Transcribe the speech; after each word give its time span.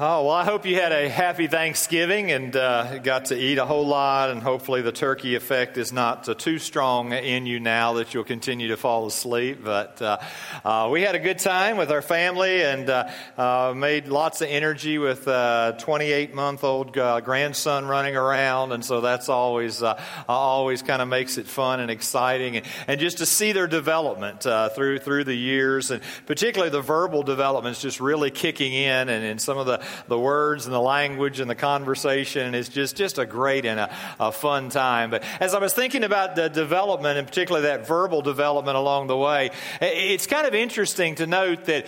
Oh, 0.00 0.26
well, 0.26 0.34
I 0.34 0.44
hope 0.44 0.64
you 0.64 0.76
had 0.76 0.92
a 0.92 1.08
happy 1.08 1.48
Thanksgiving 1.48 2.30
and 2.30 2.54
uh, 2.54 2.98
got 2.98 3.24
to 3.26 3.36
eat 3.36 3.58
a 3.58 3.66
whole 3.66 3.84
lot, 3.84 4.30
and 4.30 4.40
hopefully 4.40 4.80
the 4.80 4.92
turkey 4.92 5.34
effect 5.34 5.76
is 5.76 5.92
not 5.92 6.28
uh, 6.28 6.34
too 6.34 6.60
strong 6.60 7.12
in 7.12 7.46
you 7.46 7.58
now 7.58 7.94
that 7.94 8.14
you'll 8.14 8.22
continue 8.22 8.68
to 8.68 8.76
fall 8.76 9.08
asleep. 9.08 9.58
But 9.64 10.00
uh, 10.00 10.18
uh 10.64 10.88
we 10.92 11.02
had 11.02 11.16
a 11.16 11.18
good 11.18 11.40
time 11.40 11.78
with 11.78 11.90
our 11.90 12.00
family 12.00 12.62
and 12.62 12.88
uh, 12.88 13.10
uh, 13.36 13.74
made 13.76 14.06
lots 14.06 14.40
of 14.40 14.46
energy 14.46 14.98
with 14.98 15.26
a 15.26 15.74
28 15.80 16.32
month 16.32 16.62
old 16.62 16.92
grandson 16.92 17.86
running 17.86 18.14
around, 18.14 18.70
and 18.70 18.84
so 18.84 19.00
that's 19.00 19.28
always, 19.28 19.82
always 20.28 20.80
kind 20.80 21.02
of 21.02 21.08
makes 21.08 21.38
it 21.38 21.48
fun 21.48 21.80
and 21.80 21.90
exciting. 21.90 22.58
And, 22.58 22.66
and 22.86 23.00
just 23.00 23.18
to 23.18 23.26
see 23.26 23.50
their 23.50 23.66
development 23.66 24.42
through, 24.76 25.00
through 25.00 25.24
the 25.24 25.34
years, 25.34 25.90
and 25.90 26.00
particularly 26.26 26.70
the 26.70 26.82
verbal 26.82 27.24
developments 27.24 27.82
just 27.82 27.98
really 27.98 28.30
kicking 28.30 28.72
in, 28.72 29.08
and, 29.08 29.24
and 29.24 29.40
some 29.40 29.58
of 29.58 29.66
the 29.66 29.87
the 30.06 30.18
words 30.18 30.66
and 30.66 30.74
the 30.74 30.80
language 30.80 31.40
and 31.40 31.50
the 31.50 31.54
conversation. 31.54 32.46
And 32.46 32.56
it's 32.56 32.68
just, 32.68 32.96
just 32.96 33.18
a 33.18 33.26
great 33.26 33.64
and 33.64 33.80
a, 33.80 33.94
a 34.20 34.32
fun 34.32 34.68
time. 34.68 35.10
But 35.10 35.24
as 35.40 35.54
I 35.54 35.58
was 35.58 35.72
thinking 35.72 36.04
about 36.04 36.36
the 36.36 36.48
development, 36.48 37.18
and 37.18 37.26
particularly 37.26 37.66
that 37.66 37.86
verbal 37.86 38.22
development 38.22 38.76
along 38.76 39.06
the 39.06 39.16
way, 39.16 39.50
it's 39.80 40.26
kind 40.26 40.46
of 40.46 40.54
interesting 40.54 41.14
to 41.16 41.26
note 41.26 41.64
that 41.66 41.86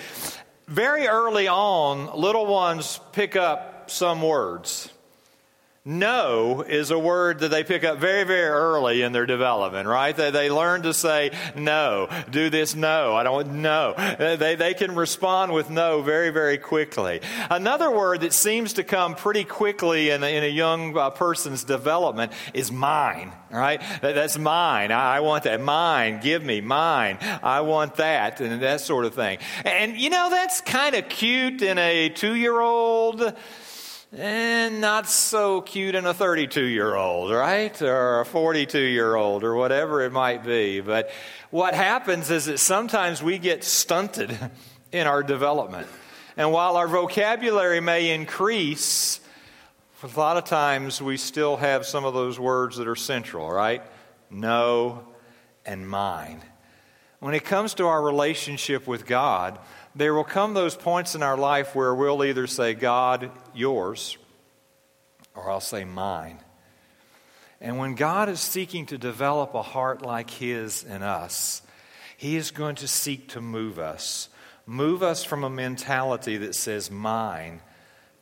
very 0.69 1.07
early 1.07 1.49
on, 1.49 2.19
little 2.19 2.47
ones 2.47 3.01
pick 3.13 3.37
up 3.37 3.91
some 3.91 4.23
words. 4.23 4.93
No 5.83 6.61
is 6.61 6.91
a 6.91 6.99
word 6.99 7.39
that 7.39 7.49
they 7.49 7.65
pick 7.65 7.85
up 7.85 7.99
very, 7.99 8.25
very 8.25 8.51
early 8.51 9.01
in 9.01 9.13
their 9.13 9.25
development, 9.25 9.89
right? 9.89 10.15
They, 10.15 10.31
they 10.31 10.51
learn 10.51 10.83
to 10.83 10.93
say 10.93 11.31
no, 11.57 12.07
do 12.31 12.51
this, 12.51 12.75
no, 12.75 13.17
I 13.17 13.23
don't 13.23 13.63
know. 13.63 13.95
They, 14.19 14.57
they 14.57 14.75
can 14.75 14.95
respond 14.95 15.55
with 15.55 15.71
no 15.71 16.03
very, 16.03 16.29
very 16.29 16.59
quickly. 16.59 17.23
Another 17.51 17.91
word 17.91 18.21
that 18.21 18.35
seems 18.35 18.75
to 18.75 18.85
come 18.85 19.15
pretty 19.15 19.43
quickly 19.45 20.11
in, 20.11 20.23
in 20.23 20.45
a 20.45 20.49
young 20.49 20.99
uh, 20.99 21.09
person's 21.09 21.65
development 21.65 22.33
is 22.53 22.71
mine, 22.71 23.33
right? 23.51 23.81
That, 24.03 24.15
that's 24.15 24.37
mine. 24.37 24.93
I, 24.93 25.17
I 25.17 25.21
want 25.21 25.45
that. 25.45 25.63
Mine. 25.63 26.21
Give 26.21 26.45
me. 26.45 26.61
Mine. 26.61 27.17
I 27.43 27.63
want 27.63 27.95
that. 27.95 28.43
And 28.43 28.61
that 28.61 28.83
sort 28.83 29.07
of 29.07 29.15
thing. 29.15 29.39
And, 29.65 29.97
you 29.97 30.11
know, 30.11 30.29
that's 30.29 30.61
kind 30.61 30.95
of 30.95 31.09
cute 31.09 31.63
in 31.63 31.79
a 31.79 32.11
two 32.11 32.35
year 32.35 32.61
old 32.61 33.35
and 34.13 34.81
not 34.81 35.09
so 35.09 35.61
cute 35.61 35.95
in 35.95 36.05
a 36.05 36.13
32 36.13 36.65
year 36.65 36.95
old, 36.95 37.31
right? 37.31 37.81
Or 37.81 38.21
a 38.21 38.27
42 38.27 38.79
year 38.79 39.15
old, 39.15 39.45
or 39.45 39.55
whatever 39.55 40.03
it 40.03 40.13
might 40.13 40.45
be. 40.45 40.81
But 40.81 41.11
what 41.51 41.75
happens 41.75 42.31
is 42.31 42.47
that 42.47 42.59
sometimes 42.59 43.23
we 43.23 43.39
get 43.39 43.63
stunted 43.63 44.37
in 44.93 45.07
our 45.07 45.23
development. 45.23 45.87
And 46.37 46.53
while 46.53 46.77
our 46.77 46.89
vocabulary 46.89 47.81
may 47.81 48.11
increase, 48.11 49.21
a 50.03 50.19
lot 50.19 50.37
of 50.37 50.45
times 50.45 51.01
we 51.01 51.17
still 51.17 51.57
have 51.57 51.85
some 51.87 52.05
of 52.05 52.15
those 52.15 52.39
words 52.41 52.79
that 52.79 52.89
are 52.89 52.97
central, 52.97 53.51
right? 53.51 53.83
No 54.31 55.05
and 55.67 55.89
mine. 55.89 56.43
When 57.21 57.35
it 57.35 57.45
comes 57.45 57.75
to 57.75 57.87
our 57.87 58.03
relationship 58.03 58.87
with 58.87 59.07
God, 59.07 59.59
there 59.95 60.15
will 60.15 60.25
come 60.25 60.55
those 60.55 60.77
points 60.77 61.15
in 61.15 61.23
our 61.23 61.37
life 61.37 61.75
where 61.75 61.95
we'll 61.95 62.25
either 62.25 62.47
say, 62.47 62.75
God, 62.75 63.31
yours, 63.55 64.17
or 65.35 65.51
I'll 65.51 65.61
say, 65.61 65.85
mine. 65.85 66.39
And 67.61 67.79
when 67.79 67.95
God 67.95 68.29
is 68.29 68.41
seeking 68.41 68.87
to 68.87 68.99
develop 68.99 69.55
a 69.55 69.63
heart 69.63 70.03
like 70.03 70.31
His 70.31 70.85
in 70.85 71.03
us, 71.03 71.63
He 72.17 72.37
is 72.37 72.51
going 72.51 72.77
to 72.77 72.89
seek 72.89 73.29
to 73.31 73.41
move 73.41 73.79
us. 73.79 74.29
Move 74.67 75.03
us 75.03 75.25
from 75.25 75.45
a 75.45 75.51
mentality 75.51 76.37
that 76.39 76.55
says 76.55 76.91
mine 76.91 77.61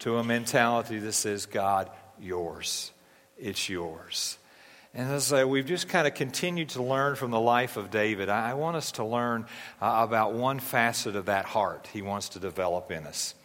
to 0.00 0.16
a 0.16 0.24
mentality 0.24 0.98
that 0.98 1.12
says, 1.12 1.46
God, 1.46 1.90
yours. 2.18 2.92
It's 3.36 3.68
yours. 3.68 4.38
And 4.98 5.12
as 5.12 5.32
uh, 5.32 5.46
we've 5.46 5.64
just 5.64 5.88
kind 5.88 6.08
of 6.08 6.14
continued 6.14 6.70
to 6.70 6.82
learn 6.82 7.14
from 7.14 7.30
the 7.30 7.38
life 7.38 7.76
of 7.76 7.88
David, 7.88 8.28
I, 8.28 8.50
I 8.50 8.54
want 8.54 8.76
us 8.76 8.90
to 8.92 9.04
learn 9.04 9.46
uh, 9.80 10.00
about 10.04 10.32
one 10.32 10.58
facet 10.58 11.14
of 11.14 11.26
that 11.26 11.44
heart 11.44 11.88
he 11.92 12.02
wants 12.02 12.30
to 12.30 12.40
develop 12.40 12.90
in 12.90 13.06
us. 13.06 13.36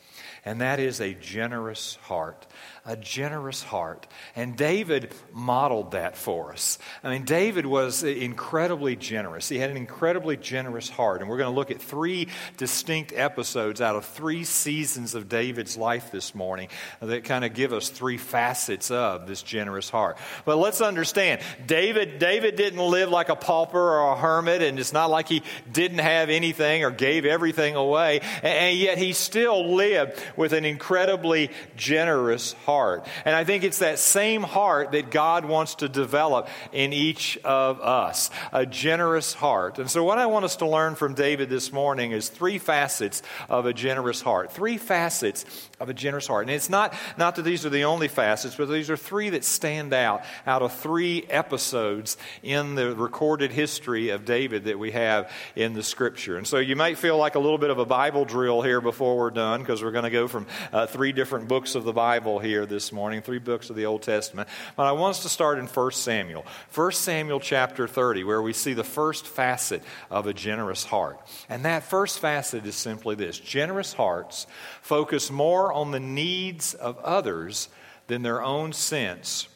And 0.45 0.61
that 0.61 0.79
is 0.79 0.99
a 0.99 1.13
generous 1.13 1.99
heart 2.01 2.47
a 2.85 2.97
generous 2.97 3.63
heart. 3.63 4.07
And 4.35 4.57
David 4.57 5.13
modeled 5.31 5.91
that 5.91 6.17
for 6.17 6.51
us. 6.51 6.77
I 7.01 7.09
mean, 7.09 7.23
David 7.23 7.65
was 7.65 8.03
incredibly 8.03 8.97
generous. 8.97 9.47
He 9.47 9.57
had 9.57 9.69
an 9.69 9.77
incredibly 9.77 10.35
generous 10.35 10.89
heart. 10.89 11.21
And 11.21 11.29
we're 11.29 11.37
going 11.37 11.49
to 11.49 11.55
look 11.55 11.71
at 11.71 11.81
three 11.81 12.27
distinct 12.57 13.13
episodes 13.15 13.79
out 13.79 13.95
of 13.95 14.03
three 14.03 14.43
seasons 14.43 15.15
of 15.15 15.29
David's 15.29 15.77
life 15.77 16.11
this 16.11 16.35
morning 16.35 16.67
that 16.99 17.23
kind 17.23 17.45
of 17.45 17.53
give 17.53 17.71
us 17.71 17.87
three 17.87 18.17
facets 18.17 18.91
of 18.91 19.27
this 19.27 19.41
generous 19.41 19.89
heart. 19.89 20.17
But 20.43 20.57
let's 20.57 20.81
understand, 20.81 21.39
David, 21.65 22.19
David 22.19 22.57
didn't 22.57 22.85
live 22.85 23.09
like 23.09 23.29
a 23.29 23.35
pauper 23.37 23.79
or 23.79 24.11
a 24.11 24.17
hermit, 24.17 24.61
and 24.61 24.77
it's 24.77 24.91
not 24.91 25.09
like 25.09 25.29
he 25.29 25.41
didn't 25.71 25.99
have 25.99 26.29
anything 26.29 26.83
or 26.83 26.91
gave 26.91 27.23
everything 27.23 27.75
away. 27.75 28.19
And 28.41 28.77
yet 28.77 28.97
he 28.97 29.13
still 29.13 29.73
lived 29.73 30.21
with 30.35 30.51
an 30.51 30.65
incredibly 30.65 31.49
generous 31.77 32.51
heart 32.65 32.72
heart. 32.73 33.05
And 33.23 33.35
I 33.35 33.43
think 33.43 33.63
it's 33.63 33.79
that 33.79 33.99
same 33.99 34.41
heart 34.41 34.93
that 34.93 35.11
God 35.11 35.45
wants 35.45 35.75
to 35.75 35.87
develop 35.87 36.47
in 36.71 36.91
each 36.91 37.37
of 37.43 37.79
us 37.81 38.31
a 38.51 38.65
generous 38.65 39.33
heart. 39.33 39.77
And 39.77 39.89
so, 39.89 40.03
what 40.03 40.17
I 40.17 40.25
want 40.25 40.45
us 40.45 40.55
to 40.57 40.67
learn 40.67 40.95
from 40.95 41.13
David 41.13 41.49
this 41.49 41.71
morning 41.71 42.13
is 42.13 42.29
three 42.29 42.57
facets 42.57 43.21
of 43.47 43.67
a 43.67 43.73
generous 43.73 44.21
heart. 44.21 44.51
Three 44.51 44.77
facets 44.77 45.69
of 45.79 45.89
a 45.89 45.93
generous 45.93 46.25
heart. 46.25 46.47
And 46.47 46.55
it's 46.55 46.69
not, 46.69 46.95
not 47.15 47.35
that 47.35 47.43
these 47.43 47.63
are 47.63 47.69
the 47.69 47.83
only 47.83 48.07
facets, 48.07 48.55
but 48.55 48.69
these 48.69 48.89
are 48.89 48.97
three 48.97 49.29
that 49.29 49.43
stand 49.43 49.93
out 49.93 50.23
out 50.47 50.63
of 50.63 50.73
three 50.73 51.25
episodes 51.29 52.17
in 52.41 52.73
the 52.73 52.95
recorded 52.95 53.51
history 53.51 54.09
of 54.09 54.25
David 54.25 54.63
that 54.65 54.79
we 54.79 54.91
have 54.91 55.31
in 55.55 55.73
the 55.73 55.83
scripture. 55.83 56.37
And 56.37 56.47
so, 56.47 56.57
you 56.57 56.75
might 56.75 56.97
feel 56.97 57.17
like 57.17 57.35
a 57.35 57.39
little 57.39 57.59
bit 57.59 57.69
of 57.69 57.77
a 57.77 57.85
Bible 57.85 58.25
drill 58.25 58.63
here 58.63 58.81
before 58.81 59.15
we're 59.15 59.29
done 59.29 59.59
because 59.59 59.83
we're 59.83 59.91
going 59.91 60.05
to 60.05 60.17
go 60.21 60.27
from 60.27 60.47
uh, 60.71 60.87
three 60.87 61.11
different 61.11 61.47
books 61.47 61.75
of 61.75 61.83
the 61.83 61.93
Bible 61.93 62.39
here 62.39 62.62
this 62.65 62.91
morning, 62.91 63.21
three 63.21 63.39
books 63.39 63.69
of 63.69 63.75
the 63.75 63.85
Old 63.85 64.01
Testament. 64.01 64.49
But 64.75 64.87
I 64.87 64.91
want 64.93 65.17
us 65.17 65.23
to 65.23 65.29
start 65.29 65.59
in 65.59 65.67
1 65.67 65.91
Samuel. 65.91 66.45
1 66.73 66.91
Samuel 66.91 67.39
chapter 67.39 67.87
30, 67.87 68.23
where 68.23 68.41
we 68.41 68.53
see 68.53 68.73
the 68.73 68.83
first 68.83 69.27
facet 69.27 69.83
of 70.09 70.27
a 70.27 70.33
generous 70.33 70.83
heart. 70.83 71.19
And 71.49 71.65
that 71.65 71.83
first 71.83 72.19
facet 72.19 72.65
is 72.65 72.75
simply 72.75 73.15
this 73.15 73.39
generous 73.39 73.93
hearts 73.93 74.47
focus 74.81 75.31
more 75.31 75.71
on 75.73 75.91
the 75.91 75.99
needs 75.99 76.73
of 76.73 76.97
others 76.99 77.69
than 78.07 78.21
their 78.21 78.43
own 78.43 78.73
sense 78.73 79.47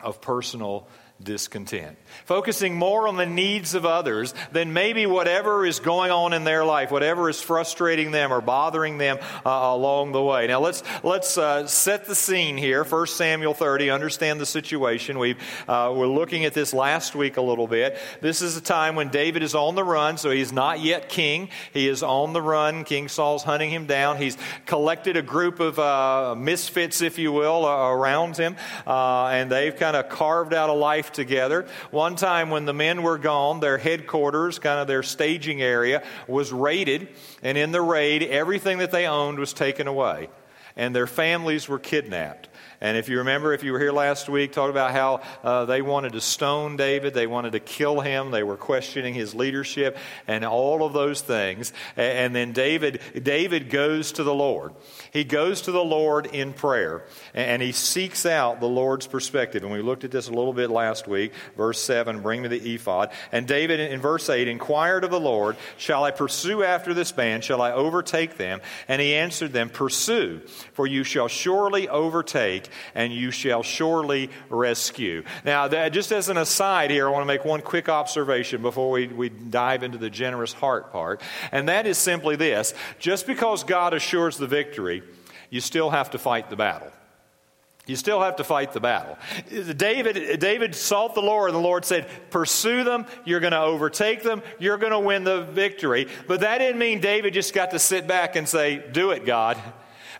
of 0.00 0.20
personal 0.20 0.86
discontent. 1.24 1.96
Focusing 2.24 2.76
more 2.76 3.08
on 3.08 3.16
the 3.16 3.26
needs 3.26 3.74
of 3.74 3.86
others 3.86 4.34
than 4.52 4.72
maybe 4.72 5.06
whatever 5.06 5.64
is 5.64 5.80
going 5.80 6.10
on 6.10 6.32
in 6.32 6.44
their 6.44 6.64
life, 6.64 6.90
whatever 6.90 7.28
is 7.28 7.40
frustrating 7.40 8.10
them 8.10 8.32
or 8.32 8.40
bothering 8.40 8.98
them 8.98 9.18
uh, 9.46 9.50
along 9.50 10.12
the 10.12 10.22
way. 10.22 10.46
Now 10.46 10.60
let's 10.60 10.82
let's 11.02 11.38
uh, 11.38 11.66
set 11.66 12.06
the 12.06 12.14
scene 12.14 12.56
here. 12.56 12.84
1 12.84 13.06
Samuel 13.06 13.54
30. 13.54 13.90
Understand 13.90 14.40
the 14.40 14.46
situation. 14.46 15.18
We 15.18 15.36
uh, 15.68 15.92
we're 15.96 16.06
looking 16.06 16.44
at 16.44 16.54
this 16.54 16.74
last 16.74 17.14
week 17.14 17.36
a 17.36 17.42
little 17.42 17.66
bit. 17.66 17.98
This 18.20 18.42
is 18.42 18.56
a 18.56 18.60
time 18.60 18.96
when 18.96 19.08
David 19.08 19.42
is 19.42 19.54
on 19.54 19.74
the 19.74 19.84
run, 19.84 20.18
so 20.18 20.30
he's 20.30 20.52
not 20.52 20.80
yet 20.80 21.08
king. 21.08 21.48
He 21.72 21.88
is 21.88 22.02
on 22.02 22.32
the 22.32 22.42
run. 22.42 22.84
King 22.84 23.08
Saul's 23.08 23.42
hunting 23.42 23.70
him 23.70 23.86
down. 23.86 24.16
He's 24.16 24.36
collected 24.66 25.16
a 25.16 25.22
group 25.22 25.60
of 25.60 25.78
uh, 25.78 26.34
misfits, 26.36 27.00
if 27.00 27.18
you 27.18 27.32
will, 27.32 27.66
around 27.66 28.36
him, 28.36 28.56
uh, 28.86 29.26
and 29.26 29.50
they've 29.50 29.74
kind 29.74 29.96
of 29.96 30.08
carved 30.08 30.54
out 30.54 30.70
a 30.70 30.74
life 30.74 31.11
together. 31.14 31.66
One 31.90 32.16
time 32.16 32.50
when 32.50 32.64
the 32.64 32.74
men 32.74 33.02
were 33.02 33.18
gone, 33.18 33.60
their 33.60 33.78
headquarters, 33.78 34.58
kind 34.58 34.80
of 34.80 34.86
their 34.86 35.02
staging 35.02 35.62
area, 35.62 36.02
was 36.26 36.52
raided. 36.52 37.08
And 37.42 37.56
in 37.58 37.72
the 37.72 37.82
raid, 37.82 38.22
everything 38.22 38.78
that 38.78 38.90
they 38.90 39.06
owned 39.06 39.38
was 39.38 39.52
taken 39.52 39.86
away. 39.86 40.28
And 40.76 40.94
their 40.94 41.06
families 41.06 41.68
were 41.68 41.78
kidnapped. 41.78 42.48
And 42.82 42.96
if 42.96 43.08
you 43.08 43.18
remember, 43.18 43.54
if 43.54 43.62
you 43.62 43.72
were 43.72 43.78
here 43.78 43.92
last 43.92 44.28
week, 44.28 44.52
talked 44.52 44.70
about 44.70 44.90
how 44.90 45.22
uh, 45.44 45.64
they 45.66 45.80
wanted 45.80 46.12
to 46.12 46.20
stone 46.20 46.76
David, 46.76 47.14
they 47.14 47.28
wanted 47.28 47.52
to 47.52 47.60
kill 47.60 48.00
him, 48.00 48.32
they 48.32 48.42
were 48.42 48.56
questioning 48.56 49.14
his 49.14 49.34
leadership, 49.34 49.96
and 50.26 50.44
all 50.44 50.84
of 50.84 50.92
those 50.92 51.20
things. 51.20 51.72
And 51.96 52.34
then 52.34 52.52
David, 52.52 53.00
David 53.22 53.70
goes 53.70 54.12
to 54.12 54.24
the 54.24 54.34
Lord. 54.34 54.74
He 55.12 55.22
goes 55.22 55.62
to 55.62 55.72
the 55.72 55.84
Lord 55.84 56.26
in 56.26 56.52
prayer, 56.52 57.04
and 57.32 57.62
he 57.62 57.70
seeks 57.70 58.26
out 58.26 58.60
the 58.60 58.66
Lord's 58.66 59.06
perspective. 59.06 59.62
And 59.62 59.72
we 59.72 59.80
looked 59.80 60.02
at 60.02 60.10
this 60.10 60.28
a 60.28 60.32
little 60.32 60.52
bit 60.52 60.68
last 60.68 61.06
week. 61.06 61.32
Verse 61.56 61.80
7, 61.80 62.20
bring 62.20 62.42
me 62.42 62.48
the 62.48 62.74
ephod. 62.74 63.12
And 63.30 63.46
David, 63.46 63.78
in 63.78 64.00
verse 64.00 64.28
8, 64.28 64.48
inquired 64.48 65.04
of 65.04 65.10
the 65.10 65.20
Lord, 65.20 65.56
Shall 65.76 66.02
I 66.02 66.10
pursue 66.10 66.64
after 66.64 66.94
this 66.94 67.12
band? 67.12 67.44
Shall 67.44 67.62
I 67.62 67.70
overtake 67.70 68.36
them? 68.38 68.60
And 68.88 69.00
he 69.00 69.14
answered 69.14 69.52
them, 69.52 69.68
Pursue, 69.68 70.40
for 70.72 70.86
you 70.86 71.04
shall 71.04 71.28
surely 71.28 71.88
overtake 71.88 72.68
and 72.94 73.12
you 73.12 73.30
shall 73.30 73.62
surely 73.62 74.30
rescue. 74.48 75.24
Now, 75.44 75.68
that, 75.68 75.90
just 75.90 76.12
as 76.12 76.28
an 76.28 76.36
aside 76.36 76.90
here, 76.90 77.08
I 77.08 77.10
want 77.10 77.22
to 77.22 77.26
make 77.26 77.44
one 77.44 77.60
quick 77.60 77.88
observation 77.88 78.62
before 78.62 78.90
we, 78.90 79.06
we 79.06 79.28
dive 79.28 79.82
into 79.82 79.98
the 79.98 80.10
generous 80.10 80.52
heart 80.52 80.92
part, 80.92 81.20
and 81.50 81.68
that 81.68 81.86
is 81.86 81.98
simply 81.98 82.36
this 82.36 82.74
just 82.98 83.26
because 83.26 83.64
God 83.64 83.94
assures 83.94 84.36
the 84.36 84.46
victory, 84.46 85.02
you 85.50 85.60
still 85.60 85.90
have 85.90 86.10
to 86.10 86.18
fight 86.18 86.50
the 86.50 86.56
battle. 86.56 86.90
You 87.86 87.96
still 87.96 88.20
have 88.20 88.36
to 88.36 88.44
fight 88.44 88.72
the 88.72 88.80
battle. 88.80 89.18
David, 89.76 90.38
David 90.38 90.74
sought 90.74 91.16
the 91.16 91.20
Lord, 91.20 91.50
and 91.50 91.56
the 91.56 91.62
Lord 91.62 91.84
said, 91.84 92.08
Pursue 92.30 92.84
them, 92.84 93.06
you're 93.24 93.40
going 93.40 93.52
to 93.52 93.60
overtake 93.60 94.22
them, 94.22 94.40
you're 94.60 94.78
going 94.78 94.92
to 94.92 95.00
win 95.00 95.24
the 95.24 95.42
victory. 95.42 96.06
But 96.28 96.40
that 96.40 96.58
didn't 96.58 96.78
mean 96.78 97.00
David 97.00 97.34
just 97.34 97.52
got 97.54 97.72
to 97.72 97.80
sit 97.80 98.06
back 98.06 98.36
and 98.36 98.48
say, 98.48 98.84
Do 98.92 99.10
it, 99.10 99.26
God. 99.26 99.60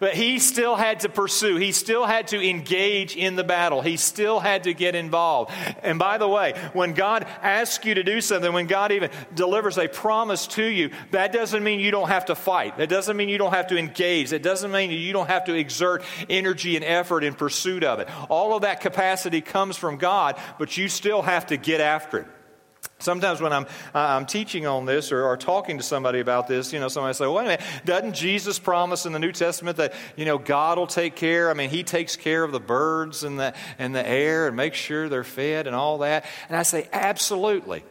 But 0.03 0.15
he 0.15 0.41
still 0.41 0.75
had 0.75 0.99
to 1.01 1.09
pursue. 1.09 1.55
He 1.55 1.71
still 1.71 2.07
had 2.07 2.27
to 2.29 2.45
engage 2.45 3.15
in 3.15 3.37
the 3.37 3.45
battle. 3.45 3.83
He 3.83 3.97
still 3.97 4.41
had 4.41 4.65
to 4.65 4.75
get 4.75 4.97
involved. 4.97 5.53
And 5.81 5.97
by 5.97 6.19
the 6.19 6.27
way, 6.27 6.55
when 6.73 6.93
God 6.93 7.25
asks 7.41 7.85
you 7.85 7.95
to 7.95 8.03
do 8.03 8.21
something, 8.21 8.53
when 8.53 8.67
God 8.67 8.91
even 8.91 9.11
delivers 9.33 9.79
a 9.79 9.87
promise 9.87 10.49
to 10.49 10.65
you, 10.65 10.91
that 11.13 11.33
doesn't 11.33 11.63
mean 11.63 11.79
you 11.79 11.93
don't 11.93 12.09
have 12.09 12.25
to 12.25 12.35
fight. 12.35 12.79
That 12.79 12.89
doesn't 12.89 13.17
mean 13.17 13.29
you 13.29 13.39
don't 13.39 13.55
have 13.55 13.69
to 13.69 13.79
engage. 13.79 14.31
That 14.31 14.43
doesn't 14.43 14.73
mean 14.73 14.91
you 14.91 15.13
don't 15.13 15.29
have 15.29 15.45
to 15.45 15.55
exert 15.55 16.03
energy 16.29 16.75
and 16.75 16.85
effort 16.85 17.23
in 17.23 17.35
pursuit 17.35 17.85
of 17.85 18.01
it. 18.01 18.09
All 18.29 18.57
of 18.57 18.63
that 18.63 18.81
capacity 18.81 19.41
comes 19.41 19.77
from 19.77 19.99
God, 19.99 20.37
but 20.59 20.77
you 20.77 20.89
still 20.89 21.23
have 21.23 21.47
to 21.47 21.57
get 21.57 21.81
after 21.81 22.19
it. 22.19 22.27
Sometimes 23.03 23.41
when 23.41 23.53
I'm, 23.53 23.65
uh, 23.95 23.99
I'm 23.99 24.27
teaching 24.27 24.67
on 24.67 24.87
this 24.87 25.11
or, 25.13 25.25
or, 25.25 25.37
talking 25.37 25.79
to 25.79 25.83
somebody 25.83 26.21
about 26.21 26.47
this, 26.47 26.73
you 26.73 26.79
know, 26.79 26.89
somebody 26.89 27.15
say, 27.15 27.27
wait 27.27 27.43
a 27.43 27.45
minute, 27.45 27.61
doesn't 27.85 28.15
Jesus 28.15 28.59
promise 28.59 29.07
in 29.07 29.13
the 29.13 29.19
New 29.19 29.33
Testament 29.33 29.77
that, 29.79 29.93
you 30.17 30.25
know, 30.25 30.39
God 30.39 30.79
will 30.79 30.87
take 30.87 31.17
care? 31.17 31.51
I 31.51 31.55
mean, 31.55 31.71
He 31.71 31.83
takes 31.83 32.17
care 32.17 32.45
of 32.45 32.53
the 32.53 32.61
birds 32.61 33.25
and 33.25 33.41
the, 33.41 33.55
and 33.79 33.95
the 33.95 34.07
air 34.07 34.47
and 34.47 34.57
makes 34.57 34.79
sure 34.79 35.09
they're 35.09 35.25
fed 35.25 35.67
and 35.67 35.75
all 35.75 35.99
that. 35.99 36.25
And 36.49 36.57
I 36.57 36.63
say, 36.63 36.89
absolutely. 36.93 37.85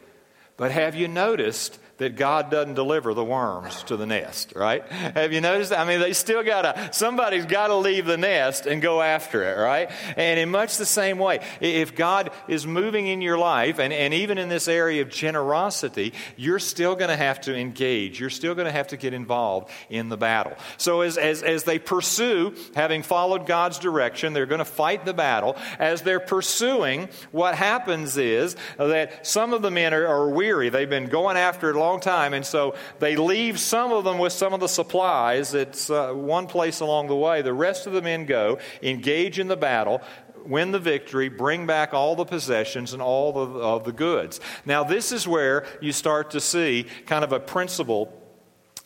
But 0.56 0.70
have 0.70 0.94
you 0.94 1.08
noticed 1.08 1.78
that 2.02 2.16
God 2.16 2.50
doesn't 2.50 2.74
deliver 2.74 3.14
the 3.14 3.24
worms 3.24 3.82
to 3.84 3.96
the 3.96 4.06
nest, 4.06 4.52
right? 4.56 4.84
Have 4.90 5.32
you 5.32 5.40
noticed? 5.40 5.72
I 5.72 5.84
mean, 5.84 6.00
they 6.00 6.12
still 6.12 6.42
got 6.42 6.62
to, 6.62 6.90
somebody's 6.92 7.46
got 7.46 7.68
to 7.68 7.76
leave 7.76 8.06
the 8.06 8.16
nest 8.16 8.66
and 8.66 8.82
go 8.82 9.00
after 9.00 9.44
it, 9.44 9.60
right? 9.60 9.90
And 10.16 10.38
in 10.38 10.50
much 10.50 10.76
the 10.76 10.86
same 10.86 11.18
way, 11.18 11.40
if 11.60 11.94
God 11.94 12.30
is 12.48 12.66
moving 12.66 13.06
in 13.06 13.22
your 13.22 13.38
life, 13.38 13.78
and, 13.78 13.92
and 13.92 14.12
even 14.14 14.36
in 14.36 14.48
this 14.48 14.66
area 14.66 15.02
of 15.02 15.10
generosity, 15.10 16.12
you're 16.36 16.58
still 16.58 16.96
going 16.96 17.10
to 17.10 17.16
have 17.16 17.40
to 17.42 17.56
engage. 17.56 18.18
You're 18.18 18.30
still 18.30 18.54
going 18.54 18.66
to 18.66 18.72
have 18.72 18.88
to 18.88 18.96
get 18.96 19.14
involved 19.14 19.70
in 19.88 20.08
the 20.08 20.16
battle. 20.16 20.54
So 20.76 21.02
as, 21.02 21.16
as, 21.18 21.42
as 21.42 21.62
they 21.62 21.78
pursue, 21.78 22.54
having 22.74 23.02
followed 23.02 23.46
God's 23.46 23.78
direction, 23.78 24.32
they're 24.32 24.46
going 24.46 24.58
to 24.58 24.64
fight 24.64 25.04
the 25.04 25.14
battle. 25.14 25.56
As 25.78 26.02
they're 26.02 26.20
pursuing, 26.20 27.08
what 27.30 27.54
happens 27.54 28.16
is 28.16 28.56
that 28.76 29.24
some 29.24 29.52
of 29.52 29.62
the 29.62 29.70
men 29.70 29.94
are, 29.94 30.06
are 30.06 30.28
weary. 30.28 30.68
They've 30.68 30.90
been 30.90 31.06
going 31.06 31.36
after 31.36 31.70
it 31.70 31.76
long 31.76 31.91
long 31.92 32.00
time. 32.00 32.34
And 32.34 32.44
so 32.44 32.74
they 32.98 33.16
leave 33.16 33.60
some 33.60 33.92
of 33.92 34.04
them 34.04 34.18
with 34.18 34.32
some 34.32 34.54
of 34.54 34.60
the 34.60 34.68
supplies. 34.68 35.54
It's 35.54 35.90
uh, 35.90 36.12
one 36.12 36.46
place 36.46 36.80
along 36.80 37.08
the 37.08 37.16
way. 37.16 37.42
The 37.42 37.52
rest 37.52 37.86
of 37.86 37.92
the 37.92 38.02
men 38.02 38.24
go, 38.24 38.58
engage 38.82 39.38
in 39.38 39.48
the 39.48 39.56
battle, 39.56 40.00
win 40.44 40.72
the 40.72 40.78
victory, 40.78 41.28
bring 41.28 41.66
back 41.66 41.92
all 41.92 42.16
the 42.16 42.24
possessions 42.24 42.92
and 42.94 43.02
all 43.02 43.38
of 43.38 43.84
the 43.84 43.92
goods. 43.92 44.40
Now, 44.64 44.84
this 44.84 45.12
is 45.12 45.28
where 45.28 45.66
you 45.80 45.92
start 45.92 46.30
to 46.30 46.40
see 46.40 46.86
kind 47.06 47.24
of 47.24 47.32
a 47.32 47.40
principle 47.40 48.18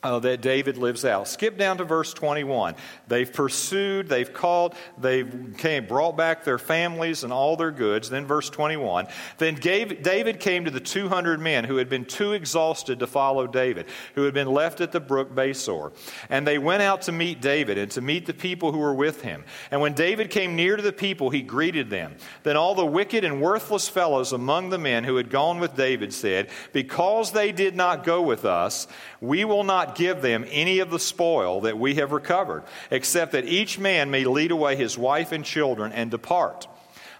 uh, 0.06 0.18
that 0.20 0.40
David 0.40 0.78
lives 0.78 1.04
out. 1.04 1.26
Skip 1.26 1.58
down 1.58 1.78
to 1.78 1.84
verse 1.84 2.14
21. 2.14 2.76
They've 3.08 3.30
pursued, 3.30 4.08
they've 4.08 4.32
called, 4.32 4.74
they've 4.98 5.54
came, 5.58 5.86
brought 5.86 6.16
back 6.16 6.44
their 6.44 6.58
families 6.58 7.24
and 7.24 7.32
all 7.32 7.56
their 7.56 7.72
goods. 7.72 8.08
Then 8.08 8.24
verse 8.24 8.48
21. 8.48 9.08
Then 9.38 9.56
David 9.56 10.38
came 10.38 10.64
to 10.64 10.70
the 10.70 10.80
200 10.80 11.40
men 11.40 11.64
who 11.64 11.76
had 11.76 11.88
been 11.88 12.04
too 12.04 12.34
exhausted 12.34 13.00
to 13.00 13.06
follow 13.06 13.48
David, 13.48 13.86
who 14.14 14.22
had 14.22 14.34
been 14.34 14.48
left 14.48 14.80
at 14.80 14.92
the 14.92 15.00
brook 15.00 15.34
Besor. 15.34 15.92
And 16.30 16.46
they 16.46 16.58
went 16.58 16.82
out 16.82 17.02
to 17.02 17.12
meet 17.12 17.40
David 17.40 17.76
and 17.76 17.90
to 17.92 18.00
meet 18.00 18.26
the 18.26 18.34
people 18.34 18.70
who 18.70 18.78
were 18.78 18.94
with 18.94 19.22
him. 19.22 19.44
And 19.72 19.80
when 19.80 19.94
David 19.94 20.30
came 20.30 20.54
near 20.54 20.76
to 20.76 20.82
the 20.82 20.92
people, 20.92 21.30
he 21.30 21.42
greeted 21.42 21.90
them. 21.90 22.16
Then 22.44 22.56
all 22.56 22.76
the 22.76 22.86
wicked 22.86 23.24
and 23.24 23.42
worthless 23.42 23.88
fellows 23.88 24.32
among 24.32 24.70
the 24.70 24.78
men 24.78 25.02
who 25.02 25.16
had 25.16 25.30
gone 25.30 25.58
with 25.58 25.74
David 25.74 26.12
said, 26.12 26.50
Because 26.72 27.32
they 27.32 27.50
did 27.50 27.74
not 27.74 28.04
go 28.04 28.22
with 28.22 28.44
us, 28.44 28.86
we 29.20 29.44
will 29.44 29.64
not 29.64 29.95
give 29.96 30.22
them 30.22 30.46
any 30.50 30.78
of 30.78 30.90
the 30.90 31.00
spoil 31.00 31.62
that 31.62 31.78
we 31.78 31.96
have 31.96 32.12
recovered, 32.12 32.62
except 32.90 33.32
that 33.32 33.46
each 33.46 33.78
man 33.78 34.10
may 34.10 34.24
lead 34.24 34.52
away 34.52 34.76
his 34.76 34.96
wife 34.96 35.32
and 35.32 35.44
children 35.44 35.92
and 35.92 36.10
depart. 36.10 36.68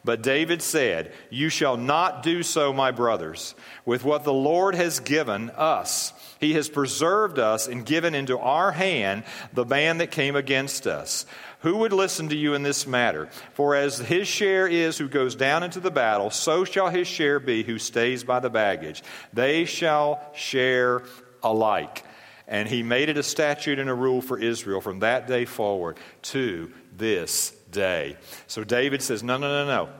But 0.07 0.23
David 0.23 0.63
said, 0.63 1.13
You 1.31 1.49
shall 1.49 1.77
not 1.77 2.23
do 2.23 2.45
so, 2.45 2.73
my 2.73 2.93
brothers, 2.93 3.57
with 3.85 4.05
what 4.05 4.23
the 4.23 4.33
Lord 4.33 4.77
has 4.77 5.01
given 5.01 5.51
us. 5.51 6.13
He 6.39 6.53
has 6.53 6.69
preserved 6.69 7.41
us 7.41 7.67
and 7.67 7.85
given 7.85 8.15
into 8.15 8.39
our 8.39 8.71
hand 8.71 9.25
the 9.53 9.65
band 9.65 10.01
that 10.01 10.13
came 10.13 10.37
against 10.37 10.87
us. 10.87 11.27
Who 11.61 11.79
would 11.79 11.93
listen 11.93 12.29
to 12.29 12.37
you 12.37 12.55
in 12.55 12.63
this 12.63 12.87
matter? 12.87 13.29
For 13.55 13.75
as 13.75 13.99
his 13.99 14.29
share 14.29 14.69
is 14.69 14.97
who 14.97 15.09
goes 15.09 15.35
down 15.35 15.65
into 15.65 15.81
the 15.81 15.91
battle, 15.91 16.31
so 16.31 16.65
shall 16.65 16.89
his 16.89 17.09
share 17.09 17.41
be 17.41 17.65
who 17.65 17.81
stays 17.81 18.23
by 18.23 18.39
the 18.39 18.51
baggage. 18.51 19.03
They 19.33 19.65
shall 19.65 20.21
share 20.35 21.03
alike. 21.43 22.05
And 22.49 22.69
he 22.69 22.83
made 22.83 23.09
it 23.09 23.17
a 23.17 23.23
statute 23.23 23.79
and 23.79 23.91
a 23.91 23.95
rule 23.95 24.23
for 24.23 24.39
Israel 24.39 24.81
from 24.81 25.01
that 25.01 25.27
day 25.27 25.45
forward 25.45 25.99
to 26.23 26.71
this 26.97 27.51
day. 27.71 28.17
So 28.47 28.63
David 28.65 29.03
says, 29.03 29.23
No, 29.23 29.37
no, 29.37 29.49
no, 29.49 29.67
no. 29.67 29.93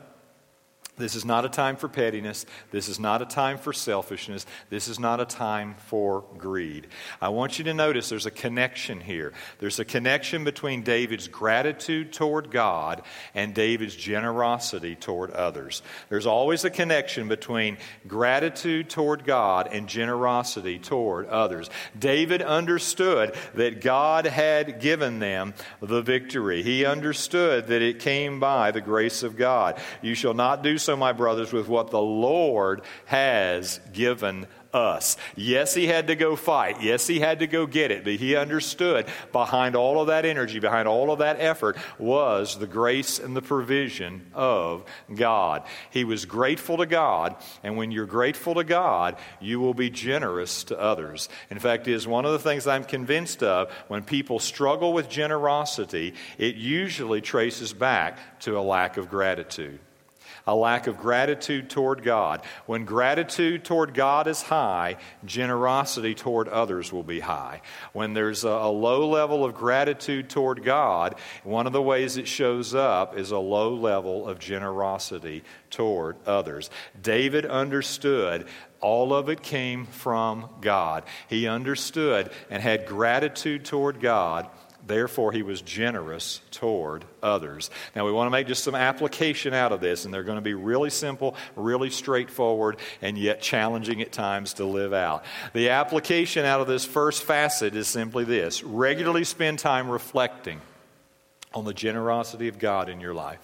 This 0.97 1.15
is 1.15 1.25
not 1.25 1.45
a 1.45 1.49
time 1.49 1.75
for 1.75 1.87
pettiness. 1.87 2.45
This 2.71 2.89
is 2.89 2.99
not 2.99 3.21
a 3.21 3.25
time 3.25 3.59
for 3.59 3.71
selfishness. 3.71 4.47
This 4.71 4.87
is 4.87 4.99
not 4.99 5.19
a 5.19 5.25
time 5.25 5.75
for 5.85 6.23
greed. 6.37 6.87
I 7.21 7.29
want 7.29 7.59
you 7.59 7.65
to 7.65 7.73
notice 7.73 8.09
there's 8.09 8.25
a 8.25 8.31
connection 8.31 8.99
here. 8.99 9.33
There's 9.59 9.79
a 9.79 9.85
connection 9.85 10.43
between 10.43 10.81
David's 10.81 11.27
gratitude 11.27 12.13
toward 12.13 12.49
God 12.49 13.03
and 13.35 13.53
David's 13.53 13.95
generosity 13.95 14.95
toward 14.95 15.29
others. 15.31 15.83
There's 16.09 16.25
always 16.25 16.65
a 16.65 16.71
connection 16.71 17.27
between 17.27 17.77
gratitude 18.07 18.89
toward 18.89 19.23
God 19.23 19.69
and 19.71 19.87
generosity 19.87 20.79
toward 20.79 21.27
others. 21.27 21.69
David 21.97 22.41
understood 22.41 23.35
that 23.53 23.81
God 23.81 24.25
had 24.25 24.79
given 24.79 25.19
them 25.19 25.53
the 25.79 26.01
victory. 26.01 26.63
He 26.63 26.85
understood 26.85 27.67
that 27.67 27.83
it 27.83 27.99
came 27.99 28.39
by 28.39 28.71
the 28.71 28.81
grace 28.81 29.21
of 29.21 29.37
God. 29.37 29.79
You 30.01 30.15
shall 30.15 30.33
not 30.33 30.63
do 30.63 30.79
so, 30.87 30.95
my 30.95 31.11
brothers, 31.11 31.51
with 31.51 31.67
what 31.67 31.91
the 31.91 32.01
Lord 32.01 32.81
has 33.07 33.81
given 33.91 34.47
us. 34.73 35.17
Yes, 35.35 35.73
he 35.73 35.85
had 35.85 36.07
to 36.07 36.15
go 36.15 36.37
fight. 36.37 36.81
Yes, 36.81 37.05
he 37.07 37.19
had 37.19 37.39
to 37.39 37.47
go 37.47 37.65
get 37.65 37.91
it. 37.91 38.05
But 38.05 38.13
he 38.13 38.37
understood 38.37 39.05
behind 39.33 39.75
all 39.75 39.99
of 39.99 40.07
that 40.07 40.23
energy, 40.23 40.59
behind 40.59 40.87
all 40.87 41.11
of 41.11 41.19
that 41.19 41.41
effort, 41.41 41.75
was 41.99 42.57
the 42.57 42.67
grace 42.67 43.19
and 43.19 43.35
the 43.35 43.41
provision 43.41 44.27
of 44.33 44.85
God. 45.13 45.63
He 45.89 46.05
was 46.05 46.23
grateful 46.23 46.77
to 46.77 46.85
God. 46.85 47.35
And 47.63 47.75
when 47.75 47.91
you're 47.91 48.05
grateful 48.05 48.55
to 48.55 48.63
God, 48.63 49.17
you 49.41 49.59
will 49.59 49.73
be 49.73 49.89
generous 49.89 50.63
to 50.65 50.79
others. 50.79 51.27
In 51.49 51.59
fact, 51.59 51.89
is 51.89 52.07
one 52.07 52.23
of 52.23 52.31
the 52.31 52.39
things 52.39 52.65
I'm 52.65 52.85
convinced 52.85 53.43
of 53.43 53.69
when 53.89 54.03
people 54.03 54.39
struggle 54.39 54.93
with 54.93 55.09
generosity, 55.09 56.13
it 56.37 56.55
usually 56.55 57.19
traces 57.19 57.73
back 57.73 58.39
to 58.39 58.57
a 58.57 58.61
lack 58.61 58.95
of 58.95 59.09
gratitude 59.09 59.81
a 60.47 60.55
lack 60.55 60.87
of 60.87 60.97
gratitude 60.97 61.69
toward 61.69 62.01
God. 62.01 62.41
When 62.65 62.85
gratitude 62.85 63.65
toward 63.65 63.93
God 63.93 64.27
is 64.27 64.41
high, 64.41 64.95
generosity 65.25 66.15
toward 66.15 66.47
others 66.47 66.91
will 66.91 67.03
be 67.03 67.19
high. 67.19 67.61
When 67.91 68.13
there's 68.13 68.45
a, 68.45 68.49
a 68.49 68.71
low 68.71 69.07
level 69.07 69.43
of 69.43 69.53
gratitude 69.53 70.29
toward 70.29 70.63
God, 70.63 71.15
one 71.43 71.67
of 71.67 71.73
the 71.73 71.81
ways 71.81 72.15
it 72.17 72.27
shows 72.27 72.73
up 72.73 73.17
is 73.17 73.31
a 73.31 73.37
low 73.37 73.75
level 73.75 74.27
of 74.27 74.39
generosity 74.39 75.43
toward 75.69 76.15
others. 76.25 76.69
David 76.99 77.45
understood 77.45 78.47
all 78.79 79.13
of 79.13 79.27
it 79.27 79.41
came 79.41 79.85
from 79.85 80.49
God. 80.61 81.03
He 81.27 81.47
understood 81.47 82.31
and 82.49 82.61
had 82.61 82.85
gratitude 82.85 83.65
toward 83.65 83.99
God 83.99 84.47
Therefore, 84.87 85.31
he 85.31 85.43
was 85.43 85.61
generous 85.61 86.39
toward 86.49 87.03
others. 87.21 87.69
Now, 87.95 88.05
we 88.05 88.11
want 88.11 88.27
to 88.27 88.31
make 88.31 88.47
just 88.47 88.63
some 88.63 88.75
application 88.75 89.53
out 89.53 89.71
of 89.71 89.81
this, 89.81 90.05
and 90.05 90.13
they're 90.13 90.23
going 90.23 90.37
to 90.37 90.41
be 90.41 90.53
really 90.53 90.89
simple, 90.89 91.35
really 91.55 91.89
straightforward, 91.89 92.77
and 93.01 93.17
yet 93.17 93.41
challenging 93.41 94.01
at 94.01 94.13
times 94.13 94.53
to 94.55 94.65
live 94.65 94.93
out. 94.93 95.25
The 95.53 95.69
application 95.69 96.45
out 96.45 96.61
of 96.61 96.67
this 96.67 96.85
first 96.85 97.23
facet 97.23 97.75
is 97.75 97.87
simply 97.87 98.23
this 98.23 98.63
regularly 98.63 99.25
spend 99.25 99.59
time 99.59 99.89
reflecting 99.89 100.61
on 101.53 101.65
the 101.65 101.73
generosity 101.73 102.47
of 102.47 102.57
God 102.59 102.87
in 102.87 103.01
your 103.01 103.13
life 103.13 103.41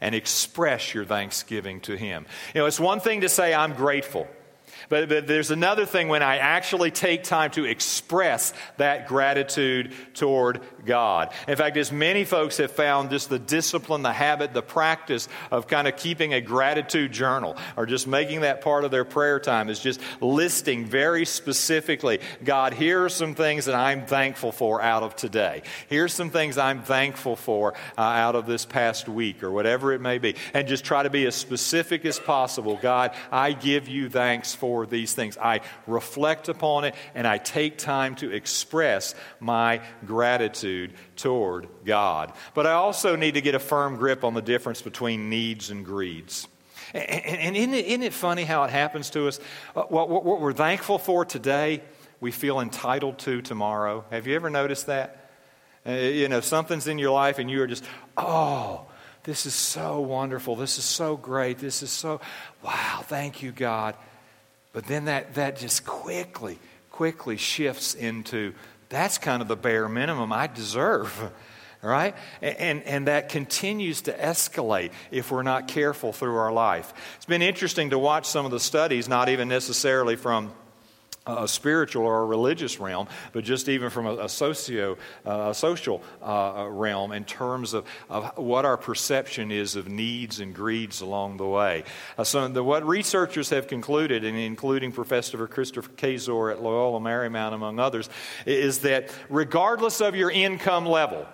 and 0.00 0.14
express 0.14 0.94
your 0.94 1.04
thanksgiving 1.04 1.80
to 1.80 1.96
Him. 1.96 2.26
You 2.54 2.60
know, 2.60 2.66
it's 2.66 2.80
one 2.80 3.00
thing 3.00 3.22
to 3.22 3.28
say, 3.28 3.54
I'm 3.54 3.74
grateful. 3.74 4.28
But, 4.88 5.08
but, 5.08 5.26
there's 5.26 5.50
another 5.50 5.86
thing 5.86 6.08
when 6.08 6.22
I 6.22 6.38
actually 6.38 6.90
take 6.90 7.24
time 7.24 7.50
to 7.52 7.64
express 7.64 8.52
that 8.76 9.08
gratitude 9.08 9.92
toward 10.14 10.60
God. 10.84 11.32
In 11.48 11.56
fact, 11.56 11.76
as 11.76 11.90
many 11.90 12.24
folks 12.24 12.58
have 12.58 12.70
found, 12.70 13.10
just 13.10 13.28
the 13.28 13.38
discipline, 13.38 14.02
the 14.02 14.12
habit, 14.12 14.54
the 14.54 14.62
practice 14.62 15.28
of 15.50 15.66
kind 15.66 15.88
of 15.88 15.96
keeping 15.96 16.34
a 16.34 16.40
gratitude 16.40 17.12
journal 17.12 17.56
or 17.76 17.86
just 17.86 18.06
making 18.06 18.42
that 18.42 18.60
part 18.60 18.84
of 18.84 18.90
their 18.90 19.04
prayer 19.04 19.40
time 19.40 19.68
is 19.68 19.80
just 19.80 20.00
listing 20.20 20.84
very 20.84 21.24
specifically 21.24 22.20
God, 22.44 22.74
here 22.74 23.04
are 23.04 23.08
some 23.08 23.34
things 23.34 23.64
that 23.66 23.74
I'm 23.74 24.06
thankful 24.06 24.52
for 24.52 24.80
out 24.80 25.02
of 25.02 25.16
today. 25.16 25.62
Here's 25.88 26.12
some 26.12 26.30
things 26.30 26.58
I'm 26.58 26.82
thankful 26.82 27.36
for 27.36 27.74
uh, 27.96 28.00
out 28.00 28.34
of 28.34 28.46
this 28.46 28.64
past 28.64 29.08
week 29.08 29.42
or 29.42 29.50
whatever 29.50 29.92
it 29.92 30.00
may 30.00 30.18
be. 30.18 30.36
And 30.54 30.68
just 30.68 30.84
try 30.84 31.02
to 31.02 31.10
be 31.10 31.26
as 31.26 31.34
specific 31.34 32.04
as 32.04 32.18
possible. 32.18 32.78
God, 32.80 33.12
I 33.30 33.52
give 33.52 33.88
you 33.88 34.08
thanks 34.08 34.54
for 34.54 34.65
for 34.66 34.84
these 34.84 35.14
things. 35.14 35.38
I 35.38 35.60
reflect 35.86 36.48
upon 36.48 36.82
it 36.82 36.96
and 37.14 37.24
I 37.24 37.38
take 37.38 37.78
time 37.78 38.16
to 38.16 38.32
express 38.32 39.14
my 39.38 39.80
gratitude 40.04 40.92
toward 41.14 41.68
God. 41.84 42.32
But 42.52 42.66
I 42.66 42.72
also 42.72 43.14
need 43.14 43.34
to 43.34 43.40
get 43.40 43.54
a 43.54 43.60
firm 43.60 43.94
grip 43.94 44.24
on 44.24 44.34
the 44.34 44.42
difference 44.42 44.82
between 44.82 45.30
needs 45.30 45.70
and 45.70 45.84
greeds. 45.84 46.48
And 46.92 47.56
isn't 47.56 48.02
it, 48.02 48.12
funny 48.12 48.42
how 48.42 48.64
it 48.64 48.70
happens 48.70 49.10
to 49.10 49.28
us? 49.28 49.38
Uh, 49.76 49.82
what, 49.82 50.08
what 50.08 50.40
we're 50.40 50.52
thankful 50.52 50.98
for 50.98 51.24
today, 51.24 51.80
we 52.20 52.32
feel 52.32 52.58
entitled 52.58 53.18
to 53.20 53.42
tomorrow. 53.42 54.04
Have 54.10 54.26
you 54.26 54.34
ever 54.34 54.50
noticed 54.50 54.86
that? 54.86 55.30
Uh, 55.86 55.92
you 55.92 56.28
know, 56.28 56.40
something's 56.40 56.88
in 56.88 56.98
your 56.98 57.12
life 57.12 57.38
and 57.38 57.48
you 57.48 57.62
are 57.62 57.68
just, 57.68 57.84
oh, 58.16 58.86
this 59.22 59.46
is 59.46 59.54
so 59.54 60.00
wonderful. 60.00 60.56
This 60.56 60.76
is 60.78 60.84
so 60.84 61.16
great. 61.16 61.58
This 61.58 61.84
is 61.84 61.92
so, 61.92 62.20
wow, 62.64 63.04
thank 63.04 63.44
you, 63.44 63.52
God. 63.52 63.94
But 64.76 64.84
then 64.84 65.06
that, 65.06 65.36
that 65.36 65.56
just 65.56 65.86
quickly, 65.86 66.58
quickly 66.90 67.38
shifts 67.38 67.94
into 67.94 68.52
that's 68.90 69.16
kind 69.16 69.40
of 69.40 69.48
the 69.48 69.56
bare 69.56 69.88
minimum 69.88 70.34
I 70.34 70.46
deserve. 70.48 71.32
Right? 71.82 72.16
And, 72.42 72.82
and 72.82 73.06
that 73.06 73.28
continues 73.28 74.02
to 74.02 74.12
escalate 74.12 74.90
if 75.12 75.30
we're 75.30 75.44
not 75.44 75.68
careful 75.68 76.12
through 76.12 76.34
our 76.36 76.50
life. 76.50 76.92
It's 77.16 77.26
been 77.26 77.42
interesting 77.42 77.90
to 77.90 77.98
watch 77.98 78.26
some 78.26 78.44
of 78.44 78.50
the 78.50 78.58
studies, 78.58 79.08
not 79.08 79.28
even 79.28 79.46
necessarily 79.46 80.16
from 80.16 80.52
a 81.26 81.48
spiritual 81.48 82.04
or 82.04 82.22
a 82.22 82.24
religious 82.24 82.78
realm, 82.78 83.08
but 83.32 83.44
just 83.44 83.68
even 83.68 83.90
from 83.90 84.06
a, 84.06 84.16
a 84.24 84.28
socio, 84.28 84.96
uh, 85.26 85.48
a 85.50 85.54
social 85.54 86.02
uh, 86.22 86.66
realm 86.70 87.12
in 87.12 87.24
terms 87.24 87.74
of, 87.74 87.84
of 88.08 88.36
what 88.38 88.64
our 88.64 88.76
perception 88.76 89.50
is 89.50 89.76
of 89.76 89.88
needs 89.88 90.40
and 90.40 90.54
greeds 90.54 91.00
along 91.00 91.36
the 91.36 91.46
way. 91.46 91.84
Uh, 92.16 92.24
so, 92.24 92.48
the, 92.48 92.62
what 92.62 92.86
researchers 92.86 93.50
have 93.50 93.66
concluded, 93.66 94.24
and 94.24 94.36
including 94.36 94.92
Professor 94.92 95.46
Christopher 95.46 95.90
Kaczor 95.90 96.52
at 96.52 96.62
Loyola 96.62 97.00
Marymount, 97.00 97.54
among 97.54 97.78
others, 97.78 98.08
is 98.44 98.80
that 98.80 99.10
regardless 99.28 100.00
of 100.00 100.14
your 100.14 100.30
income 100.30 100.86
level, 100.86 101.26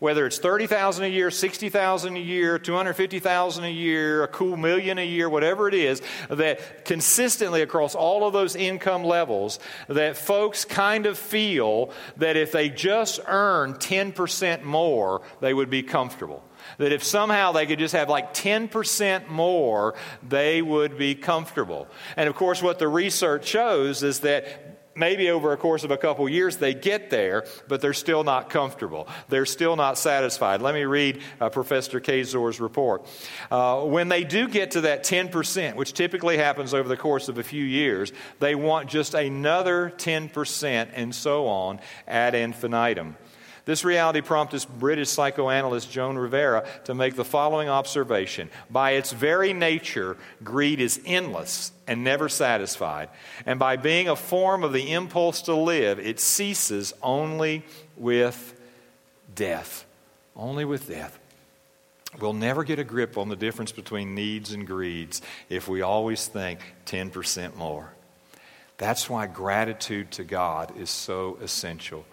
whether 0.00 0.26
it's 0.26 0.38
30,000 0.38 1.04
a 1.04 1.08
year, 1.08 1.30
60,000 1.30 2.16
a 2.16 2.18
year, 2.18 2.58
250,000 2.58 3.64
a 3.64 3.70
year, 3.70 4.24
a 4.24 4.28
cool 4.28 4.56
million 4.56 4.98
a 4.98 5.06
year, 5.06 5.28
whatever 5.28 5.68
it 5.68 5.74
is, 5.74 6.02
that 6.28 6.84
consistently 6.84 7.62
across 7.62 7.94
all 7.94 8.26
of 8.26 8.32
those 8.32 8.56
income 8.56 9.04
levels, 9.04 9.60
that 9.88 10.16
folks 10.16 10.64
kind 10.64 11.06
of 11.06 11.16
feel 11.18 11.92
that 12.16 12.36
if 12.36 12.50
they 12.50 12.68
just 12.68 13.20
earn 13.26 13.74
10% 13.74 14.64
more, 14.64 15.22
they 15.40 15.54
would 15.54 15.70
be 15.70 15.82
comfortable 15.82 16.42
that 16.78 16.92
if 16.92 17.02
somehow 17.02 17.52
they 17.52 17.66
could 17.66 17.78
just 17.78 17.94
have 17.94 18.08
like 18.08 18.34
10% 18.34 19.28
more, 19.28 19.94
they 20.26 20.62
would 20.62 20.96
be 20.98 21.14
comfortable. 21.14 21.88
And 22.16 22.28
of 22.28 22.34
course, 22.34 22.62
what 22.62 22.78
the 22.78 22.88
research 22.88 23.46
shows 23.46 24.02
is 24.02 24.20
that 24.20 24.69
maybe 25.00 25.30
over 25.30 25.52
a 25.52 25.56
course 25.56 25.82
of 25.82 25.90
a 25.90 25.96
couple 25.96 26.28
years 26.28 26.58
they 26.58 26.74
get 26.74 27.10
there, 27.10 27.44
but 27.66 27.80
they're 27.80 27.92
still 27.92 28.22
not 28.22 28.50
comfortable. 28.50 29.08
They're 29.28 29.46
still 29.46 29.74
not 29.74 29.98
satisfied. 29.98 30.62
Let 30.62 30.74
me 30.74 30.84
read 30.84 31.20
uh, 31.40 31.48
Professor 31.48 31.98
Kaczor's 31.98 32.60
report. 32.60 33.04
Uh, 33.50 33.84
when 33.84 34.08
they 34.08 34.22
do 34.22 34.46
get 34.46 34.72
to 34.72 34.82
that 34.82 35.02
10%, 35.02 35.74
which 35.74 35.94
typically 35.94 36.36
happens 36.36 36.72
over 36.72 36.88
the 36.88 36.96
course 36.96 37.28
of 37.28 37.38
a 37.38 37.42
few 37.42 37.64
years, 37.64 38.12
they 38.38 38.54
want 38.54 38.88
just 38.88 39.14
another 39.14 39.92
10% 39.96 40.90
and 40.94 41.12
so 41.12 41.48
on 41.48 41.80
ad 42.06 42.36
infinitum. 42.36 43.16
This 43.64 43.84
reality 43.84 44.20
prompted 44.20 44.66
British 44.78 45.10
psychoanalyst 45.10 45.90
Joan 45.90 46.16
Riviere 46.16 46.64
to 46.84 46.94
make 46.94 47.14
the 47.14 47.24
following 47.24 47.68
observation 47.68 48.50
By 48.70 48.92
its 48.92 49.12
very 49.12 49.52
nature, 49.52 50.16
greed 50.42 50.80
is 50.80 51.00
endless 51.06 51.72
and 51.90 52.04
never 52.04 52.28
satisfied. 52.28 53.08
And 53.44 53.58
by 53.58 53.74
being 53.74 54.08
a 54.08 54.14
form 54.14 54.62
of 54.62 54.72
the 54.72 54.92
impulse 54.92 55.42
to 55.42 55.56
live, 55.56 55.98
it 55.98 56.20
ceases 56.20 56.94
only 57.02 57.64
with 57.96 58.58
death. 59.34 59.84
Only 60.36 60.64
with 60.64 60.88
death. 60.88 61.18
We'll 62.20 62.32
never 62.32 62.62
get 62.62 62.78
a 62.78 62.84
grip 62.84 63.18
on 63.18 63.28
the 63.28 63.34
difference 63.34 63.72
between 63.72 64.14
needs 64.14 64.52
and 64.52 64.64
greeds 64.64 65.20
if 65.48 65.66
we 65.66 65.82
always 65.82 66.28
think 66.28 66.60
10% 66.86 67.56
more. 67.56 67.92
That's 68.78 69.10
why 69.10 69.26
gratitude 69.26 70.12
to 70.12 70.22
God 70.22 70.76
is 70.78 70.90
so 70.90 71.38
essential. 71.42 72.06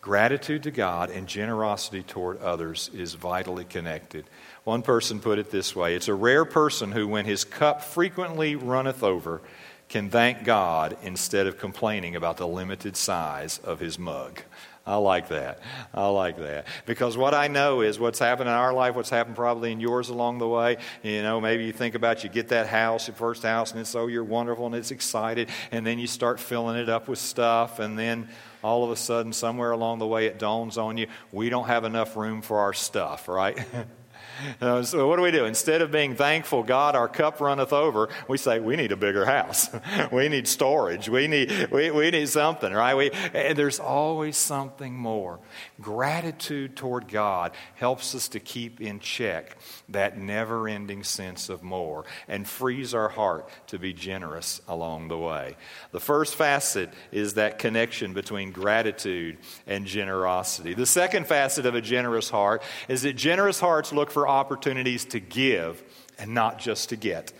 Gratitude 0.00 0.64
to 0.64 0.72
God 0.72 1.08
and 1.10 1.28
generosity 1.28 2.02
toward 2.02 2.40
others 2.40 2.90
is 2.92 3.14
vitally 3.14 3.64
connected. 3.64 4.24
One 4.64 4.82
person 4.82 5.20
put 5.20 5.38
it 5.38 5.50
this 5.50 5.74
way 5.74 5.94
It's 5.94 6.08
a 6.08 6.14
rare 6.14 6.44
person 6.44 6.92
who, 6.92 7.08
when 7.08 7.24
his 7.24 7.44
cup 7.44 7.82
frequently 7.82 8.56
runneth 8.56 9.02
over, 9.02 9.40
can 9.88 10.08
thank 10.08 10.44
God 10.44 10.96
instead 11.02 11.46
of 11.46 11.58
complaining 11.58 12.14
about 12.14 12.36
the 12.36 12.46
limited 12.46 12.96
size 12.96 13.58
of 13.58 13.80
his 13.80 13.98
mug. 13.98 14.40
I 14.86 14.96
like 14.96 15.28
that. 15.28 15.60
I 15.92 16.08
like 16.08 16.38
that. 16.38 16.66
Because 16.86 17.16
what 17.16 17.34
I 17.34 17.48
know 17.48 17.80
is 17.80 17.98
what's 17.98 18.18
happened 18.18 18.48
in 18.48 18.54
our 18.54 18.72
life, 18.72 18.94
what's 18.94 19.10
happened 19.10 19.36
probably 19.36 19.72
in 19.72 19.80
yours 19.80 20.08
along 20.08 20.38
the 20.38 20.48
way. 20.48 20.78
You 21.02 21.22
know, 21.22 21.40
maybe 21.40 21.64
you 21.64 21.72
think 21.72 21.94
about 21.94 22.24
you 22.24 22.30
get 22.30 22.48
that 22.48 22.66
house, 22.66 23.06
your 23.06 23.14
first 23.14 23.42
house, 23.42 23.72
and 23.72 23.80
it's 23.80 23.94
oh, 23.94 24.06
you're 24.06 24.24
wonderful 24.24 24.66
and 24.66 24.74
it's 24.74 24.90
excited, 24.90 25.48
and 25.70 25.86
then 25.86 25.98
you 25.98 26.06
start 26.06 26.40
filling 26.40 26.76
it 26.76 26.88
up 26.88 27.08
with 27.08 27.18
stuff, 27.18 27.78
and 27.78 27.98
then 27.98 28.28
all 28.62 28.84
of 28.84 28.90
a 28.90 28.96
sudden, 28.96 29.32
somewhere 29.32 29.72
along 29.72 29.98
the 29.98 30.06
way, 30.06 30.26
it 30.26 30.38
dawns 30.38 30.78
on 30.78 30.96
you 30.96 31.08
we 31.30 31.50
don't 31.50 31.66
have 31.66 31.84
enough 31.84 32.16
room 32.16 32.42
for 32.42 32.60
our 32.60 32.72
stuff, 32.72 33.28
right? 33.28 33.58
Uh, 34.60 34.82
so 34.82 35.08
what 35.08 35.16
do 35.16 35.22
we 35.22 35.30
do? 35.30 35.46
Instead 35.46 35.80
of 35.80 35.90
being 35.90 36.14
thankful, 36.14 36.62
God, 36.62 36.94
our 36.94 37.08
cup 37.08 37.40
runneth 37.40 37.72
over, 37.72 38.08
we 38.28 38.36
say, 38.36 38.60
we 38.60 38.76
need 38.76 38.92
a 38.92 38.96
bigger 38.96 39.24
house. 39.24 39.68
we 40.12 40.28
need 40.28 40.46
storage. 40.46 41.08
We 41.08 41.28
need, 41.28 41.68
we, 41.70 41.90
we 41.90 42.10
need 42.10 42.28
something, 42.28 42.72
right? 42.72 42.94
We, 42.94 43.10
and 43.32 43.56
there's 43.56 43.80
always 43.80 44.36
something 44.36 44.94
more. 44.94 45.40
Gratitude 45.80 46.76
toward 46.76 47.08
God 47.08 47.52
helps 47.74 48.14
us 48.14 48.28
to 48.28 48.40
keep 48.40 48.80
in 48.80 49.00
check 49.00 49.56
that 49.88 50.18
never 50.18 50.68
ending 50.68 51.04
sense 51.04 51.48
of 51.48 51.62
more 51.62 52.04
and 52.28 52.46
frees 52.46 52.94
our 52.94 53.08
heart 53.08 53.48
to 53.68 53.78
be 53.78 53.92
generous 53.92 54.60
along 54.68 55.08
the 55.08 55.18
way. 55.18 55.56
The 55.92 56.00
first 56.00 56.34
facet 56.34 56.92
is 57.12 57.34
that 57.34 57.58
connection 57.58 58.12
between 58.12 58.52
gratitude 58.52 59.38
and 59.66 59.86
generosity. 59.86 60.74
The 60.74 60.86
second 60.86 61.26
facet 61.26 61.66
of 61.66 61.74
a 61.74 61.80
generous 61.80 62.30
heart 62.30 62.62
is 62.88 63.02
that 63.02 63.14
generous 63.14 63.60
hearts 63.60 63.92
look 63.92 64.10
for 64.10 64.19
opportunities 64.28 65.04
to 65.06 65.20
give 65.20 65.82
and 66.18 66.34
not 66.34 66.58
just 66.58 66.90
to 66.90 66.96
get. 66.96 67.32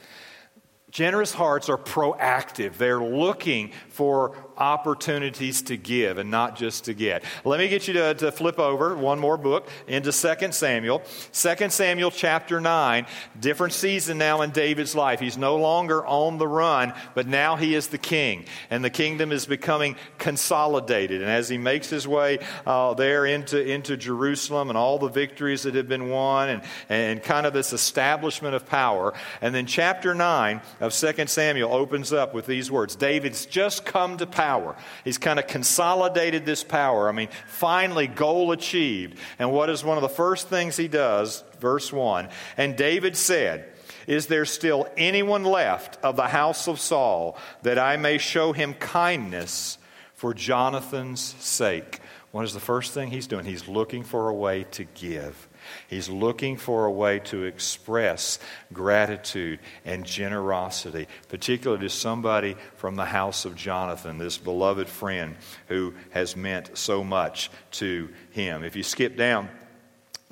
Generous 0.91 1.33
hearts 1.33 1.69
are 1.69 1.79
proactive. 1.79 2.77
They're 2.77 3.03
looking 3.03 3.71
for 3.89 4.35
opportunities 4.61 5.63
to 5.63 5.77
give 5.77 6.19
and 6.19 6.31
not 6.31 6.57
just 6.57 6.85
to 6.85 6.95
get. 6.95 7.25
Let 7.45 7.61
me 7.61 7.69
get 7.69 7.89
you 7.89 7.95
to, 7.95 8.15
to 8.15 8.31
flip 8.33 8.59
over 8.59 8.95
one 8.95 9.19
more 9.19 9.39
book 9.39 9.69
into 9.87 10.13
2 10.13 10.53
Samuel. 10.53 11.03
2 11.33 11.71
Samuel 11.71 12.11
chapter 12.11 12.61
9, 12.61 13.07
different 13.39 13.73
season 13.73 14.19
now 14.19 14.43
in 14.43 14.51
David's 14.51 14.95
life. 14.95 15.21
He's 15.21 15.39
no 15.39 15.57
longer 15.57 16.05
on 16.05 16.39
the 16.39 16.47
run, 16.47 16.93
but 17.15 17.27
now 17.27 17.57
he 17.57 17.75
is 17.75 17.89
the 17.89 17.99
king. 17.99 18.45
And 18.69 18.85
the 18.85 18.91
kingdom 18.91 19.33
is 19.33 19.47
becoming 19.47 19.97
consolidated. 20.19 21.23
And 21.23 21.31
as 21.31 21.49
he 21.49 21.57
makes 21.57 21.89
his 21.89 22.07
way 22.07 22.41
uh, 22.67 22.95
there 22.95 23.25
into, 23.25 23.65
into 23.65 23.97
Jerusalem 23.97 24.69
and 24.69 24.77
all 24.77 24.99
the 24.99 25.09
victories 25.09 25.63
that 25.63 25.75
have 25.75 25.89
been 25.89 26.11
won 26.11 26.49
and, 26.49 26.63
and 26.89 27.23
kind 27.23 27.47
of 27.47 27.53
this 27.53 27.73
establishment 27.73 28.55
of 28.55 28.67
power. 28.67 29.15
And 29.41 29.55
then 29.55 29.67
chapter 29.67 30.15
9 30.15 30.61
of 30.81 30.93
2 30.93 31.27
Samuel 31.27 31.73
opens 31.73 32.13
up 32.13 32.35
with 32.35 32.47
these 32.47 32.71
words 32.71 32.97
David's 32.97 33.47
just 33.47 33.85
come 33.85 34.17
to 34.17 34.27
power. 34.27 34.77
He's 35.05 35.19
kind 35.19 35.39
of 35.39 35.47
consolidated 35.47 36.47
this 36.47 36.65
power. 36.65 37.09
I 37.09 37.13
mean, 37.13 37.29
finally, 37.47 38.07
goal 38.07 38.53
achieved. 38.53 39.19
And 39.39 39.53
what 39.53 39.71
is 39.71 39.85
one 39.85 39.99
of 39.99 40.03
the 40.03 40.09
first 40.09 40.49
things 40.49 40.77
he 40.77 40.89
does? 40.89 41.45
Verse 41.61 41.93
1 41.93 42.29
And 42.57 42.77
David 42.77 43.17
said, 43.17 43.67
is 44.07 44.27
there 44.27 44.45
still 44.45 44.89
anyone 44.97 45.45
left 45.45 46.03
of 46.03 46.17
the 46.17 46.29
house 46.29 46.67
of 46.67 46.81
Saul 46.81 47.39
that 47.63 47.79
I 47.79 47.97
may 47.97 48.19
show 48.19 48.53
him 48.53 48.75
kindness 48.75 49.79
for 50.15 50.35
Jonathan's 50.35 51.21
sake? 51.21 52.01
What 52.33 52.45
is 52.45 52.55
the 52.55 52.61
first 52.61 52.93
thing 52.93 53.11
he's 53.11 53.27
doing? 53.27 53.45
He's 53.45 53.69
looking 53.69 54.03
for 54.03 54.29
a 54.29 54.35
way 54.35 54.65
to 54.73 54.85
give. 54.85 55.49
He's 55.89 56.09
looking 56.09 56.57
for 56.57 56.87
a 56.87 56.91
way 56.91 57.19
to 57.21 57.45
express 57.45 58.39
gratitude 58.73 59.61
and 59.85 60.05
generosity, 60.05 61.09
particularly 61.29 61.83
to 61.83 61.91
somebody 61.91 62.57
from 62.77 62.97
the 62.97 63.05
house 63.05 63.45
of 63.45 63.55
Jonathan, 63.55 64.19
this 64.19 64.39
beloved 64.39 64.89
friend 64.89 65.37
who 65.69 65.95
has 66.11 66.37
meant 66.37 66.77
so 66.77 67.05
much 67.05 67.51
to 67.73 68.09
him. 68.31 68.65
If 68.65 68.77
you 68.77 68.83
skip 68.83 69.17
down, 69.17 69.49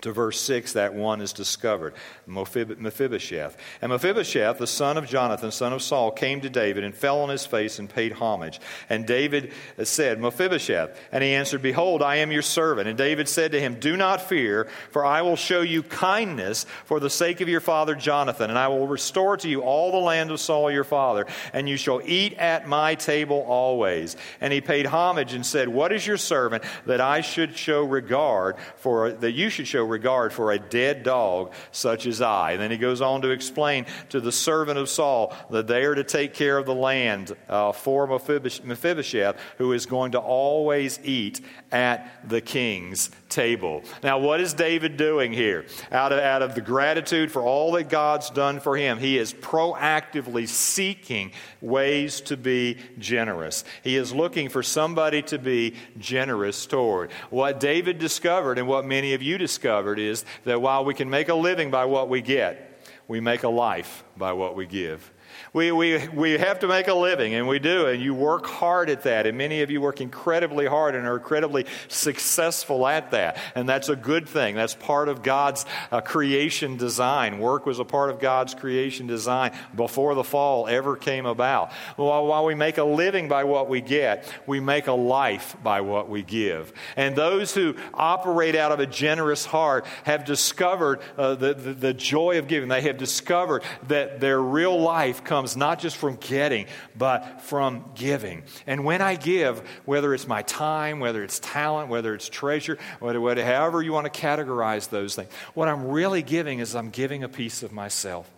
to 0.02 0.12
verse 0.12 0.40
6, 0.40 0.74
that 0.74 0.94
one 0.94 1.20
is 1.20 1.32
discovered 1.32 1.94
Mephibosheth. 2.26 3.56
And 3.82 3.90
Mephibosheth, 3.90 4.58
the 4.58 4.66
son 4.66 4.96
of 4.96 5.08
Jonathan, 5.08 5.50
son 5.50 5.72
of 5.72 5.82
Saul, 5.82 6.12
came 6.12 6.40
to 6.42 6.50
David 6.50 6.84
and 6.84 6.94
fell 6.94 7.20
on 7.20 7.28
his 7.28 7.44
face 7.44 7.78
and 7.78 7.90
paid 7.90 8.12
homage. 8.12 8.60
And 8.88 9.06
David 9.06 9.52
said, 9.82 10.20
Mephibosheth. 10.20 10.96
And 11.10 11.24
he 11.24 11.34
answered, 11.34 11.62
Behold, 11.62 12.02
I 12.02 12.16
am 12.16 12.30
your 12.30 12.42
servant. 12.42 12.88
And 12.88 12.96
David 12.96 13.28
said 13.28 13.52
to 13.52 13.60
him, 13.60 13.80
Do 13.80 13.96
not 13.96 14.20
fear, 14.20 14.68
for 14.90 15.04
I 15.04 15.22
will 15.22 15.36
show 15.36 15.62
you 15.62 15.82
kindness 15.82 16.64
for 16.84 17.00
the 17.00 17.10
sake 17.10 17.40
of 17.40 17.48
your 17.48 17.60
father 17.60 17.94
Jonathan, 17.94 18.50
and 18.50 18.58
I 18.58 18.68
will 18.68 18.86
restore 18.86 19.36
to 19.38 19.48
you 19.48 19.62
all 19.62 19.90
the 19.90 19.98
land 19.98 20.30
of 20.30 20.40
Saul 20.40 20.70
your 20.70 20.84
father, 20.84 21.26
and 21.52 21.68
you 21.68 21.76
shall 21.76 22.00
eat 22.04 22.34
at 22.34 22.68
my 22.68 22.94
table 22.94 23.44
always. 23.48 24.16
And 24.40 24.52
he 24.52 24.60
paid 24.60 24.86
homage 24.86 25.34
and 25.34 25.44
said, 25.44 25.68
What 25.68 25.92
is 25.92 26.06
your 26.06 26.16
servant 26.16 26.62
that 26.86 27.00
I 27.00 27.20
should 27.20 27.56
show 27.56 27.82
regard 27.82 28.56
for, 28.76 29.10
that 29.10 29.32
you 29.32 29.50
should 29.50 29.66
show 29.66 29.87
regard 29.88 30.32
for 30.32 30.52
a 30.52 30.58
dead 30.58 31.02
dog 31.02 31.52
such 31.72 32.06
as 32.06 32.20
I. 32.20 32.52
And 32.52 32.60
then 32.60 32.70
he 32.70 32.76
goes 32.76 33.00
on 33.00 33.22
to 33.22 33.30
explain 33.30 33.86
to 34.10 34.20
the 34.20 34.32
servant 34.32 34.78
of 34.78 34.88
Saul 34.88 35.34
that 35.50 35.66
they 35.66 35.84
are 35.84 35.94
to 35.94 36.04
take 36.04 36.34
care 36.34 36.58
of 36.58 36.66
the 36.66 36.74
land 36.74 37.34
uh, 37.48 37.72
for 37.72 38.06
Mephibosheth, 38.06 39.36
who 39.58 39.72
is 39.72 39.86
going 39.86 40.12
to 40.12 40.18
always 40.18 41.00
eat 41.02 41.40
at 41.70 42.28
the 42.28 42.40
king's 42.40 43.10
table. 43.28 43.82
Now, 44.02 44.18
what 44.18 44.40
is 44.40 44.54
David 44.54 44.96
doing 44.96 45.32
here? 45.32 45.66
Out 45.92 46.12
of, 46.12 46.18
out 46.18 46.42
of 46.42 46.54
the 46.54 46.60
gratitude 46.60 47.30
for 47.30 47.42
all 47.42 47.72
that 47.72 47.88
God's 47.88 48.30
done 48.30 48.60
for 48.60 48.76
him, 48.76 48.98
he 48.98 49.18
is 49.18 49.34
proactively 49.34 50.48
seeking 50.48 51.32
ways 51.60 52.20
to 52.22 52.36
be 52.36 52.78
generous. 52.98 53.64
He 53.82 53.96
is 53.96 54.14
looking 54.14 54.48
for 54.48 54.62
somebody 54.62 55.22
to 55.22 55.38
be 55.38 55.74
generous 55.98 56.66
toward. 56.66 57.12
What 57.30 57.60
David 57.60 57.98
discovered 57.98 58.58
and 58.58 58.66
what 58.66 58.86
many 58.86 59.14
of 59.14 59.22
you 59.22 59.38
discovered 59.38 59.98
is 59.98 60.24
that 60.44 60.62
while 60.62 60.84
we 60.84 60.94
can 60.94 61.10
make 61.10 61.28
a 61.28 61.34
living 61.34 61.70
by 61.70 61.84
what 61.84 62.08
we 62.08 62.22
get, 62.22 62.64
we 63.08 63.20
make 63.20 63.42
a 63.42 63.48
life 63.48 64.04
by 64.16 64.32
what 64.32 64.54
we 64.54 64.66
give. 64.66 65.10
We, 65.52 65.72
we, 65.72 66.06
we 66.08 66.32
have 66.32 66.58
to 66.60 66.68
make 66.68 66.88
a 66.88 66.94
living, 66.94 67.34
and 67.34 67.48
we 67.48 67.58
do, 67.58 67.86
and 67.86 68.02
you 68.02 68.14
work 68.14 68.46
hard 68.46 68.90
at 68.90 69.02
that. 69.04 69.26
And 69.26 69.38
many 69.38 69.62
of 69.62 69.70
you 69.70 69.80
work 69.80 70.00
incredibly 70.00 70.66
hard 70.66 70.94
and 70.94 71.06
are 71.06 71.16
incredibly 71.16 71.66
successful 71.88 72.86
at 72.86 73.12
that. 73.12 73.38
And 73.54 73.68
that's 73.68 73.88
a 73.88 73.96
good 73.96 74.28
thing. 74.28 74.54
That's 74.54 74.74
part 74.74 75.08
of 75.08 75.22
God's 75.22 75.64
uh, 75.90 76.00
creation 76.00 76.76
design. 76.76 77.38
Work 77.38 77.66
was 77.66 77.78
a 77.78 77.84
part 77.84 78.10
of 78.10 78.20
God's 78.20 78.54
creation 78.54 79.06
design 79.06 79.52
before 79.74 80.14
the 80.14 80.24
fall 80.24 80.66
ever 80.68 80.96
came 80.96 81.24
about. 81.24 81.72
While, 81.96 82.26
while 82.26 82.44
we 82.44 82.54
make 82.54 82.78
a 82.78 82.84
living 82.84 83.28
by 83.28 83.44
what 83.44 83.68
we 83.68 83.80
get, 83.80 84.30
we 84.46 84.60
make 84.60 84.86
a 84.86 84.92
life 84.92 85.56
by 85.62 85.80
what 85.80 86.08
we 86.08 86.22
give. 86.22 86.72
And 86.96 87.16
those 87.16 87.54
who 87.54 87.74
operate 87.94 88.54
out 88.54 88.72
of 88.72 88.80
a 88.80 88.86
generous 88.86 89.46
heart 89.46 89.86
have 90.04 90.24
discovered 90.24 91.00
uh, 91.16 91.36
the, 91.36 91.54
the, 91.54 91.72
the 91.72 91.94
joy 91.94 92.38
of 92.38 92.48
giving. 92.48 92.68
They 92.68 92.82
have 92.82 92.98
discovered 92.98 93.62
that 93.86 94.20
their 94.20 94.40
real 94.40 94.78
life 94.78 95.24
comes 95.24 95.37
comes 95.38 95.56
not 95.56 95.78
just 95.78 95.96
from 95.96 96.16
getting, 96.16 96.66
but 96.96 97.42
from 97.42 97.84
giving. 97.94 98.42
And 98.66 98.84
when 98.84 99.00
I 99.00 99.14
give, 99.14 99.60
whether 99.84 100.12
it's 100.12 100.26
my 100.26 100.42
time, 100.42 100.98
whether 100.98 101.22
it's 101.22 101.38
talent, 101.38 101.88
whether 101.88 102.12
it's 102.12 102.28
treasure, 102.28 102.76
whatever, 102.98 103.40
however 103.40 103.80
you 103.80 103.92
want 103.92 104.12
to 104.12 104.20
categorize 104.20 104.88
those 104.90 105.14
things, 105.14 105.30
what 105.54 105.68
I'm 105.68 105.86
really 105.86 106.22
giving 106.22 106.58
is 106.58 106.74
I'm 106.74 106.90
giving 106.90 107.22
a 107.22 107.28
piece 107.28 107.62
of 107.62 107.70
myself. 107.70 108.28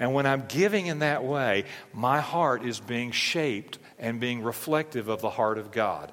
And 0.00 0.14
when 0.14 0.26
I'm 0.26 0.46
giving 0.48 0.88
in 0.88 0.98
that 0.98 1.22
way, 1.22 1.64
my 1.94 2.18
heart 2.18 2.64
is 2.64 2.80
being 2.80 3.12
shaped 3.12 3.78
and 3.96 4.18
being 4.18 4.42
reflective 4.42 5.06
of 5.06 5.20
the 5.20 5.30
heart 5.30 5.58
of 5.58 5.70
God. 5.70 6.12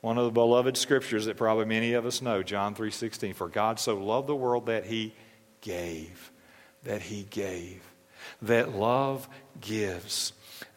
One 0.00 0.16
of 0.16 0.24
the 0.24 0.30
beloved 0.30 0.78
scriptures 0.78 1.26
that 1.26 1.36
probably 1.36 1.66
many 1.66 1.92
of 1.92 2.06
us 2.06 2.22
know, 2.22 2.42
John 2.42 2.74
3:16, 2.74 3.34
for 3.34 3.48
God 3.48 3.78
so 3.78 3.96
loved 3.96 4.26
the 4.26 4.34
world 4.34 4.66
that 4.66 4.86
he 4.86 5.14
gave, 5.60 6.32
that 6.82 7.02
he 7.02 7.24
gave 7.24 7.82
that 8.42 8.74
love 8.74 9.28
gives. 9.60 10.32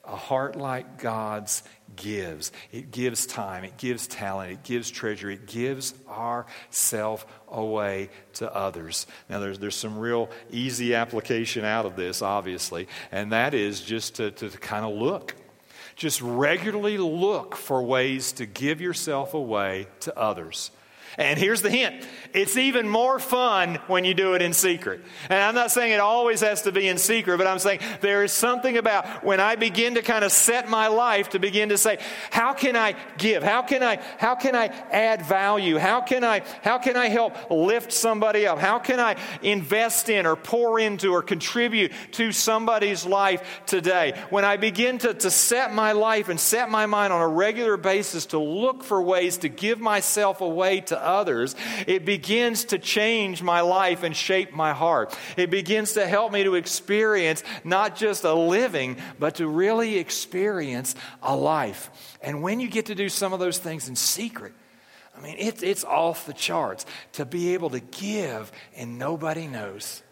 A 0.06 0.16
heart 0.16 0.56
like 0.56 1.00
God's 1.00 1.64
gives. 1.98 2.52
It 2.72 2.92
gives 2.92 3.26
time, 3.26 3.66
it 3.66 3.78
gives 3.78 4.08
talent, 4.08 4.52
it 4.54 4.64
gives 4.64 4.90
treasure, 4.90 5.30
it 5.30 5.48
gives 5.48 5.94
ourself 6.08 7.26
away 7.50 8.10
to 8.36 8.54
others. 8.56 9.06
Now, 9.30 9.40
there's, 9.40 9.60
there's 9.60 9.76
some 9.76 9.98
real 9.98 10.30
easy 10.50 10.96
application 10.96 11.66
out 11.66 11.86
of 11.86 11.98
this, 11.98 12.22
obviously, 12.22 12.88
and 13.12 13.34
that 13.34 13.54
is 13.54 13.82
just 13.82 14.16
to, 14.16 14.32
to, 14.32 14.50
to 14.50 14.58
kind 14.58 14.86
of 14.86 14.94
look. 14.94 15.36
Just 15.96 16.22
regularly 16.22 16.98
look 17.00 17.56
for 17.56 17.82
ways 17.82 18.32
to 18.34 18.46
give 18.46 18.80
yourself 18.80 19.34
away 19.34 19.88
to 20.02 20.18
others. 20.18 20.72
And 21.18 21.40
here's 21.40 21.64
the 21.64 21.72
hint 21.72 22.06
it's 22.34 22.58
even 22.58 22.88
more 22.88 23.18
fun 23.18 23.80
when 23.88 24.06
you 24.06 24.14
do 24.14 24.36
it 24.36 24.42
in 24.42 24.54
secret. 24.54 25.02
And 25.30 25.40
I'm 25.40 25.56
not 25.56 25.72
saying 25.72 25.94
it 25.94 26.00
always 26.00 26.42
has 26.42 26.64
to 26.64 26.72
be 26.72 26.88
in 26.88 26.98
secret, 26.98 27.38
but 27.38 27.48
I'm 27.48 27.58
saying 27.58 27.80
there 28.02 28.24
is 28.24 28.32
something 28.32 28.78
about 28.78 29.24
when 29.24 29.40
I 29.40 29.56
begin 29.56 29.96
to 29.96 30.04
kind 30.04 30.24
of 30.24 30.32
set 30.32 30.70
my 30.70 30.88
life 30.88 31.30
to 31.30 31.40
begin 31.40 31.70
to 31.70 31.78
say, 31.78 31.98
how 32.30 32.54
can 32.54 32.76
I 32.76 32.96
give? 33.18 33.42
How 33.42 33.64
can 33.64 33.82
I, 33.82 34.00
how 34.20 34.36
can 34.36 34.56
I 34.56 34.68
add 34.92 35.24
value? 35.24 35.78
How 35.78 36.02
can 36.02 36.24
I, 36.24 36.44
how 36.62 36.78
can 36.78 36.96
I 36.96 37.08
help 37.08 37.50
lift 37.50 37.92
somebody 37.92 38.46
up? 38.46 38.60
How 38.60 38.78
can 38.78 39.00
I 39.00 39.16
invest 39.42 40.10
in 40.10 40.28
or 40.28 40.36
pour 40.36 40.80
into 40.80 41.14
or 41.14 41.24
contribute 41.24 41.92
to 42.12 42.32
somebody's 42.32 43.06
life 43.06 43.62
today? 43.66 44.22
When 44.30 44.46
I 44.46 44.58
begin 44.58 45.00
to, 45.00 45.14
to 45.16 45.32
set 45.32 45.74
my 45.74 45.94
life 45.94 46.30
and 46.30 46.40
set 46.40 46.70
my 46.70 46.86
mind 46.86 47.14
on 47.14 47.22
a 47.22 47.28
regular 47.28 47.78
basis 47.78 48.28
to 48.28 48.40
look 48.40 48.84
for 48.84 49.02
ways 49.02 49.38
to 49.40 49.50
give 49.50 49.80
myself 49.80 50.42
away 50.42 50.82
to 50.82 51.07
others, 51.08 51.56
it 51.88 52.06
begins 52.06 52.66
to 52.66 52.78
change 52.78 53.42
my 53.42 53.62
life 53.62 54.04
and 54.04 54.16
shape 54.16 54.54
my 54.54 54.74
heart. 54.74 55.18
It 55.38 55.50
begins 55.50 55.94
to 55.94 56.06
help 56.06 56.32
me 56.32 56.44
to 56.44 56.56
experience 56.56 57.44
not 57.64 57.96
just 57.96 58.24
a 58.24 58.34
living, 58.34 58.98
but 59.18 59.36
to 59.36 59.48
really 59.48 59.98
experience 59.98 60.96
a 61.24 61.36
life. 61.36 61.90
And 62.22 62.44
when 62.44 62.60
you 62.60 62.68
get 62.68 62.88
to 62.88 62.96
do 62.96 63.10
some 63.10 63.34
of 63.34 63.40
those 63.40 63.58
things 63.58 63.90
in 63.90 63.96
secret, 63.96 64.54
I 65.18 65.22
mean, 65.22 65.36
it, 65.40 65.64
it's 65.64 65.84
off 65.84 66.26
the 66.26 66.34
charts 66.34 66.86
to 67.14 67.26
be 67.26 67.54
able 67.54 67.72
to 67.72 67.80
give 67.80 68.52
and 68.76 69.00
nobody 69.00 69.48
knows. 69.48 70.04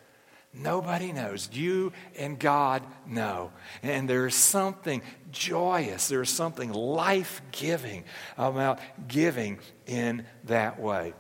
Nobody 0.56 1.12
knows. 1.12 1.50
You 1.52 1.92
and 2.18 2.40
God 2.40 2.84
know. 3.06 3.52
And 3.84 4.10
there's 4.10 4.36
something 4.36 5.02
joyous, 5.32 6.08
there's 6.08 6.30
something 6.30 6.72
life 6.72 7.42
giving 7.52 8.06
about 8.38 8.80
giving 9.08 9.60
in 9.86 10.26
that 10.46 10.80
way. 10.80 11.14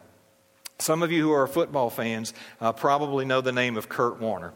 Some 0.79 1.03
of 1.03 1.11
you 1.11 1.23
who 1.23 1.31
are 1.31 1.47
football 1.47 1.89
fans 1.89 2.33
uh, 2.59 2.71
probably 2.71 3.25
know 3.25 3.41
the 3.41 3.51
name 3.51 3.77
of 3.77 3.87
Kurt 3.87 4.19
Warner. 4.19 4.53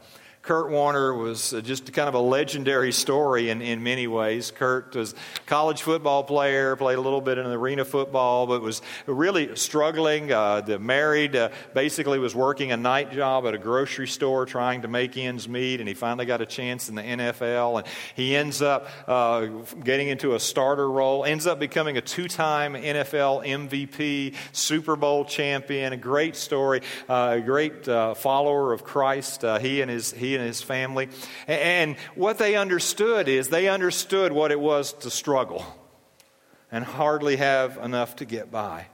Kurt 0.49 0.71
Warner 0.71 1.13
was 1.13 1.53
uh, 1.53 1.61
just 1.61 1.93
kind 1.93 2.09
of 2.09 2.15
a 2.15 2.19
legendary 2.19 2.91
story 2.91 3.51
in, 3.51 3.61
in 3.61 3.83
many 3.83 4.07
ways. 4.07 4.49
Kurt 4.49 4.95
was 4.95 5.13
a 5.13 5.15
college 5.45 5.83
football 5.83 6.23
player, 6.23 6.75
played 6.75 6.97
a 6.97 7.01
little 7.01 7.21
bit 7.21 7.37
in 7.37 7.45
arena 7.45 7.85
football, 7.85 8.47
but 8.47 8.59
was 8.59 8.81
really 9.05 9.55
struggling. 9.55 10.31
Uh, 10.31 10.61
the 10.61 10.79
married, 10.79 11.35
uh, 11.35 11.49
basically 11.75 12.17
was 12.17 12.33
working 12.33 12.71
a 12.71 12.77
night 12.77 13.11
job 13.11 13.45
at 13.45 13.53
a 13.53 13.59
grocery 13.59 14.07
store 14.07 14.47
trying 14.47 14.81
to 14.81 14.87
make 14.87 15.17
ends 15.17 15.47
meet, 15.47 15.81
and 15.81 15.87
he 15.87 15.93
finally 15.93 16.25
got 16.25 16.41
a 16.41 16.47
chance 16.47 16.89
in 16.89 16.95
the 16.95 17.03
NFL. 17.03 17.77
And 17.77 17.87
he 18.15 18.35
ends 18.35 18.63
up 18.63 18.87
uh, 19.07 19.45
getting 19.83 20.07
into 20.07 20.33
a 20.33 20.39
starter 20.39 20.89
role, 20.89 21.25
ends 21.25 21.45
up 21.45 21.59
becoming 21.59 21.97
a 21.97 22.01
two 22.01 22.27
time 22.27 22.73
NFL 22.73 23.45
MVP, 23.45 24.33
Super 24.51 24.95
Bowl 24.95 25.25
champion. 25.25 25.93
A 25.93 25.97
great 25.97 26.35
story, 26.35 26.81
uh, 27.07 27.35
a 27.37 27.41
great 27.41 27.87
uh, 27.87 28.15
follower 28.15 28.73
of 28.73 28.83
Christ. 28.83 29.43
he 29.43 29.81
and 29.81 29.91
his 29.91 30.11
he 30.11 30.38
and 30.39 30.47
his 30.47 30.61
family. 30.61 31.09
And 31.47 31.97
what 32.15 32.37
they 32.37 32.55
understood 32.55 33.27
is 33.27 33.49
they 33.49 33.67
understood 33.67 34.31
what 34.31 34.51
it 34.51 34.59
was 34.59 34.93
to 34.93 35.09
struggle 35.09 35.65
and 36.71 36.83
hardly 36.83 37.35
have 37.35 37.77
enough 37.77 38.15
to 38.17 38.25
get 38.25 38.51
by. 38.51 38.87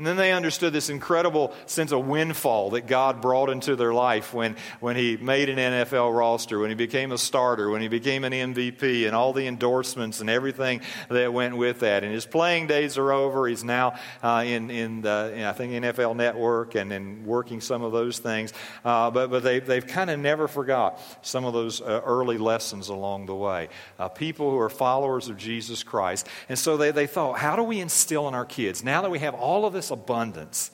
And 0.00 0.06
then 0.06 0.16
they 0.16 0.32
understood 0.32 0.72
this 0.72 0.88
incredible 0.88 1.52
sense 1.66 1.92
of 1.92 2.06
windfall 2.06 2.70
that 2.70 2.86
God 2.86 3.20
brought 3.20 3.50
into 3.50 3.76
their 3.76 3.92
life 3.92 4.32
when, 4.32 4.56
when 4.80 4.96
He 4.96 5.18
made 5.18 5.50
an 5.50 5.58
NFL 5.58 6.16
roster, 6.16 6.58
when 6.58 6.70
He 6.70 6.74
became 6.74 7.12
a 7.12 7.18
starter, 7.18 7.68
when 7.68 7.82
He 7.82 7.88
became 7.88 8.24
an 8.24 8.32
MVP, 8.32 9.06
and 9.06 9.14
all 9.14 9.34
the 9.34 9.46
endorsements 9.46 10.22
and 10.22 10.30
everything 10.30 10.80
that 11.10 11.34
went 11.34 11.54
with 11.54 11.80
that. 11.80 12.02
And 12.02 12.14
his 12.14 12.24
playing 12.24 12.66
days 12.66 12.96
are 12.96 13.12
over. 13.12 13.46
He's 13.46 13.62
now 13.62 13.98
uh, 14.22 14.42
in, 14.46 14.70
in, 14.70 15.02
the, 15.02 15.34
in, 15.36 15.42
I 15.42 15.52
think, 15.52 15.74
NFL 15.74 16.16
Network 16.16 16.76
and 16.76 16.94
in 16.94 17.26
working 17.26 17.60
some 17.60 17.82
of 17.82 17.92
those 17.92 18.18
things. 18.18 18.54
Uh, 18.82 19.10
but 19.10 19.30
but 19.30 19.42
they, 19.42 19.60
they've 19.60 19.86
kind 19.86 20.08
of 20.08 20.18
never 20.18 20.48
forgot 20.48 20.98
some 21.20 21.44
of 21.44 21.52
those 21.52 21.82
uh, 21.82 22.00
early 22.06 22.38
lessons 22.38 22.88
along 22.88 23.26
the 23.26 23.36
way. 23.36 23.68
Uh, 23.98 24.08
people 24.08 24.50
who 24.50 24.58
are 24.58 24.70
followers 24.70 25.28
of 25.28 25.36
Jesus 25.36 25.82
Christ. 25.82 26.26
And 26.48 26.58
so 26.58 26.78
they, 26.78 26.90
they 26.90 27.06
thought, 27.06 27.38
how 27.38 27.54
do 27.54 27.62
we 27.62 27.80
instill 27.80 28.28
in 28.28 28.34
our 28.34 28.46
kids, 28.46 28.82
now 28.82 29.02
that 29.02 29.10
we 29.10 29.18
have 29.18 29.34
all 29.34 29.66
of 29.66 29.74
this 29.74 29.89
abundance. 29.90 30.70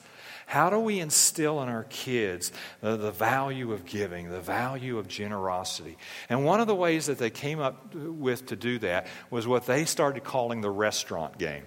How 0.47 0.69
do 0.69 0.79
we 0.79 1.01
instill 1.01 1.61
in 1.61 1.67
our 1.67 1.83
kids 1.83 2.53
the, 2.79 2.95
the, 2.95 3.11
value 3.11 3.73
of 3.73 3.83
giving, 3.83 4.29
the 4.29 4.39
value 4.39 4.97
of 4.97 5.09
generosity? 5.09 5.97
And 6.29 6.45
one 6.45 6.61
of 6.61 6.67
the 6.67 6.75
ways 6.75 7.07
that 7.07 7.17
they 7.17 7.29
came 7.29 7.59
up 7.59 7.93
with 7.93 8.45
to 8.47 8.55
do 8.55 8.79
that 8.79 9.07
was 9.29 9.45
what 9.45 9.65
they 9.65 9.83
started 9.83 10.23
calling 10.23 10.61
the 10.61 10.69
restaurant 10.69 11.37
game. 11.37 11.65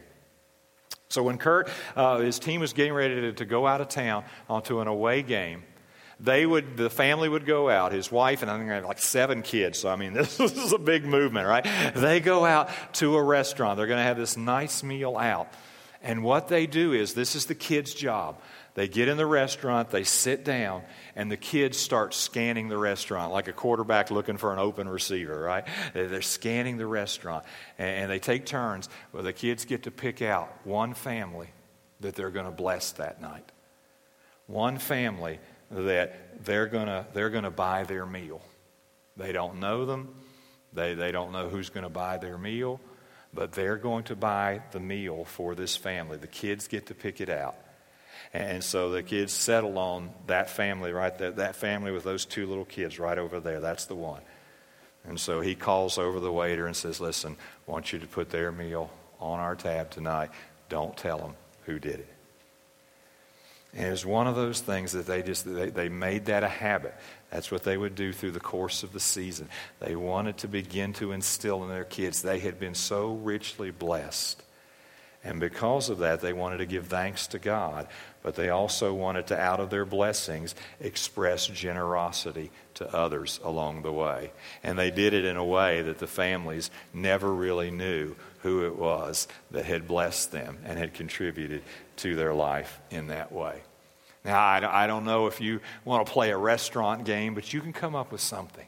So 1.10 1.22
when 1.22 1.36
Kurt, 1.36 1.68
uh, 1.94 2.20
his 2.20 2.38
team 2.38 2.62
was 2.62 2.72
getting 2.72 2.94
ready 2.94 3.16
to, 3.16 3.32
to 3.34 3.44
go 3.44 3.66
out 3.66 3.82
of 3.82 3.88
town 3.88 4.24
onto 4.48 4.80
an 4.80 4.88
away 4.88 5.22
game, 5.22 5.64
they 6.20 6.46
would 6.46 6.76
the 6.76 6.90
family 6.90 7.28
would 7.28 7.46
go 7.46 7.68
out 7.68 7.92
his 7.92 8.12
wife 8.12 8.42
and 8.42 8.50
i 8.50 8.58
think 8.58 8.70
i 8.70 8.74
have 8.74 8.84
like 8.84 8.98
seven 8.98 9.40
kids 9.40 9.78
so 9.78 9.88
i 9.88 9.96
mean 9.96 10.12
this 10.12 10.38
is 10.38 10.72
a 10.72 10.78
big 10.78 11.04
movement 11.04 11.46
right 11.46 11.66
they 11.94 12.20
go 12.20 12.44
out 12.44 12.68
to 12.92 13.16
a 13.16 13.22
restaurant 13.22 13.78
they're 13.78 13.86
going 13.86 13.98
to 13.98 14.04
have 14.04 14.18
this 14.18 14.36
nice 14.36 14.82
meal 14.82 15.16
out 15.16 15.50
and 16.02 16.22
what 16.24 16.48
they 16.48 16.66
do 16.66 16.92
is 16.92 17.12
this 17.12 17.36
is 17.36 17.46
the 17.46 17.54
kids' 17.54 17.92
job. 17.92 18.40
They 18.74 18.88
get 18.88 19.08
in 19.08 19.16
the 19.16 19.26
restaurant, 19.26 19.90
they 19.90 20.04
sit 20.04 20.44
down, 20.44 20.82
and 21.14 21.30
the 21.30 21.36
kids 21.36 21.76
start 21.76 22.14
scanning 22.14 22.68
the 22.68 22.78
restaurant 22.78 23.32
like 23.32 23.48
a 23.48 23.52
quarterback 23.52 24.10
looking 24.10 24.38
for 24.38 24.52
an 24.52 24.58
open 24.58 24.88
receiver, 24.88 25.38
right? 25.38 25.64
They're 25.92 26.22
scanning 26.22 26.78
the 26.78 26.86
restaurant, 26.86 27.44
and 27.78 28.10
they 28.10 28.18
take 28.18 28.46
turns 28.46 28.88
where 29.10 29.22
the 29.22 29.32
kids 29.32 29.64
get 29.64 29.82
to 29.82 29.90
pick 29.90 30.22
out 30.22 30.50
one 30.64 30.94
family 30.94 31.50
that 32.00 32.14
they're 32.14 32.30
going 32.30 32.46
to 32.46 32.52
bless 32.52 32.92
that 32.92 33.20
night. 33.20 33.50
One 34.46 34.78
family 34.78 35.38
that 35.70 36.44
they're 36.44 36.66
going 36.66 36.86
to, 36.86 37.06
they're 37.12 37.30
going 37.30 37.44
to 37.44 37.50
buy 37.50 37.84
their 37.84 38.06
meal. 38.06 38.40
They 39.16 39.32
don't 39.32 39.60
know 39.60 39.84
them, 39.84 40.14
they, 40.72 40.94
they 40.94 41.12
don't 41.12 41.32
know 41.32 41.48
who's 41.48 41.68
going 41.68 41.84
to 41.84 41.90
buy 41.90 42.16
their 42.16 42.38
meal 42.38 42.80
but 43.32 43.52
they're 43.52 43.76
going 43.76 44.04
to 44.04 44.16
buy 44.16 44.62
the 44.72 44.80
meal 44.80 45.24
for 45.24 45.54
this 45.54 45.76
family. 45.76 46.16
The 46.16 46.26
kids 46.26 46.68
get 46.68 46.86
to 46.86 46.94
pick 46.94 47.20
it 47.20 47.28
out. 47.28 47.56
And 48.32 48.62
so 48.62 48.90
the 48.90 49.02
kids 49.02 49.32
settle 49.32 49.78
on 49.78 50.10
that 50.26 50.50
family 50.50 50.92
right 50.92 51.16
there, 51.16 51.32
that 51.32 51.56
family 51.56 51.90
with 51.90 52.04
those 52.04 52.24
two 52.24 52.46
little 52.46 52.64
kids 52.64 52.98
right 52.98 53.18
over 53.18 53.40
there. 53.40 53.60
That's 53.60 53.86
the 53.86 53.96
one. 53.96 54.22
And 55.04 55.18
so 55.18 55.40
he 55.40 55.54
calls 55.54 55.98
over 55.98 56.20
the 56.20 56.30
waiter 56.30 56.66
and 56.66 56.76
says, 56.76 57.00
Listen, 57.00 57.36
I 57.66 57.70
want 57.70 57.92
you 57.92 57.98
to 58.00 58.06
put 58.06 58.30
their 58.30 58.52
meal 58.52 58.90
on 59.18 59.40
our 59.40 59.56
tab 59.56 59.90
tonight. 59.90 60.30
Don't 60.68 60.96
tell 60.96 61.18
them 61.18 61.34
who 61.64 61.78
did 61.78 62.00
it. 62.00 62.19
And 63.74 63.86
it 63.86 63.90
was 63.90 64.04
one 64.04 64.26
of 64.26 64.34
those 64.34 64.60
things 64.60 64.92
that 64.92 65.06
they 65.06 65.22
just 65.22 65.44
they, 65.44 65.70
they 65.70 65.88
made 65.88 66.26
that 66.26 66.42
a 66.42 66.48
habit. 66.48 66.94
That's 67.30 67.52
what 67.52 67.62
they 67.62 67.76
would 67.76 67.94
do 67.94 68.12
through 68.12 68.32
the 68.32 68.40
course 68.40 68.82
of 68.82 68.92
the 68.92 69.00
season. 69.00 69.48
They 69.78 69.94
wanted 69.94 70.38
to 70.38 70.48
begin 70.48 70.92
to 70.94 71.12
instill 71.12 71.62
in 71.62 71.68
their 71.68 71.84
kids. 71.84 72.22
They 72.22 72.40
had 72.40 72.58
been 72.58 72.74
so 72.74 73.12
richly 73.14 73.70
blessed. 73.70 74.42
And 75.22 75.38
because 75.38 75.90
of 75.90 75.98
that, 75.98 76.22
they 76.22 76.32
wanted 76.32 76.58
to 76.58 76.66
give 76.66 76.86
thanks 76.86 77.26
to 77.28 77.38
God, 77.38 77.86
but 78.22 78.36
they 78.36 78.48
also 78.48 78.94
wanted 78.94 79.26
to, 79.28 79.38
out 79.38 79.60
of 79.60 79.68
their 79.68 79.84
blessings, 79.84 80.54
express 80.80 81.46
generosity 81.46 82.50
to 82.74 82.92
others 82.94 83.38
along 83.44 83.82
the 83.82 83.92
way. 83.92 84.32
And 84.62 84.78
they 84.78 84.90
did 84.90 85.12
it 85.12 85.26
in 85.26 85.36
a 85.36 85.44
way 85.44 85.82
that 85.82 85.98
the 85.98 86.06
families 86.06 86.70
never 86.94 87.30
really 87.32 87.70
knew 87.70 88.16
who 88.42 88.64
it 88.66 88.76
was 88.76 89.28
that 89.50 89.64
had 89.64 89.86
blessed 89.86 90.32
them 90.32 90.58
and 90.64 90.78
had 90.78 90.94
contributed 90.94 91.62
to 91.96 92.16
their 92.16 92.34
life 92.34 92.80
in 92.90 93.08
that 93.08 93.32
way. 93.32 93.62
Now, 94.24 94.38
I, 94.38 94.86
don't 94.86 95.04
know 95.04 95.26
if 95.28 95.40
you 95.40 95.60
want 95.84 96.06
to 96.06 96.12
play 96.12 96.30
a 96.30 96.36
restaurant 96.36 97.04
game, 97.04 97.34
but 97.34 97.54
you 97.54 97.60
can 97.60 97.72
come 97.72 97.94
up 97.94 98.12
with 98.12 98.20
something. 98.20 98.66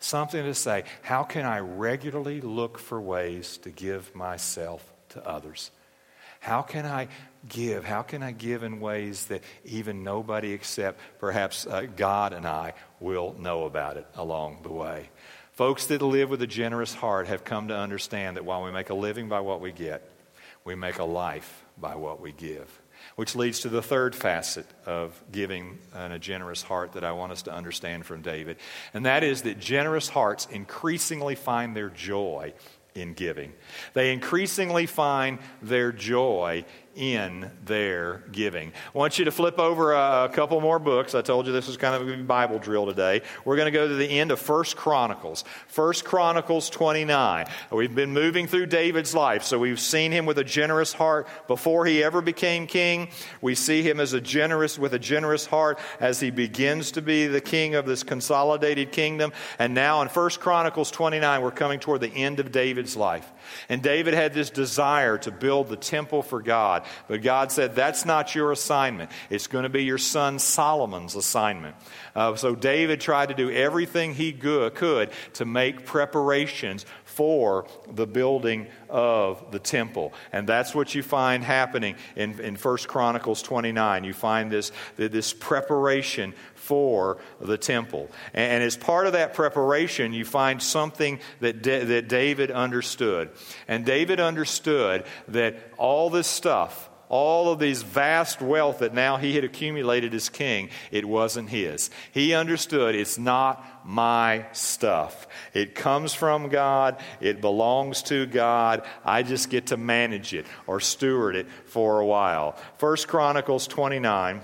Something 0.00 0.44
to 0.44 0.54
say, 0.54 0.84
how 1.02 1.22
can 1.22 1.46
I 1.46 1.60
regularly 1.60 2.40
look 2.40 2.78
for 2.78 3.00
ways 3.00 3.58
to 3.58 3.70
give 3.70 4.12
myself 4.14 4.84
to 5.10 5.24
others? 5.24 5.70
How 6.40 6.62
can 6.62 6.84
I 6.84 7.06
give? 7.48 7.84
How 7.84 8.02
can 8.02 8.20
I 8.20 8.32
give 8.32 8.64
in 8.64 8.80
ways 8.80 9.26
that 9.26 9.44
even 9.64 10.02
nobody 10.02 10.50
except 10.50 10.98
perhaps 11.20 11.68
uh, 11.68 11.86
God 11.94 12.32
and 12.32 12.44
I 12.44 12.74
will 12.98 13.36
know 13.38 13.64
about 13.64 13.96
it 13.96 14.06
along 14.16 14.58
the 14.64 14.72
way? 14.72 15.08
Folks 15.52 15.84
that 15.86 16.00
live 16.00 16.30
with 16.30 16.40
a 16.40 16.46
generous 16.46 16.94
heart 16.94 17.26
have 17.28 17.44
come 17.44 17.68
to 17.68 17.76
understand 17.76 18.38
that 18.38 18.44
while 18.44 18.62
we 18.62 18.70
make 18.70 18.88
a 18.88 18.94
living 18.94 19.28
by 19.28 19.40
what 19.40 19.60
we 19.60 19.70
get, 19.70 20.08
we 20.64 20.74
make 20.74 20.98
a 20.98 21.04
life 21.04 21.64
by 21.78 21.94
what 21.94 22.22
we 22.22 22.32
give. 22.32 22.80
Which 23.16 23.36
leads 23.36 23.60
to 23.60 23.68
the 23.68 23.82
third 23.82 24.14
facet 24.14 24.64
of 24.86 25.22
giving 25.30 25.78
and 25.94 26.12
a 26.12 26.18
generous 26.18 26.62
heart 26.62 26.92
that 26.92 27.04
I 27.04 27.12
want 27.12 27.32
us 27.32 27.42
to 27.42 27.52
understand 27.52 28.06
from 28.06 28.22
David. 28.22 28.56
And 28.94 29.04
that 29.04 29.24
is 29.24 29.42
that 29.42 29.60
generous 29.60 30.08
hearts 30.08 30.46
increasingly 30.46 31.34
find 31.34 31.76
their 31.76 31.90
joy 31.90 32.54
in 32.94 33.12
giving. 33.12 33.52
They 33.92 34.12
increasingly 34.12 34.86
find 34.86 35.38
their 35.60 35.92
joy 35.92 36.64
in 36.94 37.50
their 37.64 38.22
giving. 38.32 38.72
I 38.94 38.98
want 38.98 39.18
you 39.18 39.24
to 39.24 39.30
flip 39.30 39.58
over 39.58 39.92
a, 39.92 40.30
couple 40.32 40.60
more 40.60 40.78
books. 40.78 41.14
I 41.14 41.22
told 41.22 41.46
you 41.46 41.52
this 41.52 41.66
was 41.66 41.76
kind 41.76 41.94
of 41.94 42.08
a 42.08 42.22
Bible 42.22 42.58
drill 42.58 42.86
today. 42.86 43.22
We're 43.44 43.56
going 43.56 43.66
to 43.66 43.72
go 43.72 43.88
to 43.88 43.94
the 43.94 44.06
end 44.06 44.30
of 44.30 44.40
First 44.40 44.76
Chronicles. 44.76 45.44
First 45.68 46.04
Chronicles 46.04 46.70
29. 46.70 47.46
We've 47.70 47.94
been 47.94 48.12
moving 48.12 48.46
through 48.46 48.66
David's 48.66 49.14
life, 49.14 49.42
so 49.42 49.58
we've 49.58 49.80
seen 49.80 50.12
him 50.12 50.26
with 50.26 50.38
a 50.38 50.44
generous 50.44 50.92
heart 50.92 51.26
before 51.46 51.86
he 51.86 52.02
ever 52.02 52.20
became 52.20 52.66
king. 52.66 53.08
We 53.40 53.54
see 53.54 53.82
him 53.82 54.00
as 54.00 54.12
a 54.12 54.20
generous 54.20 54.78
with 54.78 54.94
a 54.94 54.98
generous 54.98 55.46
heart 55.46 55.78
as 56.00 56.20
he 56.20 56.30
begins 56.30 56.92
to 56.92 57.02
be 57.02 57.26
the 57.26 57.40
king 57.40 57.74
of 57.74 57.86
this 57.86 58.02
consolidated 58.02 58.92
kingdom. 58.92 59.32
And 59.58 59.74
now 59.74 60.02
in 60.02 60.08
First 60.08 60.40
Chronicles 60.40 60.90
29, 60.90 61.42
we're 61.42 61.50
coming 61.50 61.80
toward 61.80 62.00
the 62.00 62.12
end 62.12 62.40
of 62.40 62.52
David's 62.52 62.96
life. 62.96 63.30
And 63.68 63.82
David 63.82 64.14
had 64.14 64.34
this 64.34 64.50
desire 64.50 65.18
to 65.18 65.30
build 65.30 65.68
the 65.68 65.76
temple 65.76 66.22
for 66.22 66.42
God. 66.42 66.84
But 67.08 67.22
God 67.22 67.52
said, 67.52 67.74
That's 67.74 68.04
not 68.04 68.34
your 68.34 68.52
assignment. 68.52 69.10
It's 69.30 69.46
going 69.46 69.64
to 69.64 69.68
be 69.68 69.84
your 69.84 69.98
son 69.98 70.38
Solomon's 70.38 71.16
assignment. 71.16 71.76
Uh, 72.14 72.36
so 72.36 72.54
David 72.54 73.00
tried 73.00 73.30
to 73.30 73.34
do 73.34 73.50
everything 73.50 74.14
he 74.14 74.32
could 74.32 75.10
to 75.34 75.44
make 75.44 75.86
preparations 75.86 76.84
for 77.12 77.66
the 77.90 78.06
building 78.06 78.66
of 78.88 79.50
the 79.50 79.58
temple. 79.58 80.14
And 80.32 80.48
that's 80.48 80.74
what 80.74 80.94
you 80.94 81.02
find 81.02 81.44
happening 81.44 81.96
in, 82.16 82.40
in 82.40 82.56
1 82.56 82.76
Chronicles 82.86 83.42
29. 83.42 84.04
You 84.04 84.14
find 84.14 84.50
this, 84.50 84.72
this 84.96 85.32
preparation 85.32 86.34
for 86.62 87.18
the 87.40 87.58
temple. 87.58 88.08
And 88.32 88.62
as 88.62 88.76
part 88.76 89.08
of 89.08 89.14
that 89.14 89.34
preparation, 89.34 90.12
you 90.12 90.24
find 90.24 90.62
something 90.62 91.18
that, 91.40 91.64
that 91.64 92.08
David 92.08 92.52
understood. 92.52 93.30
And 93.66 93.84
David 93.84 94.20
understood 94.20 95.04
that 95.26 95.56
all 95.76 96.08
this 96.08 96.28
stuff, 96.28 96.88
all 97.08 97.50
of 97.50 97.58
these 97.58 97.82
vast 97.82 98.40
wealth 98.40 98.78
that 98.78 98.94
now 98.94 99.16
he 99.16 99.34
had 99.34 99.42
accumulated 99.42 100.14
as 100.14 100.28
king, 100.28 100.70
it 100.92 101.04
wasn't 101.04 101.48
his. 101.48 101.90
He 102.12 102.32
understood 102.32 102.94
it's 102.94 103.18
not 103.18 103.84
my 103.84 104.46
stuff. 104.52 105.26
It 105.52 105.74
comes 105.74 106.14
from 106.14 106.48
God, 106.48 107.02
it 107.20 107.40
belongs 107.40 108.04
to 108.04 108.24
God. 108.26 108.86
I 109.04 109.24
just 109.24 109.50
get 109.50 109.66
to 109.66 109.76
manage 109.76 110.32
it 110.32 110.46
or 110.68 110.78
steward 110.78 111.34
it 111.34 111.48
for 111.66 111.98
a 111.98 112.06
while. 112.06 112.56
First 112.78 113.08
Chronicles 113.08 113.66
29 113.66 114.42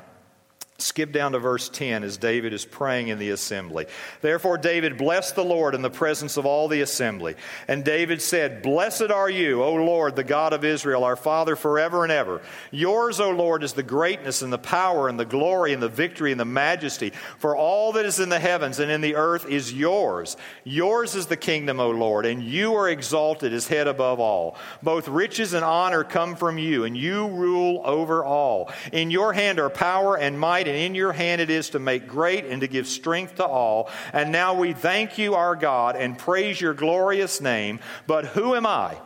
Skip 0.81 1.11
down 1.11 1.33
to 1.33 1.41
verse 1.41 1.69
10 1.69 2.05
as 2.05 2.19
David 2.19 2.53
is 2.53 2.64
praying 2.64 3.09
in 3.09 3.19
the 3.19 3.31
assembly. 3.31 3.87
Therefore, 4.21 4.57
David 4.57 4.97
blessed 4.97 5.35
the 5.35 5.45
Lord 5.45 5.75
in 5.75 5.83
the 5.83 5.91
presence 5.91 6.37
of 6.37 6.47
all 6.47 6.69
the 6.69 6.83
assembly. 6.83 7.35
And 7.67 7.85
David 7.85 8.23
said, 8.23 8.62
Blessed 8.62 9.11
are 9.11 9.29
you, 9.29 9.61
O 9.61 9.75
Lord, 9.75 10.14
the 10.14 10.23
God 10.23 10.53
of 10.53 10.64
Israel, 10.64 11.03
our 11.03 11.17
Father, 11.17 11.57
forever 11.57 12.05
and 12.05 12.12
ever. 12.12 12.43
Yours, 12.71 13.19
O 13.19 13.31
Lord, 13.31 13.64
is 13.64 13.73
the 13.73 13.83
greatness 13.83 14.41
and 14.41 14.53
the 14.53 14.57
power 14.59 15.09
and 15.09 15.19
the 15.19 15.25
glory 15.25 15.73
and 15.73 15.83
the 15.83 15.88
victory 15.88 16.31
and 16.31 16.38
the 16.38 16.45
majesty. 16.45 17.11
For 17.38 17.57
all 17.57 17.91
that 17.95 18.07
is 18.07 18.21
in 18.21 18.29
the 18.29 18.38
heavens 18.38 18.79
and 18.79 18.88
in 18.88 19.01
the 19.01 19.17
earth 19.17 19.49
is 19.49 19.73
yours. 19.73 20.37
Yours 20.62 21.17
is 21.17 21.27
the 21.27 21.37
kingdom, 21.37 21.81
O 21.81 21.91
Lord, 21.91 22.25
and 22.25 22.41
you 22.41 22.77
are 22.77 22.88
exalted 22.88 23.53
as 23.53 23.67
head 23.67 23.88
above 23.88 24.21
all. 24.21 24.57
Both 24.81 25.09
riches 25.09 25.55
and 25.55 25.64
honor 25.64 26.05
come 26.05 26.37
from 26.37 26.57
you, 26.57 26.85
and 26.85 26.97
you 26.97 27.27
rule 27.27 27.83
over 27.85 28.25
all. 28.25 28.71
In 28.93 29.11
your 29.11 29.33
hand 29.33 29.59
are 29.59 29.71
power 29.71 30.17
and 30.17 30.38
might 30.38 30.68
and 30.69 30.77
in 30.77 30.95
your 30.95 31.13
hand 31.13 31.41
it 31.41 31.51
is 31.51 31.71
to 31.71 31.79
make 31.79 32.07
great 32.07 32.45
and 32.45 32.61
to 32.61 32.69
give 32.69 32.87
strength 32.87 33.37
to 33.37 33.47
all. 33.47 33.91
And 34.13 34.31
now 34.31 34.55
we 34.55 34.73
thank 34.73 35.19
you, 35.19 35.35
our 35.35 35.57
God, 35.57 35.97
and 35.97 36.19
praise 36.19 36.61
your 36.61 36.75
glorious 36.75 37.41
name. 37.41 37.81
But 38.07 38.27
who 38.27 38.55
am 38.55 38.67
I? 38.67 38.99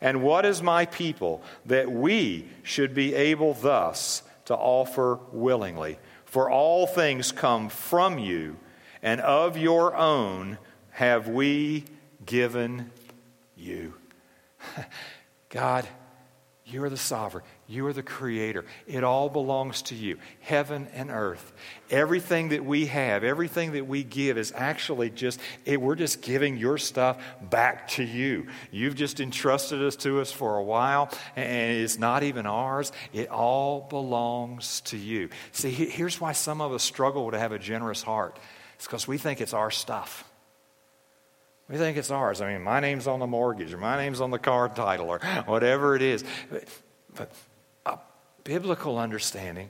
And 0.00 0.22
what 0.22 0.44
is 0.44 0.62
my 0.62 0.86
people 0.86 1.42
that 1.66 1.90
we 1.90 2.48
should 2.62 2.94
be 2.94 3.14
able 3.14 3.54
thus 3.54 4.22
to 4.44 4.54
offer 4.54 5.18
willingly? 5.32 5.98
For 6.24 6.50
all 6.50 6.86
things 6.86 7.32
come 7.32 7.68
from 7.68 8.18
you, 8.18 8.56
and 9.02 9.20
of 9.20 9.56
your 9.56 9.96
own 9.96 10.58
have 10.90 11.28
we 11.28 11.84
given 12.26 12.90
you. 13.56 13.94
God, 15.48 15.86
you 16.66 16.84
are 16.84 16.90
the 16.90 16.96
sovereign. 16.96 17.44
You 17.70 17.86
are 17.86 17.92
the 17.92 18.02
creator. 18.02 18.64
It 18.86 19.04
all 19.04 19.28
belongs 19.28 19.82
to 19.82 19.94
you, 19.94 20.16
heaven 20.40 20.88
and 20.94 21.10
earth. 21.10 21.52
Everything 21.90 22.48
that 22.48 22.64
we 22.64 22.86
have, 22.86 23.22
everything 23.24 23.72
that 23.72 23.86
we 23.86 24.02
give 24.02 24.38
is 24.38 24.52
actually 24.56 25.10
just, 25.10 25.38
it, 25.66 25.78
we're 25.78 25.94
just 25.94 26.22
giving 26.22 26.56
your 26.56 26.78
stuff 26.78 27.22
back 27.42 27.88
to 27.88 28.02
you. 28.02 28.46
You've 28.70 28.94
just 28.94 29.20
entrusted 29.20 29.82
us 29.82 29.96
to 29.96 30.20
us 30.20 30.32
for 30.32 30.56
a 30.56 30.62
while, 30.62 31.10
and 31.36 31.76
it's 31.76 31.98
not 31.98 32.22
even 32.22 32.46
ours. 32.46 32.90
It 33.12 33.28
all 33.28 33.86
belongs 33.90 34.80
to 34.86 34.96
you. 34.96 35.28
See, 35.52 35.70
here's 35.70 36.18
why 36.18 36.32
some 36.32 36.62
of 36.62 36.72
us 36.72 36.82
struggle 36.82 37.30
to 37.30 37.38
have 37.38 37.52
a 37.52 37.58
generous 37.58 38.02
heart 38.02 38.38
it's 38.78 38.86
because 38.86 39.08
we 39.08 39.18
think 39.18 39.40
it's 39.40 39.54
our 39.54 39.72
stuff. 39.72 40.24
We 41.68 41.78
think 41.78 41.96
it's 41.96 42.12
ours. 42.12 42.40
I 42.40 42.52
mean, 42.52 42.62
my 42.62 42.78
name's 42.78 43.08
on 43.08 43.18
the 43.18 43.26
mortgage, 43.26 43.74
or 43.74 43.76
my 43.76 43.96
name's 43.96 44.20
on 44.20 44.30
the 44.30 44.38
car 44.38 44.68
title, 44.68 45.10
or 45.10 45.18
whatever 45.46 45.96
it 45.96 46.02
is. 46.02 46.24
But, 46.48 46.64
but 47.16 47.32
biblical 48.44 48.98
understanding 48.98 49.68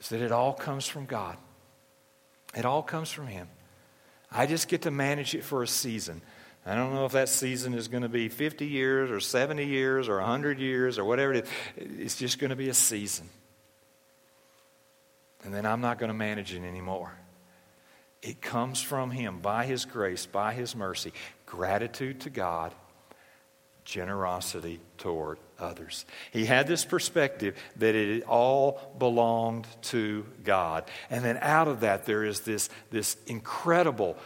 is 0.00 0.08
that 0.10 0.20
it 0.20 0.32
all 0.32 0.52
comes 0.52 0.86
from 0.86 1.06
God. 1.06 1.36
It 2.54 2.64
all 2.64 2.82
comes 2.82 3.10
from 3.10 3.26
Him. 3.26 3.48
I 4.30 4.46
just 4.46 4.68
get 4.68 4.82
to 4.82 4.90
manage 4.90 5.34
it 5.34 5.44
for 5.44 5.62
a 5.62 5.68
season. 5.68 6.20
I 6.66 6.74
don't 6.74 6.92
know 6.92 7.06
if 7.06 7.12
that 7.12 7.28
season 7.28 7.72
is 7.72 7.88
going 7.88 8.02
to 8.02 8.08
be 8.08 8.28
50 8.28 8.66
years 8.66 9.10
or 9.10 9.20
70 9.20 9.64
years 9.64 10.08
or 10.08 10.16
100 10.16 10.58
years 10.58 10.98
or 10.98 11.04
whatever 11.04 11.32
it 11.34 11.46
is. 11.46 11.50
It's 11.98 12.16
just 12.16 12.38
going 12.38 12.50
to 12.50 12.56
be 12.56 12.68
a 12.68 12.74
season. 12.74 13.28
And 15.44 15.54
then 15.54 15.64
I'm 15.64 15.80
not 15.80 15.98
going 15.98 16.08
to 16.08 16.14
manage 16.14 16.52
it 16.52 16.62
anymore. 16.62 17.14
It 18.20 18.42
comes 18.42 18.82
from 18.82 19.10
Him 19.10 19.38
by 19.40 19.64
His 19.64 19.84
grace, 19.84 20.26
by 20.26 20.52
His 20.52 20.74
mercy. 20.74 21.12
Gratitude 21.46 22.20
to 22.22 22.30
God, 22.30 22.74
generosity 23.88 24.80
toward 24.98 25.38
others. 25.58 26.04
He 26.30 26.44
had 26.44 26.68
this 26.68 26.84
perspective 26.84 27.56
that 27.76 27.94
it 27.94 28.22
all 28.24 28.94
belonged 28.98 29.66
to 29.84 30.26
God. 30.44 30.84
And 31.08 31.24
then 31.24 31.38
out 31.40 31.68
of 31.68 31.80
that, 31.80 32.04
there 32.04 32.22
is 32.22 32.40
this, 32.40 32.68
this 32.90 33.16
incredible 33.26 34.18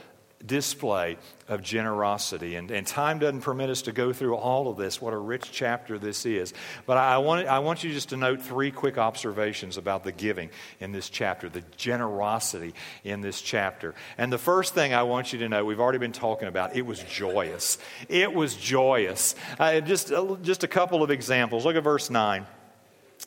display 0.47 1.19
of 1.49 1.63
generosity. 1.63 2.57
And, 2.57 2.71
and 2.71 2.87
time 2.87 3.19
doesn't 3.19 3.43
permit 3.43 3.71
us 3.71 3.83
to 3.83 3.93
go 3.93 4.13
through 4.13 4.37
all 4.37 4.69
of 4.69 4.77
this, 4.77 5.01
what 5.01 5.13
a 5.13 5.19
rich 5.19 5.51
chapter 5.53 5.99
this 5.99 6.25
is. 6.25 6.55
But 6.87 6.97
I 6.97 7.19
want, 7.19 7.47
I 7.47 7.59
want 7.61 7.85
you 7.85 7.93
just 7.93 8.11
to 8.11 8.17
note 8.17 8.43
three 8.43 8.71
quick 8.71 8.99
observations 8.99 9.77
about 9.77 10.05
the 10.05 10.13
giving 10.13 10.51
in 10.81 10.93
this 10.93 11.09
chapter, 11.09 11.49
the 11.49 11.63
generosity 11.77 12.75
in 13.05 13.21
this 13.21 13.41
chapter. 13.41 13.95
And 14.19 14.33
the 14.33 14.39
first 14.39 14.75
thing 14.75 14.95
I 14.95 15.03
want 15.03 15.33
you 15.33 15.41
to 15.41 15.49
know, 15.49 15.65
we've 15.65 15.81
already 15.81 15.99
been 15.99 16.13
talking 16.13 16.49
about, 16.49 16.77
it 16.77 16.87
was 16.87 17.03
joyous. 17.03 17.79
It 18.09 18.33
was 18.33 18.55
joyous. 18.57 19.35
Uh, 19.59 19.81
just, 19.81 20.13
uh, 20.13 20.37
just 20.43 20.65
a 20.65 20.69
couple 20.69 21.03
of 21.03 21.11
examples. 21.11 21.65
Look 21.65 21.77
at 21.77 21.85
verse 21.85 22.11
9 22.11 22.47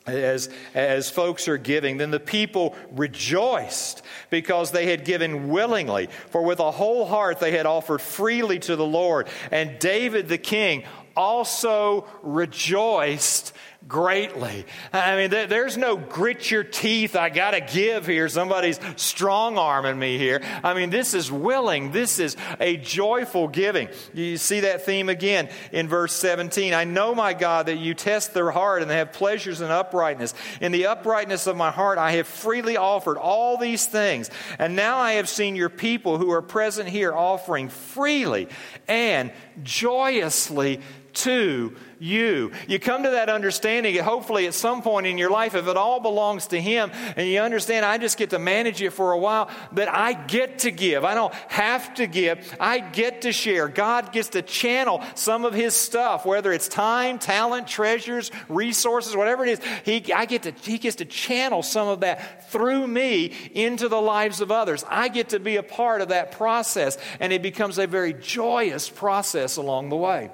as, 0.05 0.49
as 0.73 1.09
folks 1.09 1.47
are 1.47 1.57
giving, 1.57 1.97
then 1.97 2.11
the 2.11 2.19
people 2.19 2.75
rejoiced 2.91 4.01
because 4.29 4.71
they 4.71 4.87
had 4.87 5.05
given 5.05 5.49
willingly. 5.49 6.07
For 6.29 6.43
with 6.43 6.59
a 6.59 6.71
whole 6.71 7.05
heart 7.05 7.39
they 7.39 7.51
had 7.51 7.65
offered 7.65 8.01
freely 8.01 8.59
to 8.59 8.75
the 8.75 8.85
Lord. 8.85 9.27
And 9.51 9.79
David 9.79 10.27
the 10.27 10.37
king 10.37 10.83
also 11.15 12.07
rejoiced 12.21 13.53
greatly. 13.87 14.65
I 14.91 15.15
mean, 15.15 15.29
there's 15.29 15.77
no 15.77 15.95
grit 15.95 16.49
your 16.49 16.63
teeth, 16.63 17.15
I 17.15 17.29
got 17.29 17.51
to 17.51 17.61
give 17.61 18.07
here. 18.07 18.27
Somebody's 18.29 18.79
strong 18.95 19.57
arming 19.57 19.99
me 19.99 20.17
here. 20.17 20.41
I 20.63 20.73
mean, 20.73 20.89
this 20.89 21.13
is 21.13 21.31
willing. 21.31 21.91
This 21.91 22.19
is 22.19 22.35
a 22.59 22.77
joyful 22.77 23.47
giving. 23.47 23.89
You 24.13 24.37
see 24.37 24.61
that 24.61 24.85
theme 24.85 25.07
again 25.09 25.49
in 25.71 25.87
verse 25.87 26.13
17. 26.13 26.73
I 26.73 26.83
know, 26.83 27.13
my 27.13 27.33
God, 27.33 27.67
that 27.67 27.77
you 27.77 27.93
test 27.93 28.33
their 28.33 28.49
heart 28.49 28.81
and 28.81 28.89
they 28.89 28.97
have 28.97 29.13
pleasures 29.13 29.61
in 29.61 29.69
uprightness. 29.69 30.33
In 30.61 30.71
the 30.71 30.87
uprightness 30.87 31.45
of 31.45 31.55
my 31.55 31.69
heart, 31.69 31.97
I 31.97 32.13
have 32.13 32.27
freely 32.27 32.77
offered 32.77 33.17
all 33.17 33.57
these 33.57 33.85
things. 33.85 34.31
And 34.57 34.75
now 34.75 34.97
I 34.97 35.13
have 35.13 35.29
seen 35.29 35.55
your 35.55 35.69
people 35.69 36.17
who 36.17 36.31
are 36.31 36.41
present 36.41 36.89
here 36.89 37.13
offering 37.13 37.69
freely 37.69 38.49
and 38.87 39.31
joyously 39.63 40.81
to 41.13 41.75
you. 41.99 42.51
You 42.67 42.79
come 42.79 43.03
to 43.03 43.11
that 43.11 43.29
understanding, 43.29 43.95
hopefully, 43.97 44.47
at 44.47 44.53
some 44.53 44.81
point 44.81 45.07
in 45.07 45.17
your 45.17 45.29
life, 45.29 45.55
if 45.55 45.67
it 45.67 45.77
all 45.77 45.99
belongs 45.99 46.47
to 46.47 46.61
Him 46.61 46.91
and 47.15 47.27
you 47.27 47.39
understand, 47.39 47.85
I 47.85 47.97
just 47.97 48.17
get 48.17 48.31
to 48.31 48.39
manage 48.39 48.81
it 48.81 48.91
for 48.91 49.11
a 49.11 49.17
while, 49.17 49.49
that 49.73 49.93
I 49.93 50.13
get 50.13 50.59
to 50.59 50.71
give. 50.71 51.03
I 51.05 51.15
don't 51.15 51.33
have 51.47 51.93
to 51.95 52.07
give. 52.07 52.55
I 52.59 52.79
get 52.79 53.21
to 53.21 53.31
share. 53.31 53.67
God 53.67 54.11
gets 54.11 54.29
to 54.29 54.41
channel 54.41 55.03
some 55.15 55.45
of 55.45 55.53
His 55.53 55.75
stuff, 55.75 56.25
whether 56.25 56.51
it's 56.51 56.67
time, 56.67 57.19
talent, 57.19 57.67
treasures, 57.67 58.31
resources, 58.49 59.15
whatever 59.15 59.45
it 59.45 59.59
is. 59.59 59.61
He, 59.83 60.13
I 60.13 60.25
get 60.25 60.43
to, 60.43 60.51
he 60.51 60.77
gets 60.77 60.97
to 60.97 61.05
channel 61.05 61.63
some 61.63 61.87
of 61.87 62.01
that 62.01 62.49
through 62.51 62.87
me 62.87 63.33
into 63.53 63.89
the 63.89 64.01
lives 64.01 64.41
of 64.41 64.51
others. 64.51 64.83
I 64.87 65.07
get 65.07 65.29
to 65.29 65.39
be 65.39 65.57
a 65.57 65.63
part 65.63 66.01
of 66.01 66.09
that 66.09 66.31
process, 66.33 66.97
and 67.19 67.31
it 67.33 67.41
becomes 67.41 67.77
a 67.77 67.87
very 67.87 68.13
joyous 68.13 68.89
process 68.89 69.57
along 69.57 69.89
the 69.89 69.95
way. 69.95 70.31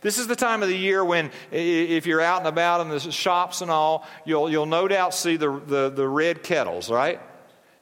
This 0.00 0.18
is 0.18 0.26
the 0.26 0.36
time 0.36 0.62
of 0.62 0.68
the 0.68 0.76
year 0.76 1.04
when, 1.04 1.30
if 1.50 2.06
you're 2.06 2.20
out 2.20 2.38
and 2.38 2.46
about 2.48 2.80
in 2.80 2.88
the 2.88 3.00
shops 3.00 3.60
and 3.60 3.70
all, 3.70 4.06
you'll, 4.24 4.50
you'll 4.50 4.66
no 4.66 4.88
doubt 4.88 5.14
see 5.14 5.36
the, 5.36 5.60
the, 5.66 5.90
the 5.90 6.08
red 6.08 6.42
kettles, 6.42 6.90
right? 6.90 7.20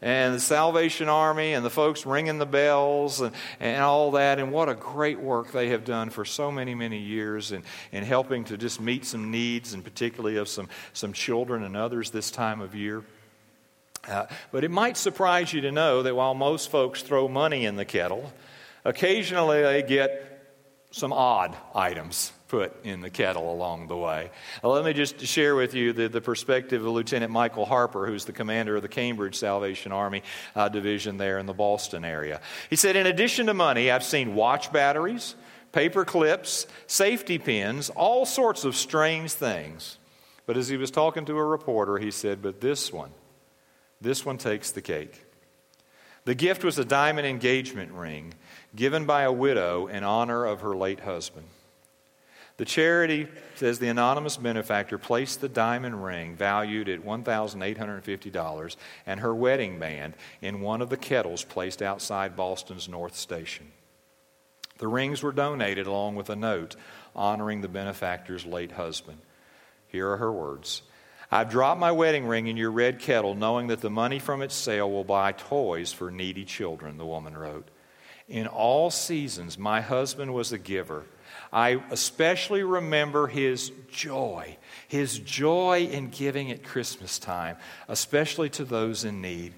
and 0.02 0.34
the 0.34 0.40
Salvation 0.40 1.08
Army 1.08 1.54
and 1.54 1.64
the 1.64 1.70
folks 1.70 2.04
ringing 2.04 2.38
the 2.38 2.46
bells 2.46 3.20
and, 3.20 3.34
and 3.60 3.82
all 3.82 4.12
that. 4.12 4.38
And 4.38 4.52
what 4.52 4.68
a 4.68 4.74
great 4.74 5.18
work 5.18 5.52
they 5.52 5.70
have 5.70 5.84
done 5.84 6.10
for 6.10 6.24
so 6.24 6.52
many, 6.52 6.74
many 6.74 6.98
years 6.98 7.52
in, 7.52 7.62
in 7.92 8.04
helping 8.04 8.44
to 8.44 8.56
just 8.56 8.80
meet 8.80 9.04
some 9.04 9.30
needs, 9.30 9.72
and 9.72 9.82
particularly 9.82 10.36
of 10.36 10.48
some, 10.48 10.68
some 10.92 11.12
children 11.12 11.62
and 11.62 11.76
others 11.76 12.10
this 12.10 12.30
time 12.30 12.60
of 12.60 12.74
year. 12.74 13.02
Uh, 14.06 14.26
but 14.52 14.62
it 14.62 14.70
might 14.70 14.96
surprise 14.96 15.52
you 15.52 15.62
to 15.62 15.72
know 15.72 16.02
that 16.02 16.14
while 16.14 16.34
most 16.34 16.70
folks 16.70 17.02
throw 17.02 17.26
money 17.26 17.64
in 17.64 17.76
the 17.76 17.84
kettle, 17.84 18.32
occasionally 18.84 19.62
they 19.62 19.82
get 19.82 20.35
some 20.90 21.12
odd 21.12 21.56
items 21.74 22.32
put 22.48 22.84
in 22.84 23.00
the 23.00 23.10
kettle 23.10 23.52
along 23.52 23.88
the 23.88 23.96
way. 23.96 24.30
Now, 24.62 24.70
let 24.70 24.84
me 24.84 24.92
just 24.92 25.20
share 25.20 25.56
with 25.56 25.74
you 25.74 25.92
the, 25.92 26.08
the 26.08 26.20
perspective 26.20 26.84
of 26.84 26.92
Lieutenant 26.92 27.32
Michael 27.32 27.66
Harper, 27.66 28.06
who's 28.06 28.24
the 28.24 28.32
commander 28.32 28.76
of 28.76 28.82
the 28.82 28.88
Cambridge 28.88 29.34
Salvation 29.34 29.92
Army 29.92 30.22
uh, 30.54 30.68
Division 30.68 31.16
there 31.16 31.38
in 31.38 31.46
the 31.46 31.52
Boston 31.52 32.04
area. 32.04 32.40
He 32.70 32.76
said, 32.76 32.96
In 32.96 33.06
addition 33.06 33.46
to 33.46 33.54
money, 33.54 33.90
I've 33.90 34.04
seen 34.04 34.34
watch 34.34 34.72
batteries, 34.72 35.34
paper 35.72 36.04
clips, 36.04 36.66
safety 36.86 37.38
pins, 37.38 37.90
all 37.90 38.24
sorts 38.24 38.64
of 38.64 38.76
strange 38.76 39.32
things. 39.32 39.98
But 40.46 40.56
as 40.56 40.68
he 40.68 40.76
was 40.76 40.92
talking 40.92 41.24
to 41.26 41.36
a 41.36 41.44
reporter, 41.44 41.98
he 41.98 42.12
said, 42.12 42.40
But 42.40 42.60
this 42.60 42.92
one, 42.92 43.10
this 44.00 44.24
one 44.24 44.38
takes 44.38 44.70
the 44.70 44.82
cake. 44.82 45.24
The 46.24 46.34
gift 46.34 46.64
was 46.64 46.78
a 46.78 46.84
diamond 46.84 47.26
engagement 47.26 47.92
ring 47.92 48.34
given 48.76 49.06
by 49.06 49.22
a 49.22 49.32
widow 49.32 49.86
in 49.86 50.04
honor 50.04 50.44
of 50.44 50.60
her 50.60 50.76
late 50.76 51.00
husband. 51.00 51.46
The 52.58 52.64
charity, 52.64 53.28
says 53.56 53.78
the 53.78 53.88
anonymous 53.88 54.38
benefactor, 54.38 54.96
placed 54.96 55.40
the 55.40 55.48
diamond 55.48 56.02
ring 56.02 56.36
valued 56.36 56.88
at 56.88 57.04
$1,850 57.04 58.76
and 59.06 59.20
her 59.20 59.34
wedding 59.34 59.78
band 59.78 60.14
in 60.40 60.60
one 60.60 60.80
of 60.80 60.88
the 60.88 60.96
kettles 60.96 61.44
placed 61.44 61.82
outside 61.82 62.36
Boston's 62.36 62.88
North 62.88 63.14
Station. 63.14 63.72
The 64.78 64.88
rings 64.88 65.22
were 65.22 65.32
donated 65.32 65.86
along 65.86 66.16
with 66.16 66.30
a 66.30 66.36
note 66.36 66.76
honoring 67.14 67.60
the 67.60 67.68
benefactor's 67.68 68.46
late 68.46 68.72
husband. 68.72 69.18
Here 69.88 70.10
are 70.10 70.18
her 70.18 70.32
words 70.32 70.82
I've 71.30 71.50
dropped 71.50 71.80
my 71.80 71.92
wedding 71.92 72.26
ring 72.26 72.46
in 72.46 72.56
your 72.56 72.70
red 72.70 73.00
kettle, 73.00 73.34
knowing 73.34 73.66
that 73.66 73.80
the 73.80 73.90
money 73.90 74.18
from 74.18 74.42
its 74.42 74.54
sale 74.54 74.90
will 74.90 75.04
buy 75.04 75.32
toys 75.32 75.92
for 75.92 76.10
needy 76.10 76.44
children, 76.44 76.98
the 76.98 77.06
woman 77.06 77.36
wrote. 77.36 77.68
In 78.28 78.46
all 78.48 78.90
seasons, 78.90 79.56
my 79.56 79.80
husband 79.80 80.34
was 80.34 80.52
a 80.52 80.58
giver. 80.58 81.04
I 81.52 81.80
especially 81.90 82.64
remember 82.64 83.28
his 83.28 83.70
joy, 83.90 84.56
his 84.88 85.18
joy 85.18 85.88
in 85.90 86.08
giving 86.10 86.50
at 86.50 86.64
Christmas 86.64 87.18
time, 87.18 87.56
especially 87.88 88.50
to 88.50 88.64
those 88.64 89.04
in 89.04 89.20
need. 89.20 89.52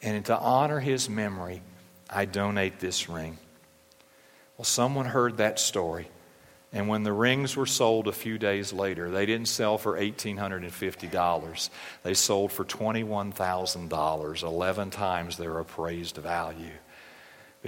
And 0.00 0.24
to 0.26 0.38
honor 0.38 0.78
his 0.78 1.08
memory, 1.10 1.60
I 2.08 2.24
donate 2.24 2.78
this 2.78 3.08
ring. 3.08 3.38
Well, 4.56 4.64
someone 4.64 5.06
heard 5.06 5.38
that 5.38 5.58
story. 5.58 6.08
And 6.72 6.86
when 6.86 7.02
the 7.02 7.12
rings 7.12 7.56
were 7.56 7.66
sold 7.66 8.06
a 8.06 8.12
few 8.12 8.38
days 8.38 8.72
later, 8.72 9.10
they 9.10 9.26
didn't 9.26 9.48
sell 9.48 9.78
for 9.78 9.98
$1,850. 9.98 11.70
They 12.02 12.14
sold 12.14 12.52
for 12.52 12.64
$21,000, 12.64 14.42
11 14.42 14.90
times 14.90 15.36
their 15.36 15.58
appraised 15.58 16.16
value 16.16 16.70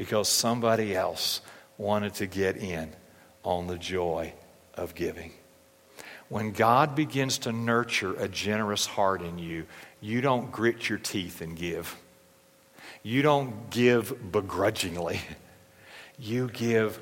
because 0.01 0.31
somebody 0.31 0.97
else 0.97 1.43
wanted 1.77 2.15
to 2.15 2.27
get 2.27 2.57
in 2.57 2.91
on 3.43 3.67
the 3.67 3.77
joy 3.77 4.33
of 4.73 4.95
giving. 4.95 5.31
When 6.31 6.53
God 6.53 6.95
begins 6.95 7.37
to 7.41 7.53
nurture 7.53 8.15
a 8.15 8.27
generous 8.27 8.87
heart 8.87 9.21
in 9.21 9.39
you, 9.39 9.67
you 10.01 10.23
don't 10.23 10.51
grit 10.51 10.89
your 10.89 10.97
teeth 10.97 11.43
and 11.43 11.55
give. 11.55 11.95
You 13.03 13.21
don't 13.21 13.69
give 13.69 14.33
begrudgingly. 14.33 15.21
You 16.19 16.49
give 16.49 16.99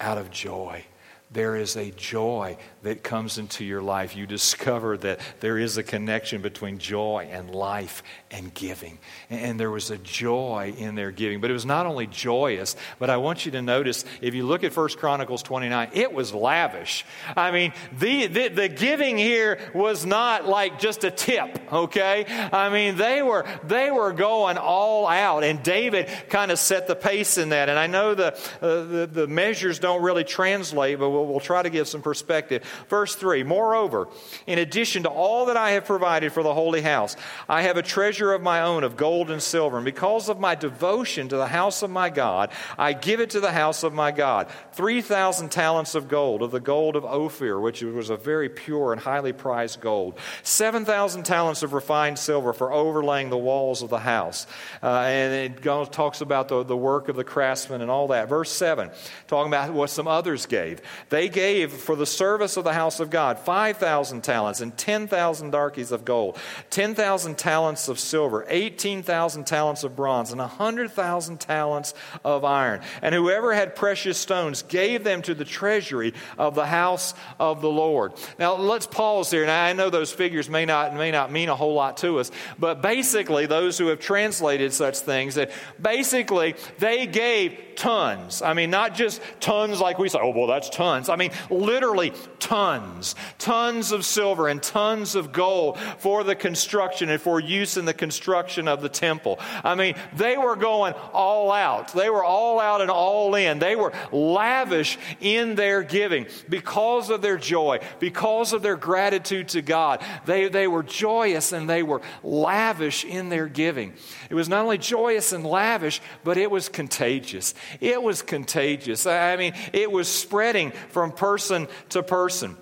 out 0.00 0.16
of 0.16 0.30
joy 0.30 0.86
there 1.34 1.56
is 1.56 1.76
a 1.76 1.90
joy 1.90 2.56
that 2.84 3.02
comes 3.02 3.38
into 3.38 3.64
your 3.64 3.82
life. 3.82 4.14
You 4.14 4.26
discover 4.26 4.96
that 4.98 5.20
there 5.40 5.58
is 5.58 5.76
a 5.76 5.82
connection 5.82 6.42
between 6.42 6.78
joy 6.78 7.28
and 7.30 7.50
life 7.50 8.02
and 8.30 8.54
giving. 8.54 8.98
And 9.30 9.58
there 9.58 9.70
was 9.70 9.90
a 9.90 9.98
joy 9.98 10.74
in 10.78 10.94
their 10.94 11.10
giving. 11.10 11.40
But 11.40 11.50
it 11.50 11.54
was 11.54 11.66
not 11.66 11.86
only 11.86 12.06
joyous, 12.06 12.76
but 12.98 13.10
I 13.10 13.16
want 13.16 13.46
you 13.46 13.52
to 13.52 13.62
notice 13.62 14.04
if 14.20 14.34
you 14.34 14.46
look 14.46 14.62
at 14.62 14.74
1 14.76 14.88
Chronicles 14.90 15.42
29, 15.42 15.90
it 15.92 16.12
was 16.12 16.32
lavish. 16.32 17.04
I 17.36 17.50
mean, 17.50 17.72
the, 17.98 18.28
the, 18.28 18.48
the 18.48 18.68
giving 18.68 19.18
here 19.18 19.58
was 19.74 20.06
not 20.06 20.46
like 20.46 20.78
just 20.78 21.02
a 21.02 21.10
tip, 21.10 21.72
okay? 21.72 22.26
I 22.28 22.68
mean, 22.68 22.96
they 22.96 23.22
were, 23.22 23.44
they 23.64 23.90
were 23.90 24.12
going 24.12 24.56
all 24.56 25.08
out. 25.08 25.42
And 25.42 25.62
David 25.62 26.08
kind 26.28 26.52
of 26.52 26.60
set 26.60 26.86
the 26.86 26.94
pace 26.94 27.38
in 27.38 27.48
that. 27.48 27.68
And 27.68 27.78
I 27.78 27.88
know 27.88 28.14
the, 28.14 28.34
uh, 28.62 28.84
the, 28.84 29.08
the 29.10 29.26
measures 29.26 29.80
don't 29.80 30.02
really 30.02 30.24
translate, 30.24 31.00
but 31.00 31.10
we'll 31.10 31.23
we'll, 31.24 31.40
try 31.40 31.62
to 31.62 31.70
give 31.70 31.86
some 31.88 32.02
perspective. 32.02 32.64
Verse 32.88 33.14
3 33.14 33.42
Moreover, 33.42 34.08
in 34.46 34.58
addition 34.58 35.02
to 35.04 35.08
all 35.08 35.46
that 35.46 35.56
I 35.56 35.72
have 35.72 35.84
provided 35.84 36.32
for 36.32 36.42
the 36.42 36.54
holy 36.54 36.80
house, 36.80 37.16
I 37.48 37.62
have 37.62 37.76
a 37.76 37.82
treasure 37.82 38.32
of 38.32 38.42
my 38.42 38.62
own 38.62 38.84
of 38.84 38.96
gold 38.96 39.30
and 39.30 39.42
silver. 39.42 39.76
And 39.76 39.84
because 39.84 40.28
of 40.28 40.40
my 40.40 40.54
devotion 40.54 41.28
to 41.28 41.36
the 41.36 41.46
house 41.46 41.82
of 41.82 41.90
my 41.90 42.10
God, 42.10 42.50
I 42.78 42.92
give 42.92 43.20
it 43.20 43.30
to 43.30 43.40
the 43.40 43.52
house 43.52 43.82
of 43.82 43.92
my 43.92 44.10
God 44.10 44.48
3,000 44.72 45.50
talents 45.50 45.94
of 45.94 46.08
gold, 46.08 46.42
of 46.42 46.50
the 46.50 46.60
gold 46.60 46.96
of 46.96 47.04
Ophir, 47.04 47.60
which 47.60 47.82
was 47.82 48.10
a 48.10 48.16
very 48.16 48.48
pure 48.48 48.92
and 48.92 49.00
highly 49.00 49.32
prized 49.32 49.80
gold, 49.80 50.18
7,000 50.42 51.22
talents 51.24 51.62
of 51.62 51.72
refined 51.72 52.18
silver 52.18 52.52
for 52.52 52.72
overlaying 52.72 53.30
the 53.30 53.38
walls 53.38 53.82
of 53.82 53.90
the 53.90 53.98
house. 53.98 54.46
Uh, 54.82 55.00
and 55.06 55.32
it 55.32 55.62
goes, 55.62 55.88
talks 55.88 56.20
about 56.20 56.48
the, 56.48 56.62
the 56.62 56.76
work 56.76 57.08
of 57.08 57.16
the 57.16 57.24
craftsmen 57.24 57.80
and 57.80 57.90
all 57.90 58.08
that. 58.08 58.28
Verse 58.28 58.50
7, 58.50 58.90
talking 59.26 59.48
about 59.48 59.72
what 59.72 59.90
some 59.90 60.08
others 60.08 60.46
gave. 60.46 60.80
They 61.14 61.28
gave 61.28 61.72
for 61.72 61.94
the 61.94 62.06
service 62.06 62.56
of 62.56 62.64
the 62.64 62.72
house 62.72 62.98
of 62.98 63.08
God 63.08 63.38
5,000 63.38 64.24
talents 64.24 64.60
and 64.60 64.76
10,000 64.76 65.52
darics 65.52 65.92
of 65.92 66.04
gold, 66.04 66.36
10,000 66.70 67.38
talents 67.38 67.86
of 67.86 68.00
silver, 68.00 68.44
18,000 68.48 69.46
talents 69.46 69.84
of 69.84 69.94
bronze, 69.94 70.32
and 70.32 70.40
100,000 70.40 71.38
talents 71.38 71.94
of 72.24 72.44
iron. 72.44 72.80
And 73.00 73.14
whoever 73.14 73.54
had 73.54 73.76
precious 73.76 74.18
stones 74.18 74.62
gave 74.62 75.04
them 75.04 75.22
to 75.22 75.34
the 75.34 75.44
treasury 75.44 76.14
of 76.36 76.56
the 76.56 76.66
house 76.66 77.14
of 77.38 77.62
the 77.62 77.70
Lord. 77.70 78.14
Now, 78.40 78.56
let's 78.56 78.88
pause 78.88 79.30
here. 79.30 79.46
Now, 79.46 79.66
I 79.66 79.72
know 79.72 79.90
those 79.90 80.12
figures 80.12 80.50
may 80.50 80.64
not, 80.64 80.96
may 80.96 81.12
not 81.12 81.30
mean 81.30 81.48
a 81.48 81.54
whole 81.54 81.74
lot 81.74 81.96
to 81.98 82.18
us, 82.18 82.32
but 82.58 82.82
basically, 82.82 83.46
those 83.46 83.78
who 83.78 83.86
have 83.86 84.00
translated 84.00 84.72
such 84.72 84.98
things, 84.98 85.36
that 85.36 85.52
basically 85.80 86.56
they 86.80 87.06
gave 87.06 87.56
tons. 87.76 88.42
I 88.42 88.54
mean, 88.54 88.70
not 88.70 88.94
just 88.94 89.20
tons 89.40 89.80
like 89.80 89.98
we 89.98 90.08
say, 90.08 90.18
oh, 90.20 90.30
well, 90.30 90.46
that's 90.46 90.68
tons. 90.70 90.93
I 91.08 91.16
mean, 91.16 91.32
literally 91.50 92.12
tons. 92.38 93.14
Tons 93.38 93.92
of 93.92 94.04
silver 94.04 94.48
and 94.48 94.62
tons 94.62 95.14
of 95.14 95.32
gold 95.32 95.78
for 95.98 96.24
the 96.24 96.34
construction 96.34 97.08
and 97.10 97.20
for 97.20 97.40
use 97.40 97.76
in 97.76 97.84
the 97.84 97.94
construction 97.94 98.68
of 98.68 98.82
the 98.82 98.88
temple. 98.88 99.38
I 99.62 99.74
mean, 99.74 99.94
they 100.16 100.36
were 100.36 100.56
going 100.56 100.94
all 101.12 101.50
out. 101.52 101.92
They 101.92 102.10
were 102.10 102.24
all 102.24 102.60
out 102.60 102.80
and 102.80 102.90
all 102.90 103.34
in. 103.34 103.58
They 103.58 103.76
were 103.76 103.92
lavish 104.12 104.98
in 105.20 105.54
their 105.54 105.82
giving 105.82 106.26
because 106.48 107.10
of 107.10 107.22
their 107.22 107.38
joy, 107.38 107.80
because 107.98 108.52
of 108.52 108.62
their 108.62 108.76
gratitude 108.76 109.48
to 109.48 109.62
God. 109.62 110.02
They, 110.26 110.48
they 110.48 110.66
were 110.66 110.82
joyous 110.82 111.52
and 111.52 111.68
they 111.68 111.82
were 111.82 112.02
lavish 112.22 113.04
in 113.04 113.28
their 113.28 113.48
giving. 113.48 113.94
It 114.30 114.34
was 114.34 114.48
not 114.48 114.62
only 114.62 114.78
joyous 114.78 115.32
and 115.32 115.44
lavish, 115.44 116.00
but 116.22 116.36
it 116.36 116.50
was 116.50 116.68
contagious. 116.68 117.54
It 117.80 118.02
was 118.02 118.22
contagious. 118.22 119.06
I 119.06 119.36
mean, 119.36 119.54
it 119.72 119.90
was 119.90 120.08
spreading 120.08 120.72
from 120.90 121.12
person 121.12 121.68
to 121.90 122.02
person. 122.02 122.56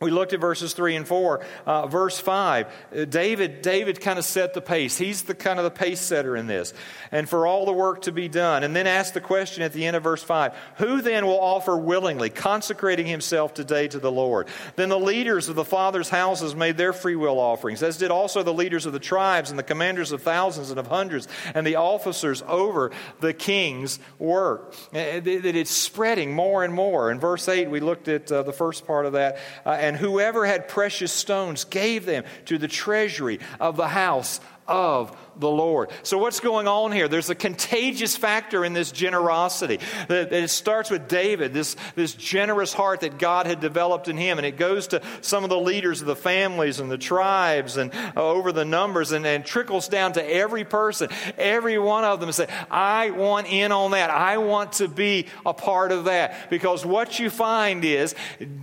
We 0.00 0.12
looked 0.12 0.32
at 0.32 0.38
verses 0.38 0.74
3 0.74 0.94
and 0.94 1.08
4. 1.08 1.44
Uh, 1.66 1.86
verse 1.88 2.20
5, 2.20 2.66
uh, 2.66 3.04
David, 3.06 3.62
David 3.62 4.00
kind 4.00 4.16
of 4.16 4.24
set 4.24 4.54
the 4.54 4.60
pace. 4.60 4.96
He's 4.96 5.22
the 5.22 5.34
kind 5.34 5.58
of 5.58 5.64
the 5.64 5.72
pace 5.72 6.00
setter 6.00 6.36
in 6.36 6.46
this. 6.46 6.72
And 7.10 7.28
for 7.28 7.48
all 7.48 7.66
the 7.66 7.72
work 7.72 8.02
to 8.02 8.12
be 8.12 8.28
done. 8.28 8.62
And 8.62 8.76
then 8.76 8.86
ask 8.86 9.12
the 9.12 9.20
question 9.20 9.64
at 9.64 9.72
the 9.72 9.84
end 9.84 9.96
of 9.96 10.04
verse 10.04 10.22
5 10.22 10.54
Who 10.76 11.00
then 11.00 11.26
will 11.26 11.40
offer 11.40 11.76
willingly, 11.76 12.30
consecrating 12.30 13.06
himself 13.06 13.54
today 13.54 13.88
to 13.88 13.98
the 13.98 14.12
Lord? 14.12 14.46
Then 14.76 14.88
the 14.88 15.00
leaders 15.00 15.48
of 15.48 15.56
the 15.56 15.64
fathers' 15.64 16.08
houses 16.08 16.54
made 16.54 16.76
their 16.76 16.92
free 16.92 17.16
will 17.16 17.40
offerings, 17.40 17.82
as 17.82 17.96
did 17.96 18.12
also 18.12 18.44
the 18.44 18.54
leaders 18.54 18.86
of 18.86 18.92
the 18.92 19.00
tribes 19.00 19.50
and 19.50 19.58
the 19.58 19.64
commanders 19.64 20.12
of 20.12 20.22
thousands 20.22 20.70
and 20.70 20.78
of 20.78 20.86
hundreds 20.86 21.26
and 21.56 21.66
the 21.66 21.74
officers 21.74 22.40
over 22.46 22.92
the 23.18 23.34
king's 23.34 23.98
work. 24.20 24.76
That 24.92 25.26
it's 25.26 25.72
spreading 25.72 26.36
more 26.36 26.62
and 26.62 26.72
more. 26.72 27.10
In 27.10 27.18
verse 27.18 27.48
8, 27.48 27.68
we 27.68 27.80
looked 27.80 28.06
at 28.06 28.30
uh, 28.30 28.44
the 28.44 28.52
first 28.52 28.86
part 28.86 29.04
of 29.04 29.14
that. 29.14 29.38
Uh, 29.66 29.87
and 29.88 29.96
whoever 29.96 30.44
had 30.44 30.68
precious 30.68 31.10
stones 31.10 31.64
gave 31.64 32.04
them 32.04 32.22
to 32.44 32.58
the 32.58 32.68
treasury 32.68 33.40
of 33.58 33.78
the 33.78 33.88
house 33.88 34.38
of 34.66 35.16
the 35.38 35.50
Lord. 35.50 35.90
So, 36.02 36.18
what's 36.18 36.40
going 36.40 36.68
on 36.68 36.92
here? 36.92 37.08
There's 37.08 37.30
a 37.30 37.34
contagious 37.34 38.16
factor 38.16 38.64
in 38.64 38.72
this 38.72 38.92
generosity. 38.92 39.78
It 40.08 40.50
starts 40.50 40.90
with 40.90 41.08
David, 41.08 41.52
this, 41.52 41.76
this 41.94 42.14
generous 42.14 42.72
heart 42.72 43.00
that 43.00 43.18
God 43.18 43.46
had 43.46 43.60
developed 43.60 44.08
in 44.08 44.16
him, 44.16 44.38
and 44.38 44.46
it 44.46 44.56
goes 44.56 44.88
to 44.88 45.02
some 45.20 45.44
of 45.44 45.50
the 45.50 45.58
leaders 45.58 46.00
of 46.00 46.06
the 46.06 46.16
families 46.16 46.80
and 46.80 46.90
the 46.90 46.98
tribes 46.98 47.76
and 47.76 47.92
over 48.16 48.52
the 48.52 48.64
numbers 48.64 49.12
and, 49.12 49.26
and 49.26 49.44
trickles 49.44 49.88
down 49.88 50.12
to 50.14 50.24
every 50.24 50.64
person. 50.64 51.08
Every 51.36 51.78
one 51.78 52.04
of 52.04 52.20
them 52.20 52.32
say, 52.32 52.48
I 52.70 53.10
want 53.10 53.50
in 53.50 53.72
on 53.72 53.92
that. 53.92 54.10
I 54.10 54.38
want 54.38 54.74
to 54.74 54.88
be 54.88 55.26
a 55.46 55.54
part 55.54 55.92
of 55.92 56.04
that. 56.04 56.50
Because 56.50 56.84
what 56.84 57.18
you 57.18 57.30
find 57.30 57.84
is 57.84 58.14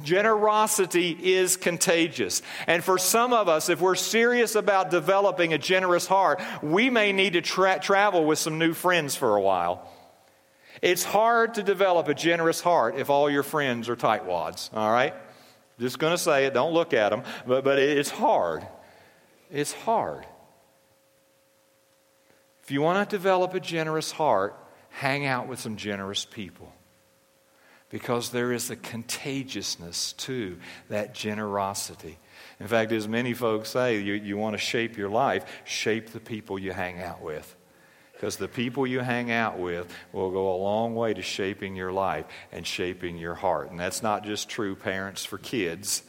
generosity 0.04 1.12
is 1.12 1.58
contagious. 1.58 2.42
And 2.68 2.84
for 2.84 2.98
some 2.98 3.34
of 3.34 3.48
us, 3.48 3.70
if 3.70 3.82
we're 3.82 3.96
serious 3.96 4.56
about 4.56 4.92
developing 4.92 5.54
a 5.54 5.58
generous 5.58 6.08
heart, 6.08 6.42
we 6.72 6.90
may 6.90 7.12
need 7.12 7.34
to 7.34 7.42
tra- 7.42 7.80
travel 7.80 8.26
with 8.26 8.40
some 8.40 8.60
new 8.60 8.74
friends 8.74 9.16
for 9.16 9.36
a 9.36 9.42
while. 9.42 9.90
It's 10.82 11.04
hard 11.04 11.56
to 11.56 11.64
develop 11.64 12.08
a 12.08 12.14
generous 12.14 12.62
heart 12.62 12.96
if 12.98 13.10
all 13.10 13.30
your 13.30 13.44
friends 13.44 13.90
are 13.90 13.96
tightwads, 13.96 14.70
all 14.74 14.92
right? 14.92 15.14
Just 15.80 16.00
going 16.00 16.14
to 16.14 16.18
say 16.18 16.46
it, 16.46 16.54
don't 16.54 16.74
look 16.74 16.94
at 16.94 17.10
them, 17.10 17.24
but, 17.46 17.64
but 17.64 17.80
it's 17.80 18.10
hard. 18.10 18.66
It's 19.52 19.74
hard. 19.74 20.26
If 22.64 22.72
you 22.72 22.82
want 22.82 23.08
to 23.08 23.16
develop 23.16 23.54
a 23.54 23.60
generous 23.60 24.12
heart, 24.12 24.56
hang 24.90 25.26
out 25.26 25.48
with 25.48 25.60
some 25.60 25.76
generous 25.76 26.26
people 26.26 26.72
because 27.90 28.32
there 28.32 28.52
is 28.52 28.70
a 28.70 28.76
contagiousness 28.76 30.14
to 30.14 30.58
that 30.90 31.14
generosity. 31.14 32.18
In 32.60 32.68
fact, 32.68 32.92
as 32.92 33.08
many 33.08 33.34
folks 33.34 33.70
say, 33.70 34.00
you, 34.00 34.14
you 34.14 34.38
want 34.38 34.54
to 34.54 34.58
shape 34.58 34.98
your 34.98 35.10
life, 35.10 35.46
shape 35.66 36.12
the 36.12 36.20
people 36.20 36.58
you 36.58 36.72
hang 36.72 37.02
out 37.02 37.22
with. 37.22 37.56
Because 38.14 38.38
the 38.38 38.48
people 38.48 38.88
you 38.88 39.02
hang 39.02 39.30
out 39.30 39.60
with 39.60 39.94
will 40.14 40.32
go 40.32 40.56
a 40.56 40.58
long 40.58 40.96
way 40.96 41.14
to 41.14 41.22
shaping 41.22 41.76
your 41.76 41.92
life 41.92 42.26
and 42.52 42.66
shaping 42.66 43.18
your 43.18 43.36
heart. 43.36 43.72
And 43.72 43.80
that's 43.80 44.02
not 44.02 44.24
just 44.24 44.48
true, 44.48 44.74
parents, 44.76 45.26
for 45.26 45.38
kids. 45.38 46.04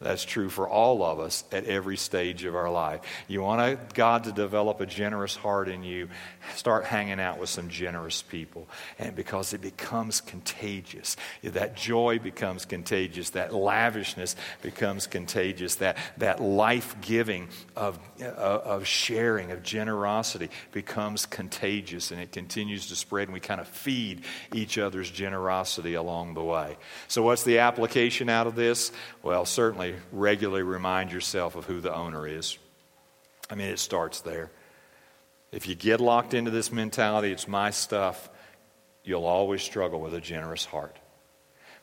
That's 0.00 0.24
true 0.24 0.48
for 0.48 0.68
all 0.68 1.02
of 1.02 1.18
us 1.18 1.42
at 1.50 1.64
every 1.64 1.96
stage 1.96 2.44
of 2.44 2.54
our 2.54 2.70
life. 2.70 3.00
You 3.26 3.42
want 3.42 3.94
God 3.94 4.24
to 4.24 4.32
develop 4.32 4.80
a 4.80 4.86
generous 4.86 5.34
heart 5.34 5.68
in 5.68 5.82
you, 5.82 6.08
start 6.54 6.84
hanging 6.84 7.18
out 7.18 7.40
with 7.40 7.48
some 7.48 7.68
generous 7.68 8.22
people. 8.22 8.68
And 9.00 9.16
because 9.16 9.54
it 9.54 9.60
becomes 9.60 10.20
contagious, 10.20 11.16
that 11.42 11.74
joy 11.74 12.20
becomes 12.20 12.64
contagious, 12.64 13.30
that 13.30 13.52
lavishness 13.52 14.36
becomes 14.62 15.08
contagious, 15.08 15.76
that, 15.76 15.96
that 16.18 16.40
life 16.40 16.94
giving 17.00 17.48
of, 17.74 17.98
uh, 18.22 18.24
of 18.24 18.86
sharing, 18.86 19.50
of 19.50 19.64
generosity 19.64 20.48
becomes 20.70 21.26
contagious 21.26 22.12
and 22.12 22.20
it 22.20 22.30
continues 22.30 22.86
to 22.86 22.94
spread, 22.94 23.26
and 23.26 23.34
we 23.34 23.40
kind 23.40 23.60
of 23.60 23.66
feed 23.66 24.22
each 24.54 24.78
other's 24.78 25.10
generosity 25.10 25.94
along 25.94 26.34
the 26.34 26.44
way. 26.44 26.76
So, 27.08 27.22
what's 27.22 27.42
the 27.42 27.58
application 27.58 28.28
out 28.28 28.46
of 28.46 28.54
this? 28.54 28.92
Well, 29.24 29.44
certainly 29.44 29.87
regularly 30.12 30.62
remind 30.62 31.12
yourself 31.12 31.56
of 31.56 31.64
who 31.64 31.80
the 31.80 31.94
owner 31.94 32.26
is. 32.26 32.58
I 33.50 33.54
mean, 33.54 33.68
it 33.68 33.78
starts 33.78 34.20
there. 34.20 34.50
If 35.50 35.66
you 35.66 35.74
get 35.74 36.00
locked 36.00 36.34
into 36.34 36.50
this 36.50 36.70
mentality, 36.70 37.32
it's 37.32 37.48
my 37.48 37.70
stuff, 37.70 38.28
you'll 39.04 39.24
always 39.24 39.62
struggle 39.62 40.00
with 40.00 40.14
a 40.14 40.20
generous 40.20 40.64
heart. 40.64 40.96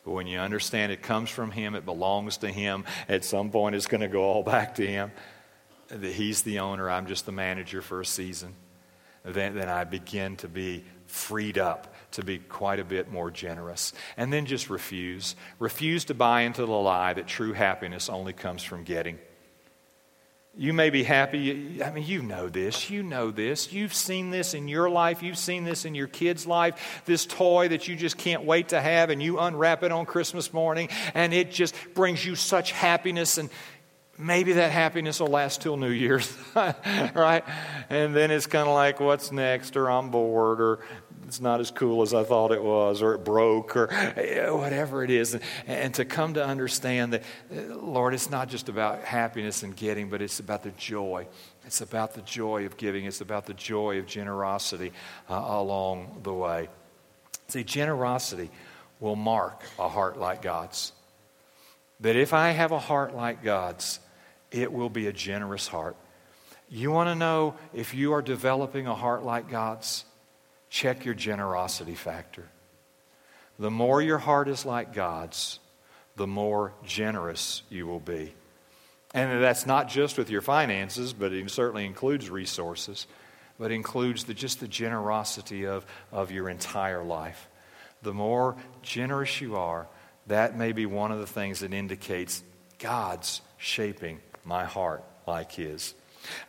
But 0.03 0.11
when 0.11 0.27
you 0.27 0.37
understand 0.37 0.91
it 0.91 1.01
comes 1.01 1.31
from 1.31 1.49
Him, 1.49 1.73
it 1.73 1.83
belongs 1.83 2.37
to 2.37 2.47
Him, 2.47 2.85
at 3.09 3.25
some 3.25 3.49
point 3.49 3.75
it's 3.75 3.87
going 3.87 4.01
to 4.01 4.07
go 4.07 4.21
all 4.21 4.43
back 4.43 4.75
to 4.75 4.85
Him, 4.85 5.11
that 5.87 6.03
He's 6.03 6.43
the 6.43 6.59
owner, 6.59 6.89
I'm 6.89 7.07
just 7.07 7.25
the 7.25 7.31
manager 7.31 7.81
for 7.81 8.01
a 8.01 8.05
season, 8.05 8.53
then, 9.23 9.55
then 9.55 9.67
I 9.67 9.83
begin 9.83 10.35
to 10.37 10.47
be 10.47 10.83
freed 11.07 11.57
up 11.57 11.94
to 12.15 12.23
be 12.23 12.39
quite 12.39 12.80
a 12.80 12.86
bit 12.86 13.12
more 13.12 13.32
generous. 13.32 13.93
And 14.17 14.32
then 14.32 14.45
just 14.45 14.69
refuse. 14.69 15.36
Refuse 15.60 16.06
to 16.06 16.13
buy 16.13 16.41
into 16.41 16.65
the 16.65 16.71
lie 16.71 17.13
that 17.13 17.28
true 17.28 17.54
happiness 17.54 18.10
only 18.10 18.34
comes 18.34 18.63
from 18.63 18.84
getting. 18.84 19.19
You 20.58 20.71
may 20.71 20.89
be 20.89 21.04
happy. 21.04 21.84
I 21.84 21.91
mean, 21.91 22.06
you 22.06 22.21
know 22.21 22.47
this. 22.47 22.89
You 22.89 23.04
know 23.04 23.30
this. 23.30 23.73
You've 23.73 23.93
seen 23.93 24.30
this 24.30 24.54
in 24.54 24.69
your 24.69 24.89
life. 24.89 25.21
You've 25.21 25.38
seen 25.38 25.65
this 25.65 25.84
in 25.84 25.95
your 25.95 26.08
kid's 26.08 26.47
life. 26.47 27.01
This 27.06 27.25
toy 27.25 27.67
that 27.69 27.89
you 27.89 27.97
just 27.97 28.17
can't 28.17 28.45
wait 28.45 28.69
to 28.69 28.80
have, 28.80 29.10
and 29.10 29.21
you 29.21 29.38
unwrap 29.39 29.84
it 29.84 29.91
on 29.91 30.06
Christmas 30.06 30.54
morning, 30.54 30.88
and 31.13 31.34
it 31.34 31.51
just 31.51 31.75
brings 31.93 32.25
you 32.25 32.36
such 32.36 32.71
happiness. 32.71 33.37
And 33.37 33.50
maybe 34.17 34.54
that 34.54 34.71
happiness 34.71 35.19
will 35.19 35.27
last 35.27 35.62
till 35.62 35.75
New 35.75 35.89
Year's, 35.89 36.33
right? 36.56 37.44
And 37.89 38.15
then 38.15 38.31
it's 38.31 38.48
kind 38.48 38.67
of 38.67 38.73
like, 38.73 39.02
what's 39.02 39.33
next? 39.33 39.75
Or 39.75 39.89
I'm 39.89 40.10
bored, 40.10 40.62
or 40.62 40.79
it's 41.28 41.42
not 41.42 41.60
as 41.60 41.71
cool 41.71 42.02
as 42.02 42.13
I 42.13 42.23
thought 42.23 42.52
it 42.52 42.63
was, 42.63 43.02
or 43.02 43.15
it 43.15 43.19
broke, 43.19 43.76
or 43.76 43.88
whatever 44.52 45.04
it 45.04 45.10
is. 45.10 45.34
And, 45.34 45.44
and 45.67 45.94
to 45.96 46.06
come 46.06 46.36
to 46.36 46.46
understand 46.46 47.13
that, 47.13 47.23
Lord, 47.84 48.13
it's 48.13 48.30
not 48.30 48.50
just 48.50 48.69
about 48.69 49.04
happiness 49.04 49.63
and 49.63 49.76
getting, 49.76 50.10
but 50.10 50.21
it's 50.21 50.40
about 50.40 50.63
the 50.63 50.71
joy. 50.71 51.28
It's 51.65 51.82
about 51.82 52.13
the 52.13 52.21
joy 52.21 52.65
of 52.65 52.78
giving, 52.78 53.06
it's 53.06 53.21
about 53.21 53.46
the 53.46 53.54
joy 53.54 53.98
of 54.00 54.06
generosity 54.06 54.94
uh, 55.30 55.44
along 55.48 56.19
the 56.23 56.34
way. 56.34 56.69
See, 57.48 57.63
generosity 57.63 58.50
will 59.00 59.15
mark 59.15 59.63
a 59.80 59.90
heart 59.90 60.17
like 60.19 60.42
God's. 60.42 60.92
That 62.02 62.15
if 62.15 62.34
I 62.34 62.52
have 62.52 62.71
a 62.71 62.80
heart 62.80 63.15
like 63.15 63.44
God's, 63.44 64.00
it 64.52 64.71
will 64.71 64.90
be 64.90 65.08
a 65.08 65.13
generous 65.13 65.67
heart. 65.67 65.96
You 66.69 66.92
want 66.92 67.10
to 67.10 67.15
know 67.15 67.56
if 67.73 67.94
you 67.94 68.13
are 68.13 68.21
developing 68.21 68.88
a 68.88 68.96
heart 68.96 69.23
like 69.23 69.50
God's? 69.50 70.06
Check 70.76 71.06
your 71.06 71.13
generosity 71.13 71.96
factor. 71.96 72.44
The 73.58 73.71
more 73.71 74.02
your 74.02 74.17
heart 74.17 74.50
is 74.50 74.65
like 74.65 74.94
God's, 74.94 75.60
the 76.17 76.28
more 76.28 76.73
generous 76.84 77.62
you 77.69 77.88
will 77.88 78.02
be. 78.02 78.34
And 79.13 79.42
that's 79.42 79.65
not 79.65 79.88
just 79.88 80.17
with 80.17 80.30
your 80.30 80.42
finances, 80.42 81.13
but 81.13 81.32
it 81.32 81.50
certainly 81.50 81.86
includes 81.86 82.30
resources, 82.30 83.08
but 83.58 83.71
includes 83.71 84.26
the, 84.26 84.34
just 84.34 84.60
the 84.60 84.67
generosity 84.67 85.65
of, 85.65 85.86
of 86.12 86.30
your 86.30 86.50
entire 86.50 87.06
life. 87.06 87.48
The 88.02 88.13
more 88.13 88.58
generous 88.82 89.40
you 89.40 89.56
are, 89.56 89.88
that 90.28 90.58
may 90.58 90.73
be 90.73 90.86
one 90.86 91.13
of 91.13 91.19
the 91.19 91.28
things 91.28 91.62
that 91.62 91.73
indicates 91.73 92.44
God's 92.80 93.40
shaping 93.58 94.19
my 94.44 94.65
heart 94.65 95.06
like 95.26 95.54
His. 95.54 95.94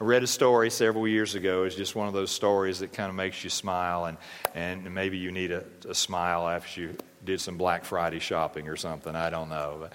I 0.00 0.04
read 0.04 0.22
a 0.22 0.26
story 0.26 0.70
several 0.70 1.06
years 1.06 1.34
ago. 1.34 1.64
It's 1.64 1.76
just 1.76 1.94
one 1.94 2.08
of 2.08 2.14
those 2.14 2.30
stories 2.30 2.80
that 2.80 2.92
kind 2.92 3.08
of 3.08 3.14
makes 3.14 3.42
you 3.44 3.50
smile, 3.50 4.06
and, 4.06 4.16
and 4.54 4.94
maybe 4.94 5.18
you 5.18 5.30
need 5.32 5.52
a, 5.52 5.64
a 5.88 5.94
smile 5.94 6.48
after 6.48 6.80
you 6.80 6.96
did 7.24 7.40
some 7.40 7.56
Black 7.56 7.84
Friday 7.84 8.18
shopping 8.18 8.68
or 8.68 8.76
something. 8.76 9.14
I 9.14 9.30
don't 9.30 9.48
know. 9.48 9.78
But 9.80 9.92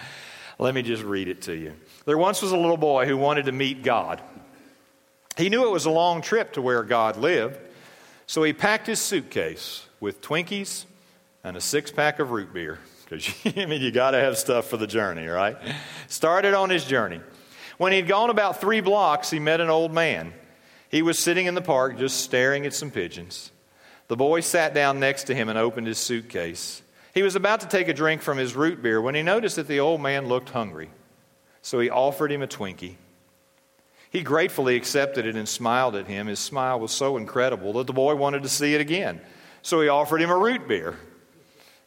let 0.60 0.76
me 0.76 0.82
just 0.82 1.04
read 1.04 1.28
it 1.28 1.42
to 1.44 1.54
you. 1.54 1.74
There 2.06 2.18
once 2.18 2.42
was 2.42 2.52
a 2.52 2.58
little 2.58 2.78
boy 2.78 3.06
who 3.06 3.18
wanted 3.18 3.46
to 3.46 3.52
meet 3.52 3.84
God. 3.84 4.22
He 5.38 5.50
knew 5.50 5.66
it 5.66 5.72
was 5.72 5.86
a 5.86 5.92
long 5.92 6.22
trip 6.22 6.54
to 6.54 6.62
where 6.62 6.84
God 6.84 7.18
lived, 7.18 7.58
so 8.28 8.44
he 8.44 8.54
packed 8.54 8.88
his 8.88 9.00
suitcase 9.00 9.86
with 10.00 10.22
Twinkies 10.22 10.86
and 11.44 11.58
a 11.58 11.62
six 11.62 11.92
pack 11.92 12.20
of 12.20 12.32
root 12.32 12.54
beer. 12.54 12.80
Because, 13.04 13.34
I 13.58 13.66
mean, 13.66 13.82
you 13.82 13.92
got 13.92 14.12
to 14.12 14.20
have 14.20 14.38
stuff 14.38 14.68
for 14.68 14.78
the 14.78 14.88
journey, 14.88 15.28
right? 15.28 15.58
Started 16.08 16.54
on 16.54 16.70
his 16.70 16.86
journey. 16.86 17.22
When 17.82 17.94
he'd 17.94 18.08
gone 18.08 18.30
about 18.30 18.62
three 18.62 18.80
blocks, 18.80 19.32
he 19.32 19.40
met 19.40 19.60
an 19.60 19.72
old 19.72 19.92
man. 19.92 20.34
He 20.90 21.02
was 21.02 21.18
sitting 21.18 21.48
in 21.48 21.56
the 21.56 21.64
park 21.64 21.98
just 21.98 22.20
staring 22.20 22.68
at 22.68 22.76
some 22.76 22.92
pigeons. 22.92 23.50
The 24.08 24.16
boy 24.16 24.42
sat 24.42 24.76
down 24.76 25.00
next 25.00 25.24
to 25.24 25.34
him 25.34 25.50
and 25.50 25.58
opened 25.58 25.88
his 25.88 25.98
suitcase. 25.98 26.84
He 27.16 27.24
was 27.24 27.36
about 27.36 27.62
to 27.62 27.68
take 27.68 27.88
a 27.88 27.94
drink 27.96 28.22
from 28.22 28.38
his 28.38 28.56
root 28.56 28.84
beer 28.84 29.02
when 29.02 29.16
he 29.16 29.24
noticed 29.24 29.56
that 29.56 29.68
the 29.68 29.80
old 29.80 30.00
man 30.00 30.28
looked 30.28 30.50
hungry. 30.50 30.92
So 31.64 31.80
he 31.80 31.90
offered 31.90 32.32
him 32.32 32.44
a 32.44 32.48
Twinkie. 32.48 32.98
He 34.12 34.22
gratefully 34.22 34.76
accepted 34.76 35.26
it 35.26 35.36
and 35.36 35.50
smiled 35.50 35.96
at 35.96 36.06
him. 36.06 36.28
His 36.28 36.38
smile 36.38 36.80
was 36.80 36.92
so 36.92 37.18
incredible 37.18 37.74
that 37.74 37.88
the 37.88 37.94
boy 37.94 38.14
wanted 38.14 38.44
to 38.44 38.50
see 38.50 38.76
it 38.76 38.82
again. 38.82 39.22
So 39.64 39.82
he 39.82 39.88
offered 39.88 40.22
him 40.22 40.30
a 40.30 40.38
root 40.38 40.68
beer. 40.68 41.00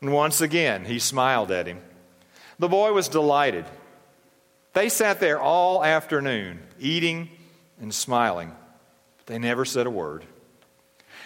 And 0.01 0.13
once 0.13 0.41
again, 0.41 0.87
he 0.87 0.99
smiled 0.99 1.53
at 1.53 1.69
him. 1.69 1.81
The 2.59 2.69
boy 2.69 2.93
was 2.93 3.07
delighted. 3.07 3.67
They 4.75 4.89
sat 4.89 5.21
there 5.21 5.41
all 5.41 5.85
afternoon, 5.85 6.61
eating 6.79 7.31
and 7.81 7.95
smiling. 7.95 8.53
But 9.19 9.27
they 9.27 9.39
never 9.39 9.65
said 9.65 9.87
a 9.87 9.91
word. 9.91 10.25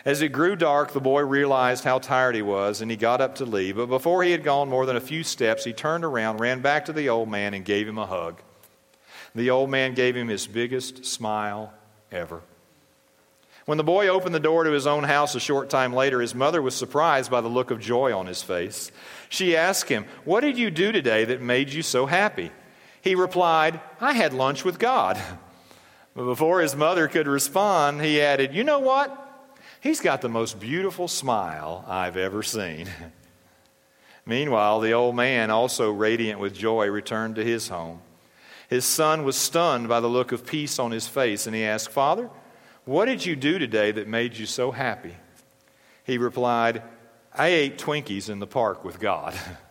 As 0.04 0.22
it 0.22 0.28
grew 0.28 0.54
dark, 0.54 0.92
the 0.92 1.00
boy 1.00 1.22
realized 1.22 1.84
how 1.84 1.98
tired 1.98 2.34
he 2.34 2.42
was, 2.42 2.80
and 2.80 2.90
he 2.90 2.96
got 2.96 3.20
up 3.20 3.34
to 3.36 3.44
leave. 3.44 3.76
But 3.76 3.86
before 3.86 4.22
he 4.22 4.30
had 4.30 4.44
gone 4.44 4.68
more 4.68 4.86
than 4.86 4.96
a 4.96 5.00
few 5.00 5.24
steps, 5.24 5.64
he 5.64 5.72
turned 5.72 6.04
around, 6.04 6.38
ran 6.38 6.60
back 6.60 6.84
to 6.84 6.92
the 6.92 7.08
old 7.08 7.28
man, 7.28 7.54
and 7.54 7.64
gave 7.64 7.88
him 7.88 7.98
a 7.98 8.06
hug. 8.06 8.40
The 9.34 9.50
old 9.50 9.70
man 9.70 9.94
gave 9.94 10.16
him 10.16 10.28
his 10.28 10.46
biggest 10.46 11.04
smile 11.04 11.72
ever. 12.12 12.42
When 13.64 13.76
the 13.76 13.84
boy 13.84 14.08
opened 14.08 14.34
the 14.34 14.40
door 14.40 14.64
to 14.64 14.70
his 14.70 14.86
own 14.86 15.04
house 15.04 15.34
a 15.34 15.40
short 15.40 15.68
time 15.68 15.92
later, 15.92 16.20
his 16.20 16.34
mother 16.34 16.62
was 16.62 16.74
surprised 16.74 17.30
by 17.30 17.40
the 17.40 17.48
look 17.48 17.70
of 17.70 17.80
joy 17.80 18.16
on 18.16 18.26
his 18.26 18.42
face. 18.42 18.90
She 19.28 19.56
asked 19.56 19.88
him, 19.88 20.06
What 20.24 20.40
did 20.40 20.56
you 20.56 20.70
do 20.70 20.92
today 20.92 21.24
that 21.26 21.42
made 21.42 21.70
you 21.70 21.82
so 21.82 22.06
happy? 22.06 22.50
He 23.00 23.14
replied, 23.14 23.80
I 24.00 24.12
had 24.12 24.32
lunch 24.32 24.64
with 24.64 24.78
God. 24.78 25.20
But 26.14 26.24
before 26.24 26.60
his 26.60 26.74
mother 26.74 27.06
could 27.06 27.28
respond, 27.28 28.02
he 28.02 28.20
added, 28.20 28.52
You 28.52 28.64
know 28.64 28.80
what? 28.80 29.28
He's 29.80 30.00
got 30.00 30.20
the 30.20 30.28
most 30.28 30.58
beautiful 30.58 31.06
smile 31.06 31.84
I've 31.86 32.16
ever 32.16 32.42
seen. 32.42 32.88
Meanwhile, 34.26 34.80
the 34.80 34.94
old 34.94 35.14
man, 35.14 35.50
also 35.50 35.92
radiant 35.92 36.40
with 36.40 36.54
joy, 36.54 36.88
returned 36.90 37.36
to 37.36 37.44
his 37.44 37.68
home. 37.68 38.00
His 38.68 38.84
son 38.84 39.24
was 39.24 39.36
stunned 39.36 39.88
by 39.88 40.00
the 40.00 40.08
look 40.08 40.32
of 40.32 40.44
peace 40.44 40.80
on 40.80 40.90
his 40.90 41.06
face, 41.06 41.46
and 41.46 41.54
he 41.54 41.64
asked, 41.64 41.90
Father, 41.90 42.28
what 42.84 43.04
did 43.04 43.24
you 43.24 43.36
do 43.36 43.58
today 43.58 43.92
that 43.92 44.08
made 44.08 44.36
you 44.36 44.44
so 44.44 44.72
happy? 44.72 45.14
He 46.04 46.18
replied, 46.18 46.82
I 47.32 47.48
ate 47.48 47.78
Twinkies 47.78 48.28
in 48.28 48.40
the 48.40 48.46
park 48.46 48.84
with 48.84 48.98
God. 48.98 49.38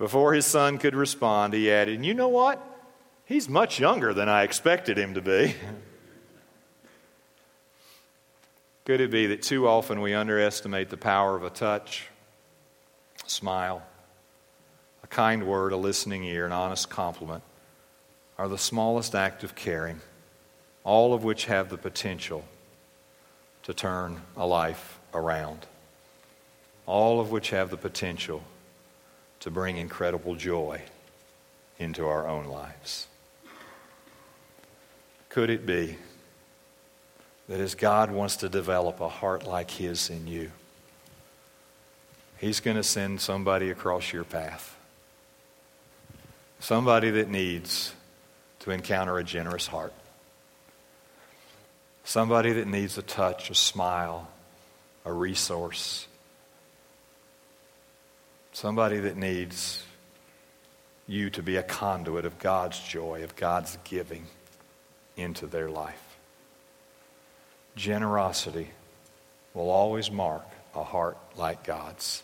Before 0.00 0.32
his 0.32 0.46
son 0.46 0.78
could 0.78 0.94
respond, 0.94 1.52
he 1.52 1.70
added, 1.70 1.96
And 1.96 2.06
you 2.06 2.14
know 2.14 2.28
what? 2.28 2.58
He's 3.26 3.50
much 3.50 3.78
younger 3.78 4.14
than 4.14 4.30
I 4.30 4.44
expected 4.44 4.96
him 4.96 5.12
to 5.12 5.20
be. 5.20 5.54
Could 8.86 9.02
it 9.02 9.10
be 9.10 9.26
that 9.26 9.42
too 9.42 9.68
often 9.68 10.00
we 10.00 10.14
underestimate 10.14 10.88
the 10.88 10.96
power 10.96 11.36
of 11.36 11.44
a 11.44 11.50
touch, 11.50 12.08
a 13.26 13.28
smile, 13.28 13.82
a 15.04 15.06
kind 15.06 15.46
word, 15.46 15.74
a 15.74 15.76
listening 15.76 16.24
ear, 16.24 16.46
an 16.46 16.52
honest 16.52 16.88
compliment, 16.88 17.42
are 18.38 18.48
the 18.48 18.56
smallest 18.56 19.14
act 19.14 19.44
of 19.44 19.54
caring, 19.54 20.00
all 20.82 21.12
of 21.12 21.24
which 21.24 21.44
have 21.44 21.68
the 21.68 21.76
potential 21.76 22.46
to 23.64 23.74
turn 23.74 24.22
a 24.34 24.46
life 24.46 24.98
around, 25.12 25.66
all 26.86 27.20
of 27.20 27.30
which 27.30 27.50
have 27.50 27.68
the 27.68 27.76
potential 27.76 28.42
to 29.40 29.50
bring 29.50 29.76
incredible 29.76 30.34
joy 30.34 30.82
into 31.78 32.06
our 32.06 32.28
own 32.28 32.44
lives. 32.44 33.06
Could 35.30 35.50
it 35.50 35.64
be 35.64 35.96
that 37.48 37.60
as 37.60 37.74
God 37.74 38.10
wants 38.10 38.36
to 38.36 38.48
develop 38.48 39.00
a 39.00 39.08
heart 39.08 39.46
like 39.46 39.70
His 39.70 40.10
in 40.10 40.26
you, 40.26 40.50
He's 42.38 42.60
going 42.60 42.76
to 42.76 42.82
send 42.82 43.20
somebody 43.20 43.70
across 43.70 44.12
your 44.12 44.24
path? 44.24 44.76
Somebody 46.58 47.10
that 47.10 47.28
needs 47.28 47.94
to 48.60 48.70
encounter 48.70 49.18
a 49.18 49.24
generous 49.24 49.66
heart. 49.66 49.94
Somebody 52.04 52.52
that 52.52 52.66
needs 52.66 52.98
a 52.98 53.02
touch, 53.02 53.50
a 53.50 53.54
smile, 53.54 54.28
a 55.04 55.12
resource, 55.12 56.06
Somebody 58.52 58.98
that 59.00 59.16
needs 59.16 59.84
you 61.06 61.30
to 61.30 61.42
be 61.42 61.56
a 61.56 61.62
conduit 61.62 62.24
of 62.24 62.38
God's 62.38 62.78
joy, 62.80 63.22
of 63.24 63.36
God's 63.36 63.78
giving 63.84 64.26
into 65.16 65.46
their 65.46 65.68
life. 65.68 66.18
Generosity 67.76 68.70
will 69.54 69.70
always 69.70 70.10
mark 70.10 70.44
a 70.74 70.84
heart 70.84 71.18
like 71.36 71.64
God's. 71.64 72.22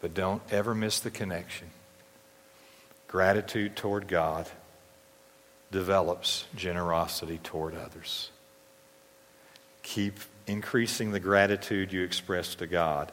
But 0.00 0.14
don't 0.14 0.42
ever 0.50 0.74
miss 0.74 1.00
the 1.00 1.10
connection. 1.10 1.70
Gratitude 3.06 3.76
toward 3.76 4.08
God 4.08 4.48
develops 5.70 6.46
generosity 6.56 7.38
toward 7.42 7.76
others. 7.76 8.30
Keep 9.82 10.18
increasing 10.46 11.12
the 11.12 11.20
gratitude 11.20 11.92
you 11.92 12.02
express 12.02 12.54
to 12.56 12.66
God 12.66 13.12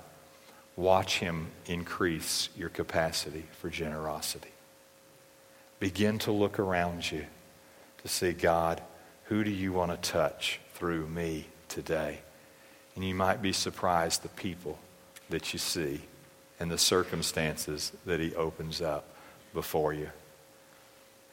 Watch 0.80 1.20
Him 1.20 1.48
increase 1.66 2.48
your 2.56 2.70
capacity 2.70 3.44
for 3.52 3.70
generosity. 3.70 4.54
Begin 5.82 6.18
to 6.20 6.32
look 6.32 6.58
around 6.58 7.12
you 7.12 7.26
to 8.02 8.08
see, 8.08 8.32
God, 8.32 8.82
who 9.26 9.44
do 9.44 9.52
you 9.52 9.74
want 9.74 9.92
to 9.92 10.10
touch 10.10 10.62
through 10.76 11.08
me 11.08 11.48
today. 11.68 12.20
And 12.96 13.04
you 13.04 13.14
might 13.14 13.42
be 13.42 13.52
surprised 13.52 14.24
the 14.24 14.30
people 14.30 14.80
that 15.30 15.52
you 15.52 15.60
see 15.60 16.00
and 16.62 16.72
the 16.72 16.78
circumstances 16.78 17.92
that 18.06 18.22
He 18.22 18.34
opens 18.34 18.82
up 18.82 19.04
before 19.54 19.92
you. 19.92 20.10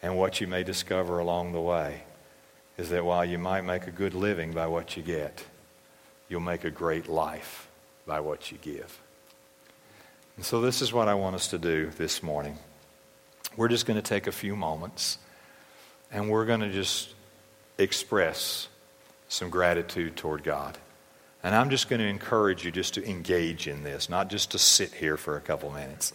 And 0.03 0.18
what 0.18 0.40
you 0.40 0.49
may 0.49 0.64
discover 0.64 1.20
along 1.20 1.53
the 1.53 1.61
way 1.61 2.03
is 2.76 2.90
that 2.90 3.05
while 3.05 3.24
you 3.24 3.38
might 3.38 3.62
make 3.62 3.86
a 3.86 3.92
good 3.92 4.12
living 4.12 4.53
by 4.53 4.66
what 4.66 4.97
you 4.97 5.05
get, 5.05 5.44
you'll 6.28 6.40
make 6.40 6.64
a 6.64 6.70
great 6.72 7.09
life 7.09 7.68
by 8.07 8.18
what 8.18 8.51
you 8.51 8.59
give. 8.61 9.01
And 10.37 10.45
so, 10.45 10.61
this 10.61 10.82
is 10.82 10.93
what 10.93 11.09
I 11.09 11.14
want 11.14 11.34
us 11.34 11.49
to 11.49 11.59
do 11.59 11.91
this 11.97 12.22
morning. 12.22 12.59
We're 13.57 13.68
just 13.68 13.87
going 13.87 13.97
to 13.97 14.03
take 14.03 14.26
a 14.26 14.32
few 14.32 14.55
moments 14.55 15.16
and 16.12 16.28
we're 16.28 16.45
going 16.45 16.61
to 16.61 16.70
just 16.70 17.14
express 17.78 18.68
some 19.28 19.49
gratitude 19.49 20.14
toward 20.14 20.45
God. 20.45 20.76
And 21.43 21.55
I'm 21.55 21.70
just 21.70 21.89
going 21.89 22.01
to 22.01 22.07
encourage 22.07 22.64
you 22.64 22.70
just 22.70 22.95
to 22.95 23.09
engage 23.09 23.66
in 23.66 23.82
this, 23.82 24.11
not 24.11 24.28
just 24.28 24.51
to 24.51 24.59
sit 24.59 24.93
here 24.93 25.16
for 25.16 25.37
a 25.37 25.41
couple 25.41 25.70
minutes, 25.70 26.12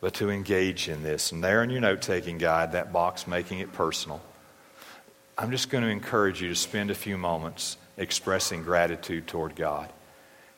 but 0.00 0.14
to 0.14 0.28
engage 0.28 0.88
in 0.88 1.04
this. 1.04 1.30
And 1.30 1.42
there 1.42 1.62
in 1.62 1.70
your 1.70 1.80
note 1.80 2.02
taking 2.02 2.38
guide, 2.38 2.72
that 2.72 2.92
box 2.92 3.28
making 3.28 3.60
it 3.60 3.72
personal, 3.72 4.20
I'm 5.38 5.52
just 5.52 5.70
going 5.70 5.84
to 5.84 5.90
encourage 5.90 6.42
you 6.42 6.48
to 6.48 6.56
spend 6.56 6.90
a 6.90 6.94
few 6.94 7.16
moments 7.16 7.76
expressing 7.96 8.62
gratitude 8.62 9.28
toward 9.28 9.54
God 9.54 9.92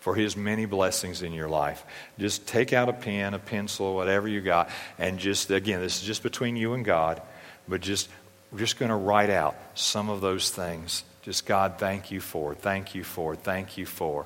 for 0.08 0.14
his 0.14 0.38
many 0.38 0.64
blessings 0.64 1.20
in 1.20 1.34
your 1.34 1.50
life. 1.50 1.84
Just 2.18 2.46
take 2.46 2.72
out 2.72 2.88
a 2.88 2.94
pen, 2.94 3.34
a 3.34 3.38
pencil, 3.38 3.94
whatever 3.94 4.26
you 4.26 4.40
got, 4.40 4.70
and 4.98 5.18
just, 5.18 5.50
again, 5.50 5.82
this 5.82 6.00
is 6.00 6.06
just 6.06 6.22
between 6.22 6.56
you 6.56 6.72
and 6.72 6.82
God, 6.82 7.20
but 7.68 7.82
just, 7.82 8.08
we're 8.50 8.58
just 8.58 8.78
going 8.78 8.88
to 8.88 8.96
write 8.96 9.28
out 9.28 9.54
some 9.74 10.08
of 10.08 10.22
those 10.22 10.48
things. 10.48 11.04
Just, 11.20 11.44
God, 11.44 11.74
thank 11.76 12.10
you 12.10 12.22
for, 12.22 12.54
thank 12.54 12.94
you 12.94 13.04
for, 13.04 13.36
thank 13.36 13.76
you 13.76 13.84
for. 13.84 14.24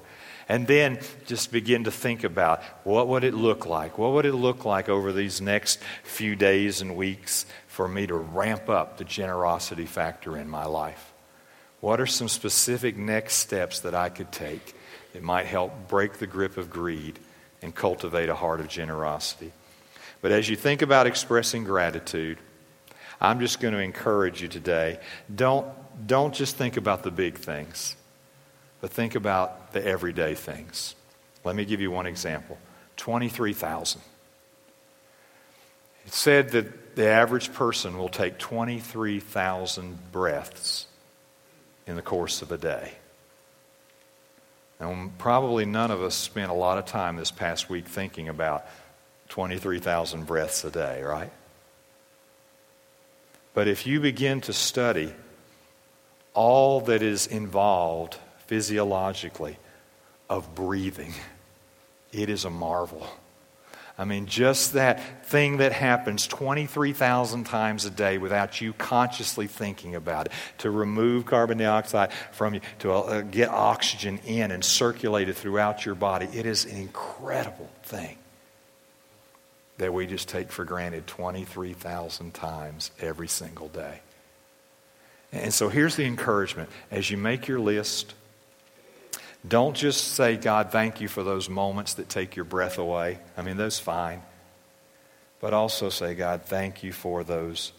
And 0.48 0.68
then 0.68 1.00
just 1.26 1.50
begin 1.50 1.82
to 1.82 1.90
think 1.90 2.22
about 2.22 2.62
what 2.84 3.08
would 3.08 3.24
it 3.24 3.34
look 3.34 3.66
like? 3.66 3.98
What 3.98 4.12
would 4.12 4.24
it 4.24 4.34
look 4.34 4.64
like 4.64 4.88
over 4.88 5.12
these 5.12 5.40
next 5.40 5.80
few 6.04 6.36
days 6.36 6.80
and 6.80 6.94
weeks 6.94 7.44
for 7.66 7.88
me 7.88 8.06
to 8.06 8.14
ramp 8.14 8.68
up 8.68 8.98
the 8.98 9.04
generosity 9.04 9.86
factor 9.86 10.36
in 10.36 10.48
my 10.48 10.64
life? 10.64 11.12
What 11.80 12.00
are 12.00 12.06
some 12.06 12.28
specific 12.28 12.96
next 12.96 13.34
steps 13.34 13.80
that 13.80 13.96
I 13.96 14.10
could 14.10 14.30
take 14.30 14.76
that 15.12 15.22
might 15.22 15.46
help 15.46 15.88
break 15.88 16.14
the 16.14 16.26
grip 16.26 16.56
of 16.56 16.70
greed 16.70 17.18
and 17.60 17.74
cultivate 17.74 18.28
a 18.28 18.34
heart 18.34 18.60
of 18.60 18.68
generosity? 18.68 19.52
But 20.20 20.32
as 20.32 20.48
you 20.48 20.56
think 20.56 20.82
about 20.82 21.06
expressing 21.06 21.64
gratitude, 21.64 22.38
I'm 23.20 23.40
just 23.40 23.60
going 23.60 23.74
to 23.74 23.80
encourage 23.80 24.42
you 24.42 24.48
today 24.48 24.98
don't, 25.32 25.66
don't 26.06 26.34
just 26.34 26.56
think 26.56 26.76
about 26.76 27.02
the 27.02 27.10
big 27.10 27.38
things, 27.38 27.96
but 28.80 28.90
think 28.90 29.14
about 29.14 29.72
the 29.72 29.84
everyday 29.84 30.34
things. 30.34 30.94
Let 31.44 31.56
me 31.56 31.64
give 31.64 31.80
you 31.80 31.90
one 31.90 32.06
example 32.06 32.58
23,000. 32.96 34.00
It 36.06 36.12
said 36.12 36.50
that 36.50 36.96
the 36.96 37.06
average 37.06 37.52
person 37.52 37.96
will 37.96 38.08
take 38.08 38.38
23,000 38.38 40.12
breaths 40.12 40.86
in 41.86 41.96
the 41.96 42.02
course 42.02 42.42
of 42.42 42.52
a 42.52 42.58
day. 42.58 42.92
And 44.82 45.16
probably 45.18 45.64
none 45.64 45.90
of 45.90 46.02
us 46.02 46.14
spent 46.14 46.50
a 46.50 46.54
lot 46.54 46.78
of 46.78 46.86
time 46.86 47.16
this 47.16 47.30
past 47.30 47.70
week 47.70 47.86
thinking 47.86 48.28
about 48.28 48.66
23,000 49.28 50.26
breaths 50.26 50.64
a 50.64 50.70
day, 50.70 51.02
right? 51.02 51.32
But 53.54 53.68
if 53.68 53.86
you 53.86 54.00
begin 54.00 54.40
to 54.42 54.52
study 54.52 55.12
all 56.34 56.80
that 56.82 57.02
is 57.02 57.26
involved 57.26 58.16
physiologically 58.46 59.58
of 60.28 60.54
breathing, 60.54 61.14
it 62.12 62.28
is 62.28 62.44
a 62.44 62.50
marvel. 62.50 63.06
I 63.98 64.04
mean, 64.04 64.26
just 64.26 64.72
that 64.72 65.26
thing 65.26 65.58
that 65.58 65.72
happens 65.72 66.26
23,000 66.26 67.44
times 67.44 67.84
a 67.84 67.90
day 67.90 68.18
without 68.18 68.60
you 68.60 68.72
consciously 68.72 69.46
thinking 69.46 69.94
about 69.94 70.26
it, 70.26 70.32
to 70.58 70.70
remove 70.70 71.26
carbon 71.26 71.58
dioxide 71.58 72.10
from 72.32 72.54
you, 72.54 72.60
to 72.80 72.92
uh, 72.92 73.20
get 73.20 73.50
oxygen 73.50 74.18
in 74.26 74.50
and 74.50 74.64
circulate 74.64 75.28
it 75.28 75.34
throughout 75.34 75.84
your 75.84 75.94
body, 75.94 76.26
it 76.32 76.46
is 76.46 76.64
an 76.64 76.76
incredible 76.76 77.68
thing 77.82 78.16
that 79.78 79.92
we 79.92 80.06
just 80.06 80.28
take 80.28 80.50
for 80.50 80.64
granted 80.64 81.06
23,000 81.06 82.32
times 82.32 82.92
every 83.00 83.28
single 83.28 83.68
day. 83.68 84.00
And 85.32 85.52
so 85.52 85.68
here's 85.68 85.96
the 85.96 86.04
encouragement 86.04 86.68
as 86.90 87.10
you 87.10 87.16
make 87.16 87.48
your 87.48 87.60
list, 87.60 88.14
don't 89.46 89.76
just 89.76 90.14
say, 90.14 90.36
God, 90.36 90.70
thank 90.70 91.00
you 91.00 91.08
for 91.08 91.24
those 91.24 91.48
moments 91.48 91.94
that 91.94 92.08
take 92.08 92.36
your 92.36 92.44
breath 92.44 92.78
away. 92.78 93.18
I 93.36 93.42
mean, 93.42 93.56
those 93.56 93.78
fine. 93.78 94.22
But 95.40 95.52
also 95.52 95.88
say, 95.88 96.14
God, 96.14 96.42
thank 96.42 96.84
you 96.84 96.92
for 96.92 97.24
those 97.24 97.72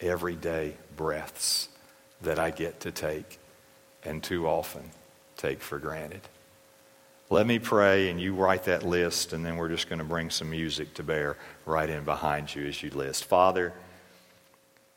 everyday 0.00 0.74
breaths 0.96 1.68
that 2.22 2.38
I 2.38 2.50
get 2.50 2.80
to 2.80 2.90
take 2.90 3.38
and 4.02 4.22
too 4.22 4.46
often 4.46 4.90
take 5.36 5.60
for 5.60 5.78
granted. 5.78 6.22
Let 7.28 7.46
me 7.46 7.58
pray, 7.58 8.08
and 8.08 8.20
you 8.20 8.34
write 8.34 8.64
that 8.64 8.82
list, 8.82 9.32
and 9.32 9.44
then 9.44 9.56
we're 9.56 9.68
just 9.68 9.88
going 9.88 10.00
to 10.00 10.04
bring 10.04 10.30
some 10.30 10.50
music 10.50 10.94
to 10.94 11.02
bear 11.02 11.36
right 11.64 11.88
in 11.88 12.04
behind 12.04 12.52
you 12.52 12.66
as 12.66 12.82
you 12.82 12.90
list. 12.90 13.24
Father, 13.26 13.72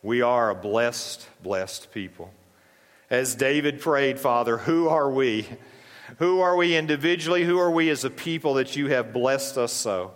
we 0.02 0.22
are 0.22 0.50
a 0.50 0.56
blessed, 0.56 1.28
blessed 1.44 1.94
people. 1.94 2.34
As 3.10 3.36
David 3.36 3.82
prayed, 3.82 4.20
Father, 4.20 4.58
who 4.58 4.88
are 4.88 5.12
we? 5.12 5.48
Who 6.20 6.42
are 6.42 6.56
we 6.56 6.76
individually? 6.76 7.44
Who 7.44 7.60
are 7.60 7.72
we 7.72 7.90
as 7.90 8.04
a 8.04 8.10
people 8.10 8.56
that 8.56 8.76
you 8.76 8.88
have 8.88 9.14
blessed 9.14 9.58
us 9.58 9.74
so? 9.74 10.14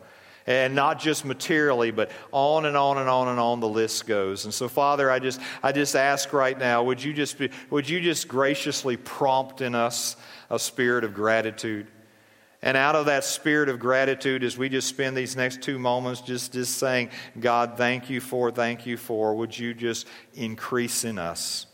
and 0.47 0.73
not 0.73 0.97
just 0.97 1.25
materially, 1.25 1.91
but 1.91 2.09
on 2.31 2.65
and 2.65 2.77
on 2.77 2.97
and 2.97 3.09
on 3.09 3.27
and 3.27 3.37
on 3.37 3.59
the 3.59 3.67
list 3.67 4.07
goes. 4.07 4.45
And 4.45 4.53
so, 4.53 4.69
Father, 4.69 5.11
I 5.11 5.19
just 5.19 5.41
I 5.61 5.73
just 5.73 5.93
ask 5.93 6.31
right 6.31 6.57
now, 6.57 6.83
would 6.83 7.03
you 7.03 7.13
just 7.13 7.37
be, 7.37 7.49
would 7.69 7.87
you 7.87 7.99
just 7.99 8.29
graciously 8.29 8.95
prompt 8.95 9.59
in 9.59 9.75
us 9.75 10.15
a 10.49 10.57
spirit 10.57 11.03
of 11.03 11.13
gratitude? 11.13 11.87
And 12.61 12.75
out 12.75 12.95
of 12.95 13.05
that 13.05 13.23
spirit 13.23 13.69
of 13.69 13.77
gratitude, 13.77 14.43
as 14.43 14.57
we 14.57 14.67
just 14.67 14.87
spend 14.87 15.15
these 15.15 15.35
next 15.35 15.61
two 15.61 15.77
moments 15.77 16.21
just, 16.21 16.53
just 16.53 16.77
saying, 16.77 17.11
God, 17.39 17.77
thank 17.77 18.09
you 18.09 18.19
for, 18.19 18.49
thank 18.49 18.87
you 18.87 18.97
for, 18.97 19.35
would 19.35 19.57
you 19.57 19.75
just 19.75 20.07
increase 20.33 21.03
in 21.03 21.19
us 21.19 21.67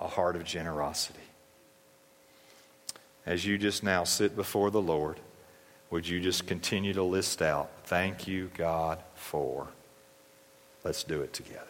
a 0.00 0.08
heart 0.08 0.34
of 0.34 0.42
generosity? 0.42 1.27
As 3.28 3.44
you 3.44 3.58
just 3.58 3.82
now 3.82 4.04
sit 4.04 4.34
before 4.34 4.70
the 4.70 4.80
Lord, 4.80 5.20
would 5.90 6.08
you 6.08 6.18
just 6.18 6.46
continue 6.46 6.94
to 6.94 7.02
list 7.02 7.42
out, 7.42 7.70
thank 7.84 8.26
you, 8.26 8.50
God, 8.56 9.02
for? 9.14 9.68
Let's 10.82 11.04
do 11.04 11.20
it 11.20 11.34
together. 11.34 11.66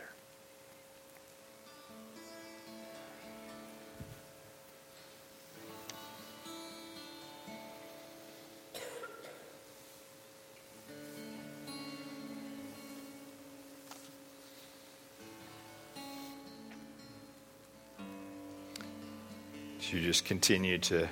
you 19.91 20.03
just 20.03 20.27
continue 20.27 20.77
to 20.77 21.09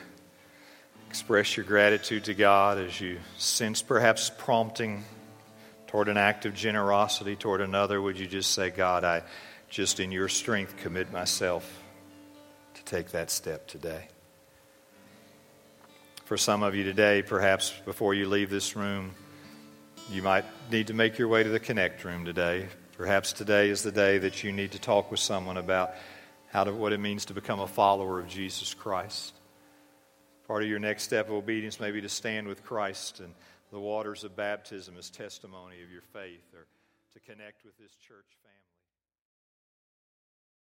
express 1.16 1.56
your 1.56 1.64
gratitude 1.64 2.24
to 2.24 2.34
God 2.34 2.76
as 2.76 3.00
you 3.00 3.18
sense 3.38 3.80
perhaps 3.80 4.30
prompting 4.36 5.02
toward 5.86 6.08
an 6.08 6.18
act 6.18 6.44
of 6.44 6.52
generosity 6.52 7.34
toward 7.34 7.62
another, 7.62 8.02
would 8.02 8.18
you 8.18 8.26
just 8.26 8.52
say, 8.52 8.68
God, 8.68 9.02
I 9.02 9.22
just 9.70 9.98
in 9.98 10.12
your 10.12 10.28
strength 10.28 10.76
commit 10.76 11.10
myself 11.10 11.82
to 12.74 12.84
take 12.84 13.12
that 13.12 13.30
step 13.30 13.66
today? 13.66 14.08
For 16.26 16.36
some 16.36 16.62
of 16.62 16.74
you 16.74 16.84
today, 16.84 17.22
perhaps 17.22 17.72
before 17.86 18.12
you 18.12 18.28
leave 18.28 18.50
this 18.50 18.76
room, 18.76 19.14
you 20.10 20.20
might 20.20 20.44
need 20.70 20.88
to 20.88 20.94
make 20.94 21.16
your 21.16 21.28
way 21.28 21.42
to 21.42 21.48
the 21.48 21.58
Connect 21.58 22.04
room 22.04 22.26
today. 22.26 22.68
Perhaps 22.98 23.32
today 23.32 23.70
is 23.70 23.82
the 23.82 23.90
day 23.90 24.18
that 24.18 24.44
you 24.44 24.52
need 24.52 24.72
to 24.72 24.78
talk 24.78 25.10
with 25.10 25.20
someone 25.20 25.56
about 25.56 25.94
how 26.52 26.64
to, 26.64 26.72
what 26.74 26.92
it 26.92 27.00
means 27.00 27.24
to 27.24 27.32
become 27.32 27.60
a 27.60 27.66
follower 27.66 28.20
of 28.20 28.28
Jesus 28.28 28.74
Christ. 28.74 29.32
Part 30.46 30.62
of 30.62 30.68
your 30.68 30.78
next 30.78 31.02
step 31.02 31.26
of 31.26 31.32
obedience 31.32 31.80
may 31.80 31.90
be 31.90 32.00
to 32.00 32.08
stand 32.08 32.46
with 32.46 32.62
Christ 32.62 33.18
and 33.18 33.34
the 33.72 33.80
waters 33.80 34.22
of 34.22 34.36
baptism 34.36 34.96
as 34.96 35.10
testimony 35.10 35.82
of 35.82 35.90
your 35.90 36.02
faith 36.12 36.54
or 36.54 36.66
to 37.14 37.20
connect 37.20 37.64
with 37.64 37.76
this 37.78 37.96
church. 37.96 38.38